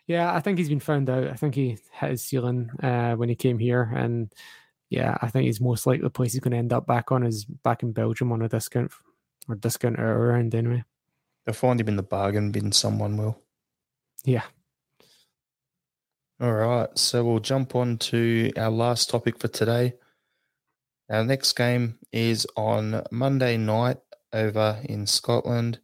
Yeah, 0.09 0.33
I 0.33 0.39
think 0.39 0.57
he's 0.57 0.69
been 0.69 0.79
found 0.79 1.07
out. 1.07 1.27
I 1.27 1.35
think 1.35 1.53
he 1.53 1.77
hit 1.91 2.09
his 2.09 2.23
ceiling 2.23 2.71
uh, 2.81 3.13
when 3.13 3.29
he 3.29 3.35
came 3.35 3.59
here. 3.59 3.83
And 3.95 4.33
yeah, 4.89 5.15
I 5.21 5.29
think 5.29 5.45
he's 5.45 5.61
most 5.61 5.85
likely 5.85 6.01
the 6.01 6.09
place 6.09 6.33
he's 6.33 6.41
going 6.41 6.53
to 6.53 6.57
end 6.57 6.73
up 6.73 6.87
back 6.87 7.11
on 7.11 7.23
is 7.23 7.45
back 7.45 7.83
in 7.83 7.91
Belgium 7.91 8.31
on 8.31 8.41
a 8.41 8.49
discount 8.49 8.91
or 9.47 9.53
discount 9.53 9.99
or 9.99 10.11
around 10.11 10.55
anyway. 10.55 10.83
They'll 11.45 11.53
find 11.53 11.79
him 11.79 11.89
in 11.89 11.95
the 11.95 12.01
bargain 12.01 12.51
bin. 12.51 12.71
Someone 12.71 13.17
will. 13.17 13.39
Yeah. 14.25 14.45
All 16.41 16.53
right. 16.53 16.89
So 16.97 17.23
we'll 17.23 17.39
jump 17.39 17.75
on 17.75 17.99
to 17.99 18.51
our 18.57 18.71
last 18.71 19.11
topic 19.11 19.37
for 19.37 19.47
today. 19.47 19.93
Our 21.07 21.23
next 21.23 21.53
game 21.53 21.99
is 22.11 22.47
on 22.57 23.03
Monday 23.11 23.57
night 23.57 23.97
over 24.33 24.79
in 24.85 25.05
Scotland. 25.05 25.79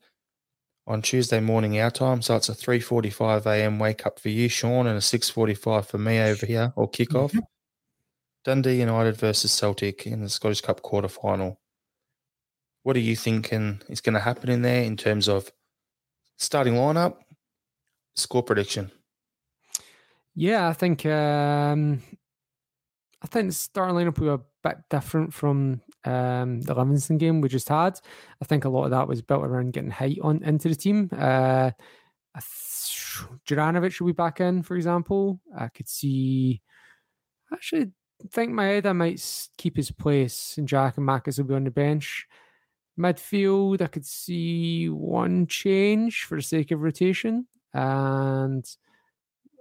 On 0.88 1.01
Tuesday 1.01 1.39
morning 1.39 1.79
our 1.79 1.91
time. 1.91 2.21
So 2.21 2.36
it's 2.36 2.49
a 2.49 2.53
3.45 2.53 3.45
a.m. 3.45 3.79
wake 3.79 4.05
up 4.05 4.19
for 4.19 4.29
you, 4.29 4.47
Sean, 4.47 4.88
and 4.88 4.97
a 4.97 5.01
6.45 5.01 5.86
for 5.86 5.97
me 5.97 6.19
over 6.19 6.45
here, 6.45 6.73
or 6.75 6.89
kickoff. 6.89 7.31
Mm-hmm. 7.31 7.39
Dundee 8.43 8.79
United 8.79 9.17
versus 9.17 9.51
Celtic 9.51 10.05
in 10.05 10.21
the 10.21 10.29
Scottish 10.29 10.61
Cup 10.61 10.83
quarter 10.83 11.07
final. 11.07 11.59
What 12.83 12.95
are 12.95 12.99
you 12.99 13.15
thinking 13.15 13.81
is 13.89 14.01
going 14.01 14.13
to 14.13 14.19
happen 14.19 14.51
in 14.51 14.61
there 14.61 14.83
in 14.83 14.95
terms 14.95 15.27
of 15.27 15.51
starting 16.38 16.75
lineup, 16.75 17.15
score 18.15 18.43
prediction? 18.43 18.91
Yeah, 20.36 20.67
I 20.67 20.73
think 20.73 21.03
um, 21.07 22.03
I 23.23 23.27
think 23.27 23.53
starting 23.53 23.95
lineup 23.95 24.19
will 24.19 24.38
be 24.38 24.43
a 24.43 24.69
bit 24.69 24.77
different 24.91 25.33
from 25.33 25.81
um, 26.06 26.62
the 26.62 26.74
Livingston 26.74 27.18
game 27.18 27.41
we 27.41 27.49
just 27.49 27.70
had. 27.70 27.99
I 28.41 28.45
think 28.45 28.66
a 28.66 28.70
lot 28.70 28.86
of 28.86 28.91
that 28.91 29.08
was 29.08 29.22
built 29.22 29.43
around 29.43 29.74
getting 29.74 29.91
height 29.91 30.20
on 30.22 30.43
into 30.43 30.70
the 30.70 30.76
team. 30.76 31.10
Uh, 31.18 31.72
Juranovic 33.47 33.99
will 33.99 34.08
be 34.08 34.14
back 34.14 34.41
in, 34.41 34.64
for 34.64 34.76
example. 34.76 35.39
I 35.58 35.68
could 35.70 35.88
see. 35.88 36.62
Actually, 37.53 37.91
think 38.32 38.51
my 38.51 38.66
head 38.66 38.86
I 38.86 38.93
might 38.93 39.47
keep 39.58 39.78
his 39.78 39.91
place, 39.91 40.56
and 40.58 40.68
Jack 40.68 40.97
and 40.97 41.06
Marcus 41.06 41.38
will 41.38 41.45
be 41.45 41.53
on 41.53 41.64
the 41.64 41.72
bench. 41.72 42.28
Midfield, 42.99 43.82
I 43.82 43.88
could 43.88 44.06
see 44.06 44.88
one 44.88 45.47
change 45.47 46.24
for 46.24 46.38
the 46.38 46.41
sake 46.41 46.72
of 46.72 46.82
rotation, 46.82 47.47
and 47.74 48.66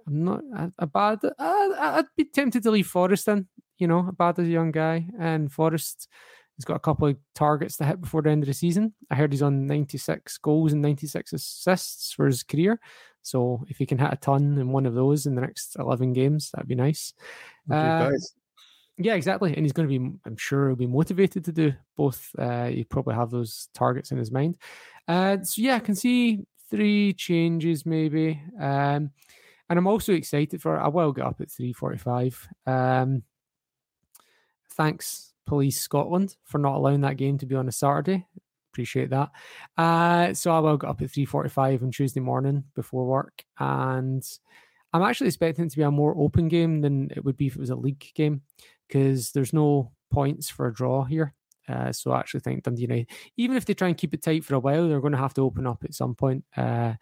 I'm 0.07 0.25
not 0.25 0.41
a, 0.57 0.73
a 0.81 0.87
bad. 0.87 1.21
I, 1.39 1.97
would 1.97 2.07
be 2.17 2.25
tempted 2.25 2.63
to 2.63 2.71
leave 2.71 2.87
Forrest 2.87 3.29
in. 3.29 3.49
You 3.79 3.87
know, 3.89 4.03
Abada 4.03 4.41
as 4.41 4.47
a 4.47 4.51
young 4.51 4.71
guy, 4.71 5.07
and 5.19 5.51
Forrest 5.51 6.09
He's 6.57 6.65
got 6.65 6.77
a 6.77 6.81
couple 6.81 7.09
of 7.09 7.17
targets 7.35 7.77
to 7.79 7.85
hit 7.85 8.01
before 8.01 8.23
the 8.23 8.31
end 8.31 8.45
of 8.45 8.47
the 8.47 8.55
season. 8.55 8.95
I 9.11 9.17
heard 9.17 9.33
he's 9.33 9.43
on 9.43 9.67
96 9.67 10.39
goals 10.39 10.73
and 10.73 10.83
96 10.83 11.33
assists 11.33 12.13
for 12.13 12.27
his 12.27 12.45
career. 12.45 12.79
So 13.23 13.65
if 13.69 13.79
he 13.79 13.87
can 13.87 13.99
hit 13.99 14.13
a 14.13 14.17
ton 14.17 14.59
in 14.59 14.71
one 14.71 14.87
of 14.87 14.95
those 14.95 15.27
in 15.27 15.35
the 15.35 15.41
next 15.41 15.77
11 15.79 16.13
games, 16.13 16.51
that'd 16.53 16.69
be 16.69 16.77
nice. 16.77 17.13
Uh, 17.69 18.11
yeah, 18.99 19.15
exactly. 19.15 19.53
And 19.57 19.65
he's 19.65 19.73
going 19.73 19.89
to 19.89 19.99
be, 19.99 20.19
I'm 20.25 20.37
sure, 20.37 20.69
he'll 20.69 20.77
be 20.77 20.87
motivated 20.87 21.45
to 21.47 21.53
do 21.53 21.73
both. 21.97 22.31
Uh, 22.39 22.67
he 22.67 22.85
probably 22.85 23.17
have 23.17 23.31
those 23.31 23.69
targets 23.75 24.13
in 24.13 24.19
his 24.19 24.31
mind. 24.31 24.57
Uh, 25.09 25.39
so 25.43 25.61
yeah, 25.61 25.77
I 25.77 25.81
can 25.81 25.97
see 25.97 26.45
three 26.71 27.15
changes 27.15 27.85
maybe. 27.85 28.41
Um, 28.61 29.11
and 29.69 29.79
I'm 29.79 29.87
also 29.89 30.13
excited 30.13 30.63
for. 30.63 30.79
I 30.79 30.89
will 30.89 31.13
get 31.13 31.25
up 31.25 31.41
at 31.41 31.49
3:45. 31.49 32.47
Um, 32.67 33.23
thanks 34.77 35.33
Police 35.47 35.81
Scotland 35.81 36.37
for 36.45 36.59
not 36.59 36.77
allowing 36.77 37.03
that 37.03 37.17
game 37.17 37.39
to 37.39 37.47
be 37.47 37.55
on 37.55 37.69
a 37.69 37.73
Saturday. 37.73 38.27
Appreciate 38.73 39.11
that. 39.11 39.31
Uh, 39.77 40.35
so 40.35 40.51
I 40.51 40.59
will 40.59 40.77
get 40.77 40.91
up 40.91 41.03
at 41.03 41.09
3.45 41.09 41.83
on 41.83 41.91
Tuesday 41.91 42.21
morning 42.21 42.65
before 42.75 43.07
work. 43.07 43.45
And 43.59 44.25
I'm 44.93 45.03
actually 45.03 45.29
expecting 45.29 45.67
it 45.67 45.71
to 45.71 45.77
be 45.77 45.83
a 45.83 45.91
more 45.91 46.17
open 46.19 46.49
game 46.49 46.81
than 46.81 47.11
it 47.15 47.25
would 47.25 47.37
be 47.37 47.47
if 47.47 47.57
it 47.57 47.61
was 47.61 47.71
a 47.71 47.77
league 47.77 48.05
game 48.15 48.43
because 48.89 49.33
there's 49.33 49.53
no 49.53 49.93
points 50.11 50.49
for 50.49 50.67
a 50.67 50.75
draw 50.75 51.05
here. 51.05 51.35
Uh, 51.69 51.93
so 51.93 52.13
I 52.13 52.21
actually 52.21 52.41
think 52.41 52.63
Dundee 52.63 52.83
United, 52.83 53.11
even 53.37 53.57
if 53.57 53.65
they 53.65 53.75
try 53.75 53.89
and 53.89 53.97
keep 53.97 54.13
it 54.13 54.23
tight 54.23 54.45
for 54.45 54.55
a 54.55 54.61
while, 54.61 54.89
they're 54.89 55.01
going 55.01 55.13
to 55.13 55.19
have 55.19 55.35
to 55.35 55.43
open 55.43 55.67
up 55.67 55.83
at 55.85 55.95
some 55.95 56.15
point. 56.15 56.45
Uh, 56.57 56.95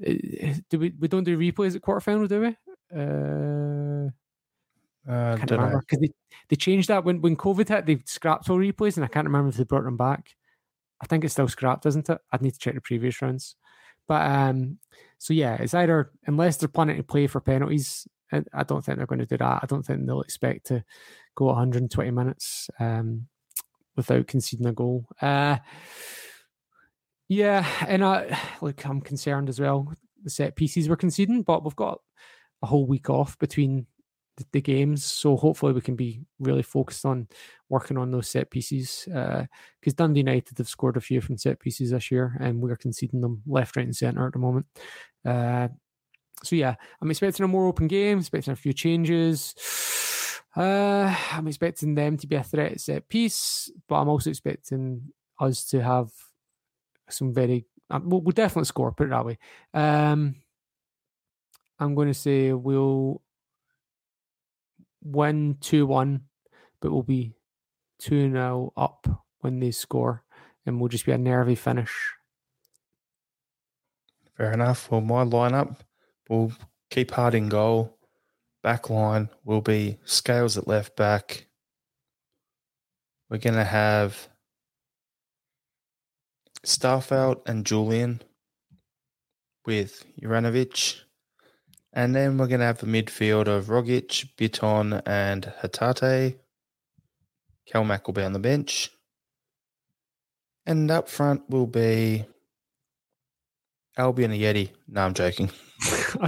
do 0.00 0.78
we? 0.78 0.94
We 0.98 1.08
don't 1.08 1.24
do 1.24 1.36
replays 1.36 1.74
at 1.74 1.82
quarterfinal, 1.82 2.28
do 2.28 2.40
we? 2.40 2.56
Uh, 2.96 4.10
uh, 5.08 5.36
can't 5.36 5.50
remember 5.50 5.80
because 5.80 6.00
they, 6.00 6.10
they 6.48 6.56
changed 6.56 6.88
that 6.88 7.04
when 7.04 7.20
when 7.20 7.36
COVID 7.36 7.68
hit. 7.68 7.86
They 7.86 8.02
scrapped 8.04 8.50
all 8.50 8.58
replays, 8.58 8.96
and 8.96 9.04
I 9.04 9.08
can't 9.08 9.26
remember 9.26 9.48
if 9.48 9.56
they 9.56 9.64
brought 9.64 9.84
them 9.84 9.96
back. 9.96 10.34
I 11.00 11.06
think 11.06 11.24
it's 11.24 11.32
still 11.32 11.48
scrapped, 11.48 11.86
isn't 11.86 12.08
it? 12.08 12.18
I'd 12.32 12.42
need 12.42 12.54
to 12.54 12.58
check 12.58 12.74
the 12.74 12.80
previous 12.80 13.22
rounds. 13.22 13.56
But 14.06 14.28
um, 14.30 14.78
so 15.18 15.34
yeah, 15.34 15.54
it's 15.56 15.74
either 15.74 16.10
unless 16.26 16.56
they're 16.56 16.68
planning 16.68 16.96
to 16.96 17.02
play 17.02 17.26
for 17.26 17.40
penalties. 17.40 18.06
I 18.30 18.62
don't 18.62 18.84
think 18.84 18.98
they're 18.98 19.06
going 19.06 19.20
to 19.20 19.26
do 19.26 19.38
that. 19.38 19.60
I 19.62 19.66
don't 19.66 19.82
think 19.82 20.04
they'll 20.04 20.20
expect 20.20 20.66
to 20.66 20.84
go 21.34 21.46
120 21.46 22.10
minutes 22.10 22.68
um, 22.78 23.26
without 23.96 24.26
conceding 24.26 24.66
a 24.66 24.72
goal. 24.74 25.06
Uh, 25.22 25.56
yeah, 27.28 27.66
and 27.86 28.04
I 28.04 28.38
look, 28.60 28.84
I'm 28.86 29.00
concerned 29.00 29.48
as 29.48 29.60
well. 29.60 29.94
The 30.22 30.30
set 30.30 30.56
pieces 30.56 30.88
we're 30.88 30.96
conceding, 30.96 31.42
but 31.42 31.64
we've 31.64 31.76
got 31.76 32.00
a 32.62 32.66
whole 32.66 32.86
week 32.86 33.08
off 33.08 33.38
between 33.38 33.86
the, 34.52 34.60
games. 34.60 35.04
So 35.04 35.36
hopefully 35.36 35.72
we 35.72 35.80
can 35.80 35.96
be 35.96 36.20
really 36.38 36.62
focused 36.62 37.04
on 37.04 37.28
working 37.68 37.96
on 37.96 38.10
those 38.10 38.28
set 38.28 38.50
pieces. 38.50 39.02
Because 39.06 39.46
uh, 39.94 39.96
Dundee 39.96 40.20
United 40.20 40.58
have 40.58 40.68
scored 40.68 40.96
a 40.96 41.00
few 41.00 41.20
from 41.20 41.38
set 41.38 41.60
pieces 41.60 41.90
this 41.90 42.10
year, 42.10 42.36
and 42.40 42.60
we're 42.60 42.76
conceding 42.76 43.20
them 43.20 43.42
left, 43.46 43.76
right, 43.76 43.86
and 43.86 43.96
centre 43.96 44.26
at 44.26 44.32
the 44.32 44.38
moment. 44.38 44.66
Uh, 45.24 45.68
so 46.42 46.56
yeah, 46.56 46.74
I'm 47.00 47.10
expecting 47.10 47.44
a 47.44 47.48
more 47.48 47.66
open 47.66 47.88
game. 47.88 48.18
Expecting 48.18 48.52
a 48.52 48.56
few 48.56 48.72
changes. 48.72 49.54
Uh, 50.56 51.14
I'm 51.30 51.46
expecting 51.46 51.94
them 51.94 52.16
to 52.16 52.26
be 52.26 52.34
a 52.34 52.42
threat 52.42 52.72
at 52.72 52.80
set 52.80 53.08
piece, 53.08 53.70
but 53.86 53.96
I'm 53.96 54.08
also 54.08 54.30
expecting 54.30 55.12
us 55.38 55.62
to 55.66 55.80
have 55.80 56.08
some 57.08 57.32
very. 57.32 57.64
Um, 57.90 58.08
we'll, 58.08 58.22
we'll 58.22 58.32
definitely 58.32 58.64
score. 58.64 58.90
Put 58.90 59.06
it 59.06 59.10
that 59.10 59.24
way. 59.24 59.38
Um, 59.72 60.34
I'm 61.78 61.94
going 61.94 62.08
to 62.08 62.14
say 62.14 62.52
we'll 62.52 63.22
win 65.02 65.56
2 65.60 65.86
1, 65.86 66.20
but 66.80 66.92
we'll 66.92 67.02
be 67.02 67.34
2 68.00 68.30
0 68.30 68.72
up 68.76 69.06
when 69.40 69.60
they 69.60 69.70
score, 69.70 70.24
and 70.66 70.80
we'll 70.80 70.88
just 70.88 71.06
be 71.06 71.12
a 71.12 71.18
nervy 71.18 71.54
finish. 71.54 72.14
Fair 74.36 74.52
enough. 74.52 74.90
Well, 74.90 75.00
my 75.00 75.24
lineup 75.24 75.78
will 76.28 76.52
keep 76.90 77.10
Hart 77.10 77.34
in 77.34 77.48
goal. 77.48 77.98
Back 78.62 78.90
line 78.90 79.28
will 79.44 79.60
be 79.60 79.98
Scales 80.04 80.56
at 80.56 80.68
left 80.68 80.96
back. 80.96 81.46
We're 83.28 83.38
going 83.38 83.56
to 83.56 83.64
have 83.64 84.28
Starfelt 86.64 87.48
and 87.48 87.64
Jullien 87.64 88.20
with 89.66 90.04
Juranovic 90.20 91.00
and 91.92 92.14
then 92.14 92.38
we're 92.38 92.46
going 92.46 92.60
to 92.60 92.66
have 92.66 92.82
a 92.82 92.86
midfield 92.86 93.46
of 93.46 93.66
Rogic, 93.66 94.28
Bitton, 94.36 95.02
and 95.06 95.52
Hatate. 95.62 96.36
Calmac 97.72 98.06
will 98.06 98.14
be 98.14 98.22
on 98.22 98.32
the 98.32 98.38
bench. 98.38 98.90
And 100.66 100.90
up 100.90 101.08
front 101.08 101.48
will 101.48 101.66
be 101.66 102.26
Albian 103.98 104.38
Ajeti. 104.38 104.70
No, 104.86 105.02
I'm 105.02 105.14
joking. 105.14 105.50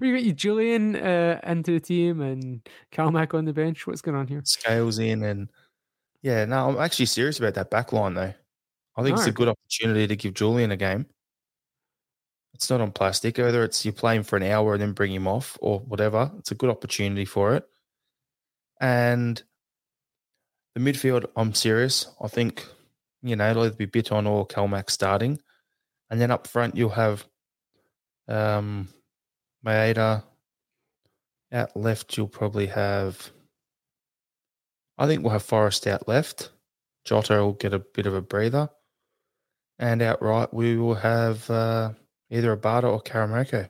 we 0.00 0.12
got 0.12 0.22
you 0.22 0.34
Jullien 0.34 0.96
uh, 0.96 1.40
into 1.48 1.72
the 1.72 1.80
team 1.80 2.20
and 2.20 2.66
Calmac 2.92 3.34
on 3.34 3.44
the 3.44 3.52
bench. 3.52 3.86
What's 3.86 4.02
going 4.02 4.16
on 4.16 4.26
here? 4.26 4.42
Scales 4.44 4.98
in 4.98 5.22
and 5.22 5.48
yeah, 6.22 6.44
no, 6.46 6.68
I'm 6.68 6.78
actually 6.78 7.06
serious 7.06 7.38
about 7.38 7.54
that 7.54 7.70
back 7.70 7.92
line 7.92 8.14
though. 8.14 8.32
I 8.96 9.02
think 9.02 9.16
All 9.16 9.20
it's 9.20 9.26
a 9.26 9.32
good 9.32 9.48
opportunity 9.48 10.06
to 10.06 10.16
give 10.16 10.34
Jullien 10.34 10.72
a 10.72 10.76
game. 10.76 11.06
It's 12.54 12.70
not 12.70 12.80
on 12.80 12.92
plastic. 12.92 13.38
Either 13.38 13.64
it's 13.64 13.84
you 13.84 13.92
play 13.92 14.16
him 14.16 14.22
for 14.22 14.36
an 14.36 14.44
hour 14.44 14.74
and 14.74 14.82
then 14.82 14.92
bring 14.92 15.12
him 15.12 15.26
off 15.26 15.58
or 15.60 15.80
whatever, 15.80 16.30
it's 16.38 16.52
a 16.52 16.54
good 16.54 16.70
opportunity 16.70 17.24
for 17.24 17.54
it. 17.54 17.64
And 18.80 19.42
the 20.74 20.80
midfield, 20.80 21.26
I'm 21.36 21.54
serious. 21.54 22.06
I 22.20 22.28
think, 22.28 22.66
you 23.22 23.36
know, 23.36 23.50
it'll 23.50 23.64
either 23.64 23.76
be 23.76 23.86
Bitton 23.86 24.28
or 24.28 24.46
Calmac 24.46 24.90
starting. 24.90 25.40
And 26.10 26.20
then 26.20 26.30
up 26.30 26.46
front, 26.46 26.76
you'll 26.76 26.90
have 26.90 27.26
um, 28.28 28.88
Maeda. 29.66 30.24
Out 31.52 31.76
left, 31.76 32.16
you'll 32.16 32.28
probably 32.28 32.66
have. 32.66 33.30
I 34.98 35.06
think 35.06 35.22
we'll 35.22 35.32
have 35.32 35.42
Forrest 35.42 35.86
out 35.86 36.08
left. 36.08 36.50
Jota 37.04 37.34
will 37.36 37.52
get 37.52 37.74
a 37.74 37.78
bit 37.78 38.06
of 38.06 38.14
a 38.14 38.22
breather. 38.22 38.70
And 39.78 40.02
out 40.02 40.22
right, 40.22 40.52
we 40.52 40.76
will 40.76 40.94
have 40.94 41.48
uh, 41.50 41.92
either 42.34 42.56
Abada 42.56 42.84
or 42.84 43.00
Karamoko. 43.00 43.68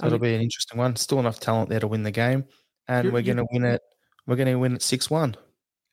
So 0.00 0.06
it'll 0.06 0.18
be 0.18 0.34
an 0.34 0.40
interesting 0.40 0.78
one. 0.78 0.96
Still 0.96 1.20
enough 1.20 1.40
talent 1.40 1.68
there 1.68 1.80
to 1.80 1.86
win 1.86 2.02
the 2.02 2.10
game, 2.10 2.44
and 2.88 3.12
we're 3.12 3.22
going 3.22 3.36
to 3.36 3.46
win 3.52 3.64
it. 3.64 3.82
We're 4.26 4.36
going 4.36 4.48
to 4.48 4.54
win 4.56 4.74
it 4.74 4.82
six 4.82 5.10
one. 5.10 5.36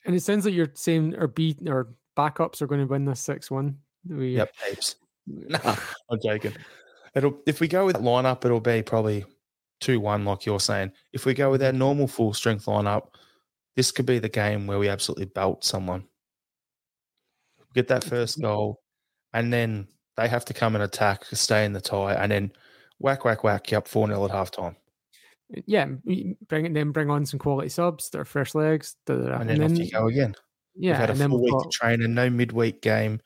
And 0.05 0.15
it 0.15 0.23
sounds 0.23 0.45
like 0.45 0.53
you're 0.53 0.71
saying 0.73 1.15
our 1.17 1.28
beat 1.28 1.67
or 1.67 1.93
backups 2.17 2.61
are 2.61 2.67
going 2.67 2.82
to 2.82 2.88
win 2.88 3.05
this 3.05 3.19
six 3.19 3.51
one. 3.51 3.78
We... 4.07 4.38
Yep, 4.38 4.51
heaps. 4.69 4.95
no, 5.28 5.59
I'm 6.09 6.19
joking. 6.23 6.53
It'll 7.15 7.38
if 7.45 7.59
we 7.59 7.67
go 7.67 7.86
with 7.86 7.97
that 7.97 8.03
lineup, 8.03 8.45
it'll 8.45 8.61
be 8.61 8.82
probably 8.82 9.25
two 9.82 9.99
one, 9.99 10.23
like 10.23 10.45
you're 10.45 10.59
saying. 10.59 10.93
If 11.11 11.25
we 11.25 11.34
go 11.34 11.51
with 11.51 11.61
mm-hmm. 11.61 11.75
our 11.75 11.80
normal 11.80 12.07
full 12.07 12.34
strength 12.34 12.65
lineup, 12.65 13.07
this 13.75 13.91
could 13.91 14.05
be 14.05 14.19
the 14.19 14.30
game 14.30 14.67
where 14.67 14.80
we 14.80 14.88
absolutely 14.88 15.25
belt 15.25 15.65
someone. 15.65 16.05
Get 17.73 17.89
that 17.89 18.05
first 18.05 18.41
goal, 18.41 18.80
and 19.38 19.53
then 19.53 19.88
they 20.15 20.27
have 20.27 20.45
to 20.45 20.53
come 20.53 20.73
and 20.73 20.83
attack, 20.83 21.23
stay 21.25 21.63
in 21.63 21.73
the 21.73 21.79
tie, 21.79 22.15
and 22.15 22.31
then 22.31 22.51
whack, 22.97 23.23
whack, 23.23 23.43
whack, 23.43 23.71
you 23.71 23.77
up 23.77 23.88
4 23.88 24.07
0 24.07 24.25
at 24.25 24.31
half 24.31 24.49
time. 24.49 24.75
Yeah, 25.67 25.85
bring 25.85 26.65
it, 26.65 26.73
then 26.73 26.91
bring 26.91 27.11
on 27.11 27.23
some 27.27 27.39
quality 27.39 27.69
subs, 27.69 28.09
their 28.09 28.25
fresh 28.25 28.55
legs, 28.55 28.95
and, 29.07 29.29
and 29.29 29.49
then, 29.49 29.63
off 29.63 29.77
you 29.77 29.91
go 29.91 30.07
again. 30.07 30.33
Yeah, 30.75 30.93
We've 30.93 30.99
had 31.01 31.09
a 31.11 31.15
full 31.29 31.41
week 31.41 31.51
got... 31.51 31.67
of 31.67 31.71
training, 31.71 32.15
no 32.15 32.31
midweek 32.31 32.81
game. 32.81 33.21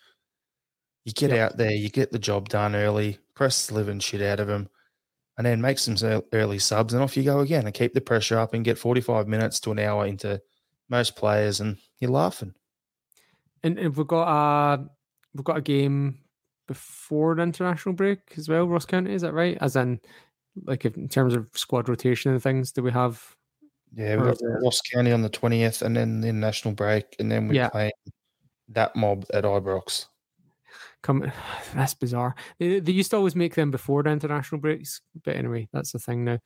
You 1.05 1.13
get 1.13 1.31
Yep. 1.31 1.39
out 1.39 1.57
there, 1.57 1.71
you 1.71 1.89
get 1.89 2.11
the 2.11 2.19
job 2.19 2.49
done 2.49 2.75
early, 2.75 3.17
press 3.33 3.67
the 3.67 3.73
living 3.73 3.99
shit 3.99 4.21
out 4.21 4.41
of 4.41 4.47
them, 4.47 4.69
and 5.37 5.47
then 5.47 5.61
make 5.61 5.79
some 5.79 5.95
ear- 6.03 6.23
early 6.33 6.59
subs, 6.59 6.93
and 6.93 7.01
off 7.01 7.15
you 7.15 7.23
go 7.23 7.39
again, 7.39 7.65
and 7.65 7.73
keep 7.73 7.93
the 7.93 8.01
pressure 8.01 8.37
up, 8.37 8.53
and 8.53 8.65
get 8.65 8.77
forty-five 8.77 9.29
minutes 9.29 9.61
to 9.61 9.71
an 9.71 9.79
hour 9.79 10.05
into 10.05 10.41
most 10.89 11.15
players, 11.15 11.61
and 11.61 11.77
you're 12.01 12.11
laughing. 12.11 12.53
And, 13.63 13.79
and 13.79 13.95
we've 13.95 14.07
got 14.07 14.27
a 14.27 14.89
we've 15.33 15.43
got 15.43 15.57
a 15.57 15.61
game 15.61 16.19
before 16.67 17.35
the 17.35 17.41
international 17.41 17.93
break 17.93 18.19
as 18.37 18.47
well. 18.47 18.67
Ross 18.67 18.85
County, 18.85 19.13
is 19.13 19.21
that 19.23 19.33
right? 19.33 19.57
As 19.61 19.75
in, 19.75 19.99
like 20.65 20.85
if, 20.85 20.95
in 20.97 21.09
terms 21.09 21.33
of 21.33 21.47
squad 21.53 21.89
rotation 21.89 22.31
and 22.31 22.41
things, 22.41 22.71
do 22.71 22.83
we 22.83 22.91
have? 22.91 23.35
Yeah, 23.93 24.15
we've 24.15 24.25
got 24.25 24.37
Ross 24.63 24.81
County 24.81 25.11
on 25.11 25.21
the 25.21 25.29
twentieth, 25.29 25.81
and 25.81 25.95
then 25.95 26.21
the 26.21 26.31
national 26.31 26.73
break, 26.73 27.15
and 27.19 27.31
then 27.31 27.47
we're 27.47 27.55
Yeah. 27.55 27.69
playing 27.69 27.91
that 28.69 28.95
mob 28.95 29.25
at 29.33 29.43
Ibrox. 29.43 30.05
Come, 31.03 31.29
that's 31.75 31.93
bizarre. 31.93 32.35
They, 32.59 32.79
they 32.79 32.91
used 32.91 33.11
to 33.11 33.17
always 33.17 33.35
make 33.35 33.55
them 33.55 33.71
before 33.71 34.03
the 34.03 34.11
international 34.11 34.61
breaks, 34.61 35.01
but 35.23 35.35
anyway, 35.35 35.67
that's 35.73 35.91
the 35.91 35.99
thing 35.99 36.23
now, 36.23 36.39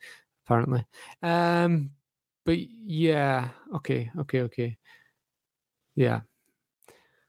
apparently. 0.44 0.84
Um, 1.22 1.90
but 2.44 2.58
yeah, 2.58 3.50
okay, 3.76 4.10
okay, 4.20 4.40
okay. 4.42 4.76
Yeah, 5.94 6.20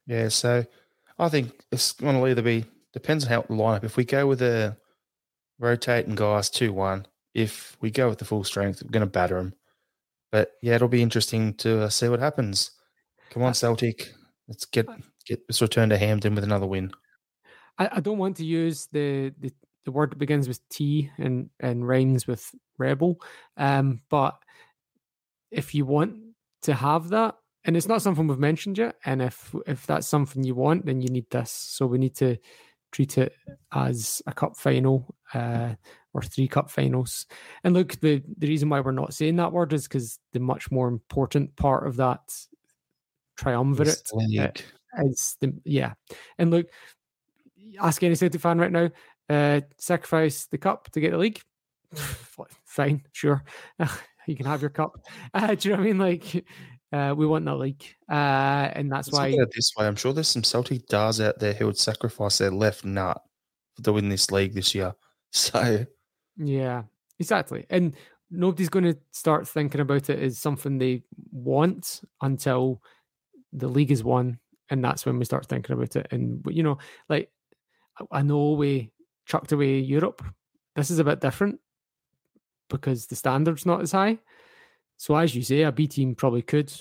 Yeah, 0.08 0.30
so 0.30 0.66
I 1.20 1.30
think 1.30 1.52
it's 1.72 1.94
going 1.94 2.16
to 2.16 2.28
either 2.28 2.42
be 2.42 2.66
depends 2.94 3.26
on 3.26 3.30
how 3.30 3.42
the 3.42 3.54
lineup. 3.54 3.84
If 3.84 3.98
we 3.98 4.06
go 4.06 4.28
with 4.28 4.42
a 4.42 4.78
rotating 5.60 6.16
guys 6.16 6.50
two 6.50 6.74
one, 6.74 7.08
if 7.34 7.78
we 7.82 7.92
go 7.92 8.10
with 8.10 8.20
the 8.20 8.26
full 8.26 8.44
strength, 8.44 8.84
we're 8.84 8.92
going 8.92 9.02
to 9.02 9.08
batter 9.08 9.38
them. 9.38 9.54
But 10.32 10.52
yeah, 10.62 10.76
it'll 10.76 10.88
be 10.88 11.02
interesting 11.02 11.54
to 11.56 11.84
uh, 11.84 11.90
see 11.90 12.10
what 12.10 12.20
happens. 12.20 12.72
Come 13.30 13.44
on, 13.44 13.54
Celtic, 13.54 14.14
let's 14.48 14.66
get 14.66 14.88
get 15.26 15.42
let's 15.50 15.62
return 15.62 15.90
to 15.90 15.98
Hampden 15.98 16.36
with 16.36 16.44
another 16.44 16.68
win. 16.68 16.92
I, 17.78 17.90
I 17.94 18.00
don't 18.00 18.18
want 18.18 18.38
to 18.38 18.46
use 18.46 18.88
the, 18.92 19.34
the 19.40 19.52
the 19.86 19.92
word 19.92 20.12
that 20.12 20.20
begins 20.20 20.48
with 20.48 20.60
T 20.70 21.12
and 21.18 21.50
and 21.60 21.88
rhymes 21.88 22.28
with 22.28 22.50
rebel, 22.78 23.20
um, 23.56 24.02
but 24.10 24.38
if 25.52 25.74
you 25.74 25.86
want 25.86 26.16
to 26.64 26.74
have 26.74 27.10
that, 27.10 27.36
and 27.68 27.76
it's 27.76 27.88
not 27.88 28.02
something 28.02 28.28
we've 28.28 28.40
mentioned 28.40 28.78
yet, 28.78 28.96
and 29.06 29.22
if 29.22 29.54
if 29.68 29.86
that's 29.86 30.08
something 30.08 30.44
you 30.44 30.56
want, 30.56 30.86
then 30.86 31.02
you 31.02 31.10
need 31.10 31.30
this. 31.30 31.52
So 31.52 31.86
we 31.86 31.98
need 31.98 32.16
to 32.16 32.38
treat 32.92 33.18
it 33.18 33.34
as 33.74 34.22
a 34.26 34.34
cup 34.34 34.56
final 34.56 35.14
uh, 35.34 35.74
or 36.14 36.22
three 36.22 36.48
cup 36.48 36.72
finals. 36.72 37.26
And 37.64 37.74
look, 37.74 38.00
the 38.00 38.24
the 38.38 38.48
reason 38.48 38.70
why 38.70 38.80
we're 38.80 38.92
not 38.92 39.14
saying 39.14 39.36
that 39.36 39.52
word 39.52 39.74
is 39.74 39.84
because 39.84 40.18
the 40.32 40.40
much 40.40 40.72
more 40.72 40.88
important 40.88 41.56
part 41.58 41.86
of 41.86 41.98
that 41.98 42.22
triumvirate 43.38 44.02
league. 44.14 44.64
is 45.04 45.38
the 45.42 45.54
yeah. 45.66 45.94
And 46.38 46.50
look, 46.50 46.68
ask 47.82 48.02
any 48.02 48.16
Celtic 48.16 48.42
fan 48.42 48.60
right 48.60 48.72
now, 48.72 48.90
uh, 49.30 49.62
sacrifice 49.78 50.48
the 50.48 50.58
cup 50.58 50.90
to 50.92 51.02
get 51.02 51.12
the 51.12 51.18
league. 51.18 51.42
Fine, 52.66 53.04
sure, 53.12 53.44
you 54.28 54.36
can 54.36 54.46
have 54.46 54.62
your 54.62 54.70
cup. 54.70 55.06
Uh, 55.34 55.56
do 55.56 55.70
you 55.70 55.76
know 55.76 55.82
what 55.82 55.88
I 55.88 55.92
mean? 55.92 55.98
Like, 55.98 56.46
uh, 56.92 57.14
we 57.18 57.26
want 57.26 57.46
that 57.46 57.56
league, 57.56 57.84
uh, 58.10 58.14
and 58.74 58.92
that's 58.92 59.08
Let's 59.10 59.18
why. 59.18 59.30
look 59.30 59.40
at 59.42 59.48
it 59.50 59.54
this 59.56 59.72
way. 59.78 59.88
I'm 59.88 59.96
sure 59.96 60.14
there's 60.14 60.28
some 60.28 60.44
Celtic 60.44 60.88
dars 60.88 61.20
out 61.20 61.40
there 61.40 61.54
who 61.54 61.66
would 61.66 61.78
sacrifice 61.78 62.38
their 62.38 62.52
left 62.52 62.86
nut 62.86 63.22
to 63.84 63.94
win 63.94 64.10
this 64.10 64.32
league 64.32 64.54
this 64.54 64.74
year. 64.76 64.94
So 65.32 65.86
Yeah, 66.38 66.84
exactly. 67.20 67.66
And 67.70 67.96
nobody's 68.32 68.70
going 68.70 68.86
to 68.86 68.98
start 69.12 69.46
thinking 69.48 69.82
about 69.82 70.10
it 70.10 70.20
as 70.20 70.40
something 70.40 70.78
they 70.78 71.04
want 71.32 72.02
until 72.22 72.82
the 73.52 73.68
league 73.68 73.92
is 73.92 74.04
won, 74.06 74.40
and 74.70 74.84
that's 74.84 75.06
when 75.06 75.20
we 75.20 75.26
start 75.26 75.46
thinking 75.48 75.74
about 75.74 75.96
it. 75.98 76.08
And 76.12 76.44
you 76.50 76.64
know, 76.64 76.78
like 77.10 77.30
I- 78.00 78.20
I 78.20 78.22
know 78.22 78.54
we 78.54 78.92
chucked 79.26 79.52
away 79.52 79.80
Europe. 79.80 80.24
This 80.76 80.90
is 80.90 81.00
a 81.00 81.04
bit 81.04 81.20
different 81.20 81.60
because 82.70 83.08
the 83.08 83.16
standard's 83.16 83.66
not 83.66 83.82
as 83.82 83.92
high. 83.92 84.20
So 84.98 85.16
as 85.16 85.36
you 85.36 85.44
say, 85.44 85.62
a 85.62 85.72
B 85.72 85.88
team 85.88 86.16
probably 86.16 86.42
could 86.42 86.72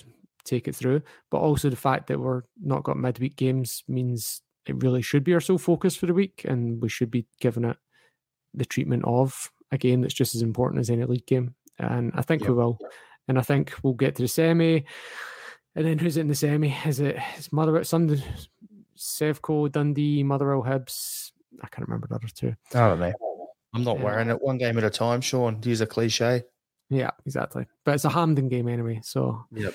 take 0.43 0.67
it 0.67 0.75
through, 0.75 1.01
but 1.29 1.37
also 1.39 1.69
the 1.69 1.75
fact 1.75 2.07
that 2.07 2.19
we're 2.19 2.43
not 2.61 2.83
got 2.83 2.97
midweek 2.97 3.35
games 3.35 3.83
means 3.87 4.41
it 4.65 4.81
really 4.83 5.01
should 5.01 5.23
be 5.23 5.33
our 5.33 5.39
sole 5.39 5.57
focus 5.57 5.95
for 5.95 6.07
the 6.07 6.13
week, 6.13 6.43
and 6.45 6.81
we 6.81 6.89
should 6.89 7.11
be 7.11 7.25
giving 7.39 7.63
it 7.63 7.77
the 8.53 8.65
treatment 8.65 9.03
of 9.05 9.51
a 9.71 9.77
game 9.77 10.01
that's 10.01 10.13
just 10.13 10.35
as 10.35 10.41
important 10.41 10.79
as 10.79 10.89
any 10.89 11.03
league 11.05 11.25
game. 11.25 11.53
And 11.77 12.11
I 12.15 12.21
think 12.21 12.47
we 12.47 12.53
will. 12.53 12.79
And 13.27 13.37
I 13.37 13.41
think 13.41 13.73
we'll 13.83 13.93
get 13.93 14.15
to 14.15 14.23
the 14.23 14.27
semi. 14.27 14.85
And 15.75 15.85
then 15.85 15.99
who's 15.99 16.17
it 16.17 16.21
in 16.21 16.27
the 16.27 16.35
semi? 16.35 16.73
Is 16.85 16.99
it 16.99 17.17
is 17.37 17.51
Motherwell 17.53 17.83
Sunday 17.83 18.23
Sevco, 18.97 19.71
Dundee, 19.71 20.23
Motherwell 20.23 20.63
Hibs? 20.63 21.31
I 21.61 21.67
can't 21.67 21.87
remember 21.87 22.07
the 22.07 22.15
other 22.15 22.27
two. 22.33 22.55
I 22.73 22.87
don't 22.89 22.99
know. 22.99 23.13
I'm 23.73 23.83
not 23.83 23.97
Yeah. 23.97 24.03
worrying 24.05 24.29
it. 24.29 24.41
One 24.41 24.57
game 24.57 24.77
at 24.77 24.83
a 24.83 24.89
time, 24.89 25.21
Sean. 25.21 25.61
To 25.61 25.69
use 25.69 25.81
a 25.81 25.85
cliche. 25.85 26.43
Yeah, 26.89 27.11
exactly. 27.25 27.65
But 27.83 27.95
it's 27.95 28.05
a 28.05 28.09
Hampden 28.09 28.49
game 28.49 28.67
anyway. 28.67 29.01
So 29.03 29.45
Yep. 29.51 29.73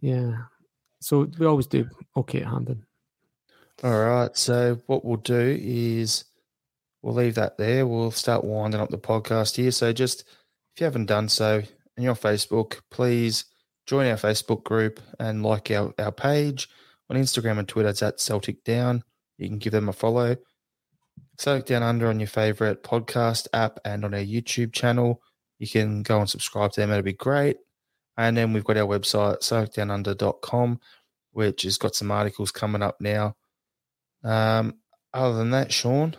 yeah. 0.00 0.32
So 1.00 1.28
we 1.38 1.46
always 1.46 1.66
do 1.66 1.88
okay 2.16 2.40
at 2.42 2.48
Hampden. 2.48 2.84
All 3.84 3.98
right. 3.98 4.36
So 4.36 4.80
what 4.86 5.04
we'll 5.04 5.18
do 5.18 5.58
is 5.60 6.24
we'll 7.02 7.14
leave 7.14 7.36
that 7.36 7.58
there. 7.58 7.86
We'll 7.86 8.10
start 8.10 8.42
winding 8.44 8.80
up 8.80 8.90
the 8.90 8.98
podcast 8.98 9.54
here. 9.56 9.70
So 9.70 9.92
just 9.92 10.22
if 10.74 10.80
you 10.80 10.84
haven't 10.84 11.06
done 11.06 11.28
so 11.28 11.58
and 11.96 12.04
you're 12.04 12.10
on 12.10 12.16
Facebook, 12.16 12.80
please 12.90 13.44
join 13.86 14.06
our 14.08 14.16
Facebook 14.16 14.64
group 14.64 15.00
and 15.20 15.44
like 15.44 15.70
our, 15.70 15.94
our 15.98 16.12
page 16.12 16.68
on 17.08 17.16
Instagram 17.16 17.58
and 17.58 17.68
Twitter. 17.68 17.88
It's 17.88 18.02
at 18.02 18.20
Celtic 18.20 18.64
Down. 18.64 19.04
You 19.38 19.48
can 19.48 19.58
give 19.58 19.72
them 19.72 19.88
a 19.88 19.92
follow. 19.92 20.36
Celtic 21.38 21.66
Down 21.66 21.84
Under 21.84 22.08
on 22.08 22.18
your 22.18 22.26
favorite 22.26 22.82
podcast 22.82 23.46
app 23.52 23.78
and 23.84 24.04
on 24.04 24.12
our 24.14 24.20
YouTube 24.20 24.72
channel. 24.72 25.22
You 25.58 25.68
can 25.68 26.02
go 26.02 26.20
and 26.20 26.30
subscribe 26.30 26.72
to 26.72 26.80
them. 26.80 26.90
That'd 26.90 27.04
be 27.04 27.12
great. 27.12 27.56
And 28.16 28.36
then 28.36 28.52
we've 28.52 28.64
got 28.64 28.76
our 28.76 28.86
website, 28.86 29.40
celticdownunder.com, 29.40 30.80
which 31.32 31.62
has 31.62 31.78
got 31.78 31.94
some 31.94 32.10
articles 32.10 32.50
coming 32.50 32.82
up 32.82 33.00
now. 33.00 33.36
Um, 34.24 34.78
other 35.14 35.36
than 35.36 35.50
that, 35.50 35.72
Sean, 35.72 36.16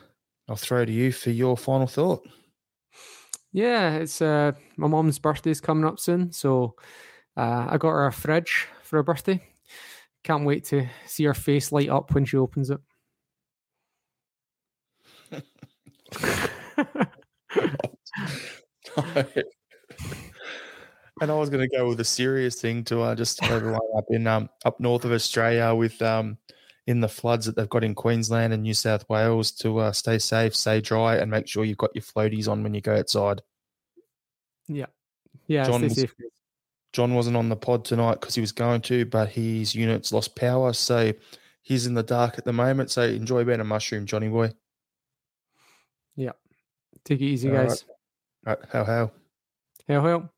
I'll 0.48 0.56
throw 0.56 0.86
to 0.86 0.92
you 0.92 1.12
for 1.12 1.30
your 1.30 1.58
final 1.58 1.88
thought. 1.88 2.28
Yeah, 3.52 3.96
it's 3.96 4.22
uh 4.22 4.52
my 4.78 4.88
mom's 4.88 5.18
birthday's 5.18 5.60
coming 5.60 5.84
up 5.86 6.00
soon, 6.00 6.32
so 6.32 6.76
uh, 7.36 7.68
I 7.70 7.78
got 7.78 7.90
her 7.90 8.06
a 8.06 8.12
fridge 8.12 8.68
for 8.84 8.98
her 8.98 9.04
birthday. 9.04 9.44
Can't 10.24 10.46
wait 10.46 10.66
to 10.66 10.88
see 11.08 11.24
her 11.24 11.34
face 11.34 11.72
light 11.72 11.90
up 11.90 12.14
when 12.14 12.26
she 12.26 12.38
opens 12.38 12.70
it. 12.70 12.80
and 21.22 21.32
I 21.32 21.36
was 21.36 21.50
going 21.50 21.68
to 21.68 21.78
go 21.78 21.88
with 21.88 22.00
a 22.00 22.06
serious 22.06 22.62
thing 22.62 22.84
to 22.86 23.02
uh, 23.02 23.16
just 23.16 23.44
everyone 23.44 23.82
up 23.98 24.06
in 24.10 24.28
um, 24.28 24.50
up 24.66 24.80
north 24.80 25.06
of 25.06 25.12
Australia 25.12 25.74
with 25.76 26.02
um, 26.02 26.38
in 26.88 27.02
the 27.02 27.08
floods 27.08 27.46
that 27.46 27.56
they've 27.56 27.70
got 27.70 27.84
in 27.84 27.94
Queensland 27.94 28.54
and 28.54 28.64
New 28.64 28.74
South 28.74 29.08
Wales 29.10 29.52
to 29.52 29.80
uh, 29.80 29.92
stay 29.92 30.18
safe, 30.18 30.56
stay 30.56 30.82
dry, 30.82 31.18
and 31.18 31.30
make 31.30 31.48
sure 31.48 31.64
you've 31.64 31.78
got 31.78 31.94
your 31.94 32.04
floaties 32.04 32.48
on 32.48 32.64
when 32.64 32.74
you 32.74 32.82
go 32.82 32.96
outside. 32.96 33.42
yeah, 34.68 34.86
yeah, 35.48 35.66
John 35.66 35.84
was, 35.84 36.06
John 36.94 37.14
wasn't 37.14 37.38
on 37.38 37.50
the 37.50 37.56
pod 37.56 37.86
tonight 37.86 38.20
because 38.20 38.36
he 38.36 38.42
was 38.42 38.52
going 38.52 38.82
to, 38.82 39.06
but 39.06 39.30
his 39.30 39.76
unit's 39.76 40.12
lost 40.12 40.36
power, 40.36 40.74
so 40.74 41.14
he's 41.62 41.86
in 41.86 41.94
the 41.94 42.04
dark 42.04 42.38
at 42.38 42.46
the 42.46 42.54
moment. 42.54 42.92
So 42.92 43.04
enjoy 43.04 43.44
being 43.44 43.60
a 43.60 43.66
mushroom, 43.66 44.06
Johnny 44.06 44.30
boy. 44.30 44.52
Yeah, 46.16 46.32
take 47.04 47.22
it 47.22 47.26
easy, 47.26 47.50
All 47.50 47.56
right. 47.56 47.68
guys. 47.68 47.86
Right, 47.88 47.96
how 48.72 48.84
how. 48.84 49.12
how 49.88 50.02
hell. 50.02 50.30